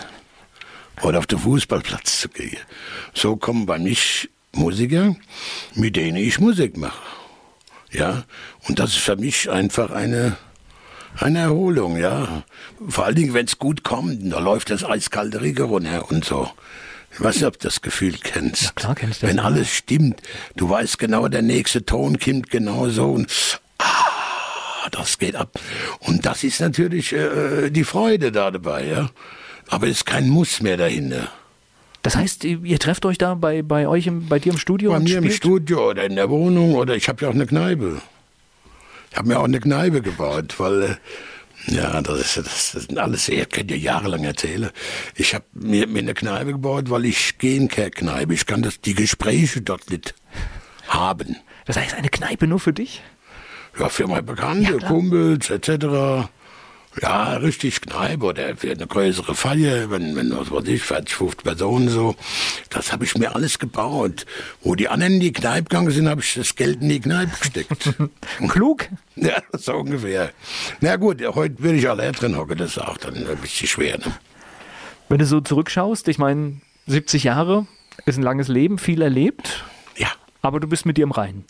Oder 1.03 1.19
auf 1.19 1.27
den 1.27 1.41
Fußballplatz 1.41 2.21
zu 2.21 2.29
gehen. 2.29 2.59
So 3.13 3.35
kommen 3.35 3.67
bei 3.67 3.81
mich 3.81 4.31
Musiker, 4.53 5.17
mit 5.75 5.97
denen 5.97 6.17
ich 6.17 6.39
Musik 6.39 6.77
mache. 6.77 7.24
Ja, 7.95 8.25
und 8.69 8.81
das 8.81 8.91
ist 8.91 8.99
für 8.99 9.17
mich 9.17 9.49
einfach 9.49 9.91
eine, 9.91 10.37
eine 11.17 11.39
Erholung, 11.39 11.97
ja. 11.97 12.43
Vor 12.89 13.07
allen 13.07 13.15
Dingen, 13.15 13.35
wenn 13.35 13.47
es 13.47 13.59
gut 13.59 13.85
kommt, 13.85 14.33
da 14.33 14.41
läuft 14.41 14.71
das 14.71 14.85
eiskalte 14.85 15.41
Rigger 15.41 15.65
runter 15.65 16.11
und 16.11 16.25
so. 16.25 16.51
Ich 17.13 17.21
weiß 17.21 17.37
nicht, 17.37 17.47
ob 17.47 17.59
du 17.61 17.69
das 17.69 17.81
Gefühl 17.81 18.15
kennst. 18.21 18.65
Ja, 18.65 18.71
klar 18.75 18.95
kenn 18.97 19.13
ich 19.13 19.21
das. 19.21 19.31
Wenn 19.31 19.37
ja. 19.37 19.45
alles 19.45 19.71
stimmt, 19.71 20.21
du 20.57 20.69
weißt 20.69 20.99
genau, 20.99 21.29
der 21.29 21.43
nächste 21.43 21.87
Ton 21.87 22.19
kommt 22.19 22.51
genau 22.51 22.89
so 22.89 23.13
und 23.13 23.61
ah, 23.79 24.89
das 24.91 25.19
geht 25.19 25.37
ab. 25.37 25.53
Und 26.01 26.27
das 26.27 26.43
ist 26.43 26.61
natürlich 26.61 27.13
äh, 27.13 27.71
die 27.71 27.85
Freude 27.85 28.33
da 28.33 28.51
dabei, 28.51 28.87
ja. 28.87 29.11
Aber 29.69 29.87
es 29.87 29.99
ist 29.99 30.07
kein 30.07 30.29
Muss 30.29 30.61
mehr 30.61 30.77
dahinter. 30.77 31.31
Das 32.05 32.17
heißt, 32.17 32.45
ihr 32.45 32.79
trefft 32.79 33.07
euch 33.07 33.17
da 33.17 33.35
bei, 33.35 33.63
bei 33.63 33.89
euch, 33.89 34.07
im, 34.07 34.29
bei 34.29 34.39
dir 34.39 34.53
im 34.53 34.59
Studio? 34.59 34.91
Bei 34.91 34.99
mir 34.99 35.09
spielt? 35.09 35.25
im 35.25 35.31
Studio 35.31 35.89
oder 35.89 36.05
in 36.05 36.17
der 36.17 36.29
Wohnung 36.29 36.75
oder 36.75 36.95
ich 36.95 37.09
habe 37.09 37.23
ja 37.23 37.31
auch 37.31 37.35
eine 37.35 37.47
Kneipe. 37.47 38.03
Ich 39.11 39.17
habe 39.17 39.29
mir 39.29 39.39
auch 39.39 39.45
eine 39.45 39.59
Kneipe 39.59 40.03
gebaut, 40.03 40.55
weil 40.59 40.83
äh, 40.83 41.75
ja, 41.75 42.03
das, 42.03 42.21
ist, 42.21 42.37
das, 42.37 42.73
das 42.73 42.83
sind 42.85 42.99
alles, 42.99 43.31
ihr 43.31 43.47
könnt 43.47 43.71
ja 43.71 43.79
jahrelang 43.79 44.23
erzählen. 44.23 44.69
Ich 45.17 45.35
habe 45.35 45.47
mir, 45.55 45.87
mir 45.87 46.01
eine 46.01 46.13
Kneipe 46.13 46.53
gebaut, 46.53 46.91
weil 46.91 47.07
ich 47.07 47.39
gehe 47.39 47.57
in 47.57 47.69
keine 47.69 47.91
Kneipe. 47.91 48.35
Ich 48.35 48.45
kann 48.45 48.61
das, 48.61 48.83
die 48.83 48.95
Gespräche 48.95 49.63
dort 49.63 49.89
nicht 49.89 50.15
haben. 50.89 51.37
Das 51.65 51.79
heißt, 51.79 51.95
eine 51.95 52.11
Kneipe 52.11 52.47
nur 52.47 52.61
für 52.61 52.75
dich? 52.75 53.03
Ja, 53.79 53.89
für 53.89 54.07
meine 54.07 54.25
Bekannte, 54.25 54.79
ja, 54.79 54.87
Kumpels 54.87 55.49
etc. 55.49 56.29
Ja, 57.03 57.35
richtig 57.37 57.81
Kneipe 57.81 58.25
oder 58.25 58.57
für 58.57 58.71
eine 58.71 58.87
größere 58.87 59.35
Feier, 59.35 59.91
wenn, 59.91 60.15
wenn 60.15 60.31
was 60.37 60.51
weiß 60.51 60.67
ich, 60.69 60.83
40, 60.83 61.15
50 61.15 61.45
Personen 61.45 61.89
so. 61.89 62.15
Das 62.71 62.93
habe 62.93 63.05
ich 63.05 63.17
mir 63.17 63.35
alles 63.35 63.59
gebaut. 63.59 64.27
Wo 64.63 64.75
die 64.75 64.89
anderen 64.89 65.15
in 65.15 65.21
die 65.21 65.33
Kneipe 65.33 65.65
gegangen 65.65 65.91
sind, 65.91 66.09
habe 66.09 66.21
ich 66.21 66.35
das 66.35 66.55
Geld 66.55 66.83
in 66.83 66.89
die 66.89 67.01
Kneipe 67.01 67.33
gesteckt. 67.39 67.95
Klug? 68.49 68.89
Ja, 69.17 69.41
so 69.53 69.75
ungefähr. 69.75 70.33
Na 70.81 70.97
gut, 70.97 71.23
heute 71.25 71.63
will 71.63 71.77
ich 71.77 71.89
alle 71.89 72.11
drin 72.11 72.37
hocken, 72.37 72.59
das 72.59 72.73
ist 72.73 72.79
auch 72.79 72.97
dann 72.97 73.15
ein 73.15 73.37
bisschen 73.37 73.69
schwer. 73.69 73.97
Ne? 73.99 74.13
Wenn 75.09 75.19
du 75.19 75.25
so 75.25 75.41
zurückschaust, 75.41 76.09
ich 76.09 76.19
meine, 76.19 76.61
70 76.89 77.23
Jahre 77.23 77.69
ist 78.07 78.19
ein 78.19 78.25
langes 78.25 78.49
Leben, 78.49 78.77
viel 78.77 79.03
erlebt. 79.03 79.65
Ja. 79.97 80.09
Aber 80.43 80.59
du 80.59 80.67
bist 80.67 80.85
mit 80.85 80.97
dir 80.97 81.05
im 81.05 81.13
Reinen. 81.13 81.45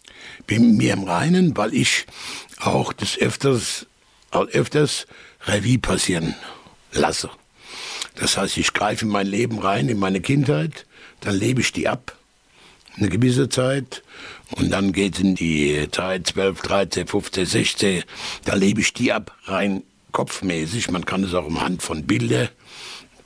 Bin 0.47 0.73
mit 0.73 0.77
mir 0.77 0.93
im 0.93 1.05
Reinen, 1.05 1.57
weil 1.57 1.73
ich 1.73 2.07
auch 2.61 2.93
des 2.93 3.19
Öfters, 3.19 3.87
öfters 4.31 5.07
Revue 5.47 5.79
passieren 5.79 6.35
lasse. 6.93 7.31
Das 8.17 8.37
heißt, 8.37 8.57
ich 8.57 8.73
greife 8.73 9.05
in 9.05 9.11
mein 9.11 9.27
Leben 9.27 9.59
rein, 9.59 9.89
in 9.89 9.99
meine 9.99 10.21
Kindheit, 10.21 10.87
dann 11.21 11.35
lebe 11.35 11.61
ich 11.61 11.73
die 11.73 11.89
ab, 11.89 12.17
eine 12.97 13.09
gewisse 13.09 13.49
Zeit, 13.49 14.03
und 14.53 14.71
dann 14.71 14.93
geht 14.93 15.15
es 15.15 15.21
in 15.21 15.35
die 15.35 15.89
Zeit 15.91 16.29
12, 16.29 16.63
13, 16.63 17.07
15, 17.09 17.47
16, 17.47 18.03
da 18.45 18.55
lebe 18.55 18.81
ich 18.81 18.93
die 18.93 19.13
ab, 19.13 19.37
rein 19.45 19.83
kopfmäßig. 20.13 20.91
Man 20.91 21.05
kann 21.05 21.25
es 21.25 21.35
auch 21.35 21.47
im 21.47 21.61
Hand 21.61 21.83
von 21.83 22.05
Bildern 22.05 22.49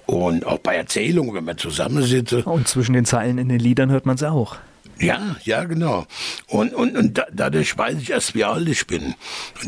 und 0.06 0.46
auch 0.46 0.58
bei 0.58 0.74
Erzählungen, 0.74 1.34
wenn 1.34 1.44
man 1.44 1.58
zusammensitzt. 1.58 2.32
Und 2.32 2.66
zwischen 2.66 2.94
den 2.94 3.04
Zeilen 3.04 3.38
in 3.38 3.48
den 3.48 3.60
Liedern 3.60 3.90
hört 3.90 4.06
man 4.06 4.16
es 4.16 4.22
auch. 4.22 4.56
Ja, 5.01 5.36
ja, 5.44 5.64
genau. 5.64 6.07
Und, 6.46 6.74
und, 6.74 6.96
und 6.96 7.18
da, 7.18 7.26
dadurch 7.32 7.76
weiß 7.76 7.99
ich 8.01 8.11
erst, 8.11 8.34
wie 8.34 8.44
alt 8.44 8.68
ich 8.68 8.86
bin. 8.86 9.14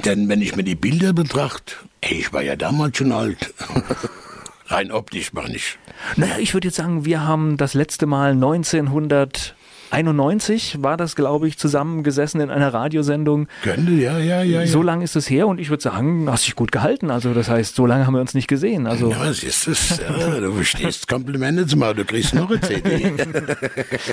Dann, 0.03 0.29
wenn 0.29 0.43
ich 0.43 0.57
mir 0.57 0.65
die 0.65 0.75
Bilder 0.75 1.13
betrachte, 1.13 1.75
ey, 2.01 2.19
ich 2.21 2.33
war 2.33 2.43
ja 2.43 2.57
damals 2.57 2.99
schon 2.99 3.13
alt. 3.13 3.55
Rein 4.67 4.93
optisch 4.93 5.33
meine 5.33 5.57
ich. 5.57 5.79
Naja, 6.17 6.39
ich 6.39 6.55
würde 6.55 6.69
jetzt 6.69 6.77
sagen, 6.77 7.05
wir 7.05 7.23
haben 7.23 7.57
das 7.57 7.75
letzte 7.75 8.07
Mal 8.07 8.33
1900 8.33 9.55
91 9.91 10.83
war 10.83 10.97
das, 10.97 11.17
glaube 11.17 11.49
ich, 11.49 11.59
zusammengesessen 11.59 12.41
in 12.41 12.51
einer 12.51 12.73
Radiosendung. 12.73 13.49
Könnte, 13.63 13.93
ja, 13.93 14.19
ja, 14.19 14.43
ja. 14.43 14.67
So 14.67 14.83
lange 14.83 15.05
ist 15.05 15.17
es 15.17 15.29
her 15.29 15.49
und 15.49 15.59
ich 15.59 15.71
würde 15.71 15.83
sagen, 15.83 16.31
hast 16.31 16.47
dich 16.47 16.55
gut 16.55 16.73
gehalten. 16.73 17.11
Also 17.11 17.35
das 17.35 17.49
heißt, 17.49 17.75
so 17.75 17.87
lange 17.87 18.07
haben 18.07 18.15
wir 18.15 18.21
uns 18.21 18.35
nicht 18.35 18.49
gesehen. 18.49 18.87
Also 18.87 19.11
ja, 19.11 19.33
siehst 19.33 19.69
es. 19.69 19.99
Ja, 19.99 20.41
du 20.41 20.53
verstehst 20.53 21.09
Komplimente 21.09 21.67
zu 21.67 21.77
machen, 21.77 21.97
du 21.97 22.05
kriegst 22.05 22.35
noch 22.35 22.51
eine 22.51 22.61
CD. 22.61 23.13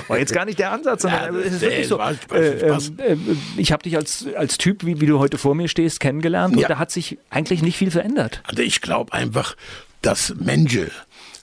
War 0.08 0.18
jetzt 0.18 0.32
gar 0.32 0.44
nicht 0.44 0.58
der 0.58 0.72
Ansatz, 0.72 1.02
sondern 1.02 1.34
ja, 1.34 1.40
es 1.40 1.54
ist 1.54 1.60
wirklich 1.60 1.88
so. 1.88 1.96
Spaß, 1.96 2.16
äh, 2.32 2.58
Spaß. 2.58 2.92
Äh, 2.98 3.16
ich 3.56 3.72
habe 3.72 3.82
dich 3.82 3.96
als, 3.96 4.26
als 4.36 4.58
Typ, 4.58 4.84
wie, 4.84 5.00
wie 5.00 5.06
du 5.06 5.18
heute 5.18 5.38
vor 5.38 5.54
mir 5.54 5.68
stehst, 5.68 6.00
kennengelernt 6.00 6.56
und 6.56 6.68
da 6.68 6.78
hat 6.78 6.90
sich 6.90 7.18
eigentlich 7.30 7.62
nicht 7.62 7.76
viel 7.76 7.90
verändert. 7.90 8.42
Also 8.44 8.62
ich 8.62 8.80
glaube 8.80 9.12
einfach, 9.12 9.56
dass 10.02 10.34
Menschen, 10.38 10.90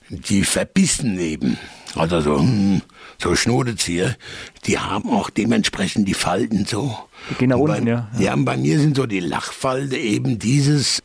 die 0.08 0.44
verbissen 0.44 1.16
leben, 1.16 1.58
Also 1.96 2.20
so, 2.20 2.38
hm, 2.38 2.82
so 3.18 3.34
Schnodezieher, 3.34 4.16
die 4.66 4.78
haben 4.78 5.10
auch 5.10 5.30
dementsprechend 5.30 6.06
die 6.06 6.14
Falten 6.14 6.66
so. 6.66 6.96
Die 7.30 7.34
gehen 7.34 7.48
nach 7.50 7.56
unten, 7.56 7.84
bei, 7.84 7.90
ja. 7.90 8.10
ja. 8.18 8.34
und 8.34 8.44
bei 8.44 8.56
mir 8.56 8.78
sind 8.78 8.96
so 8.96 9.06
die 9.06 9.20
Lachfalte 9.20 9.96
eben 9.96 10.38
dieses, 10.38 11.02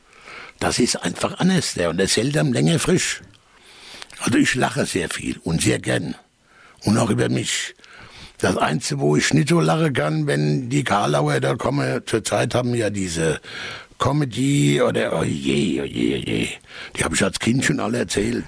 das 0.59 0.79
ist 0.79 0.97
einfach 0.97 1.39
anders, 1.39 1.73
der, 1.73 1.89
und 1.89 1.97
das 1.97 2.17
hält 2.17 2.37
am 2.37 2.51
länger 2.53 2.77
frisch. 2.79 3.21
Also 4.19 4.37
ich 4.37 4.53
lache 4.55 4.85
sehr 4.85 5.09
viel 5.09 5.39
und 5.43 5.61
sehr 5.61 5.79
gern. 5.79 6.15
Und 6.83 6.97
auch 6.97 7.09
über 7.09 7.29
mich. 7.29 7.73
Das 8.37 8.57
Einzige, 8.57 8.99
wo 8.99 9.15
ich 9.15 9.33
nicht 9.33 9.49
so 9.49 9.59
lachen 9.59 9.93
kann, 9.93 10.25
wenn 10.25 10.69
die 10.69 10.83
Karlauer 10.83 11.39
da 11.39 11.55
kommen, 11.55 12.01
zurzeit 12.05 12.55
haben 12.55 12.73
ja 12.73 12.89
diese 12.89 13.39
Comedy 14.01 14.81
oder 14.81 15.13
oh 15.13 15.23
je, 15.23 15.79
oh 15.79 15.85
je, 15.85 16.15
oh 16.17 16.27
je. 16.27 16.47
Die 16.97 17.03
habe 17.03 17.13
ich 17.13 17.23
als 17.23 17.37
Kind 17.37 17.63
schon 17.63 17.79
alle 17.79 17.99
erzählt. 17.99 18.45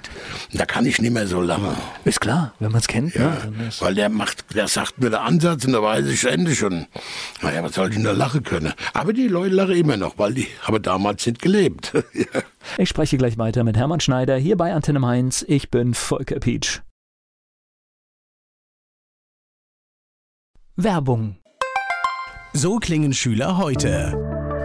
Da 0.52 0.66
kann 0.66 0.84
ich 0.84 1.00
nicht 1.00 1.12
mehr 1.12 1.28
so 1.28 1.40
lange. 1.40 1.76
Ist 2.04 2.20
klar, 2.20 2.54
wenn 2.58 2.72
man 2.72 2.80
es 2.80 2.88
kennt. 2.88 3.14
Ja, 3.14 3.36
ne? 3.56 3.70
weil 3.78 3.94
der 3.94 4.08
macht, 4.08 4.52
der 4.56 4.66
sagt 4.66 4.98
mir 5.00 5.10
der 5.10 5.22
Ansatz 5.22 5.64
und 5.64 5.72
da 5.72 5.80
weiß 5.80 6.06
ich 6.06 6.24
Ende 6.24 6.56
schon. 6.56 6.86
Naja, 7.40 7.62
was 7.62 7.74
soll 7.74 7.90
ich 7.90 7.94
denn 7.94 8.02
da 8.02 8.10
lachen 8.10 8.42
können? 8.42 8.72
Aber 8.94 9.12
die 9.12 9.28
Leute 9.28 9.54
lachen 9.54 9.76
immer 9.76 9.96
noch, 9.96 10.18
weil 10.18 10.34
die 10.34 10.48
haben 10.62 10.82
damals 10.82 11.24
nicht 11.24 11.40
gelebt. 11.40 11.92
Ich 12.78 12.88
spreche 12.88 13.18
gleich 13.18 13.36
weiter 13.36 13.62
mit 13.62 13.76
Hermann 13.76 14.00
Schneider 14.00 14.38
hier 14.38 14.56
bei 14.56 14.72
Antenne 14.72 14.98
Mainz. 14.98 15.44
Ich 15.46 15.70
bin 15.70 15.92
Volker 15.92 16.40
Pietsch. 16.40 16.80
Werbung. 20.76 21.36
So 22.54 22.78
klingen 22.78 23.12
Schüler 23.12 23.58
heute. 23.58 24.33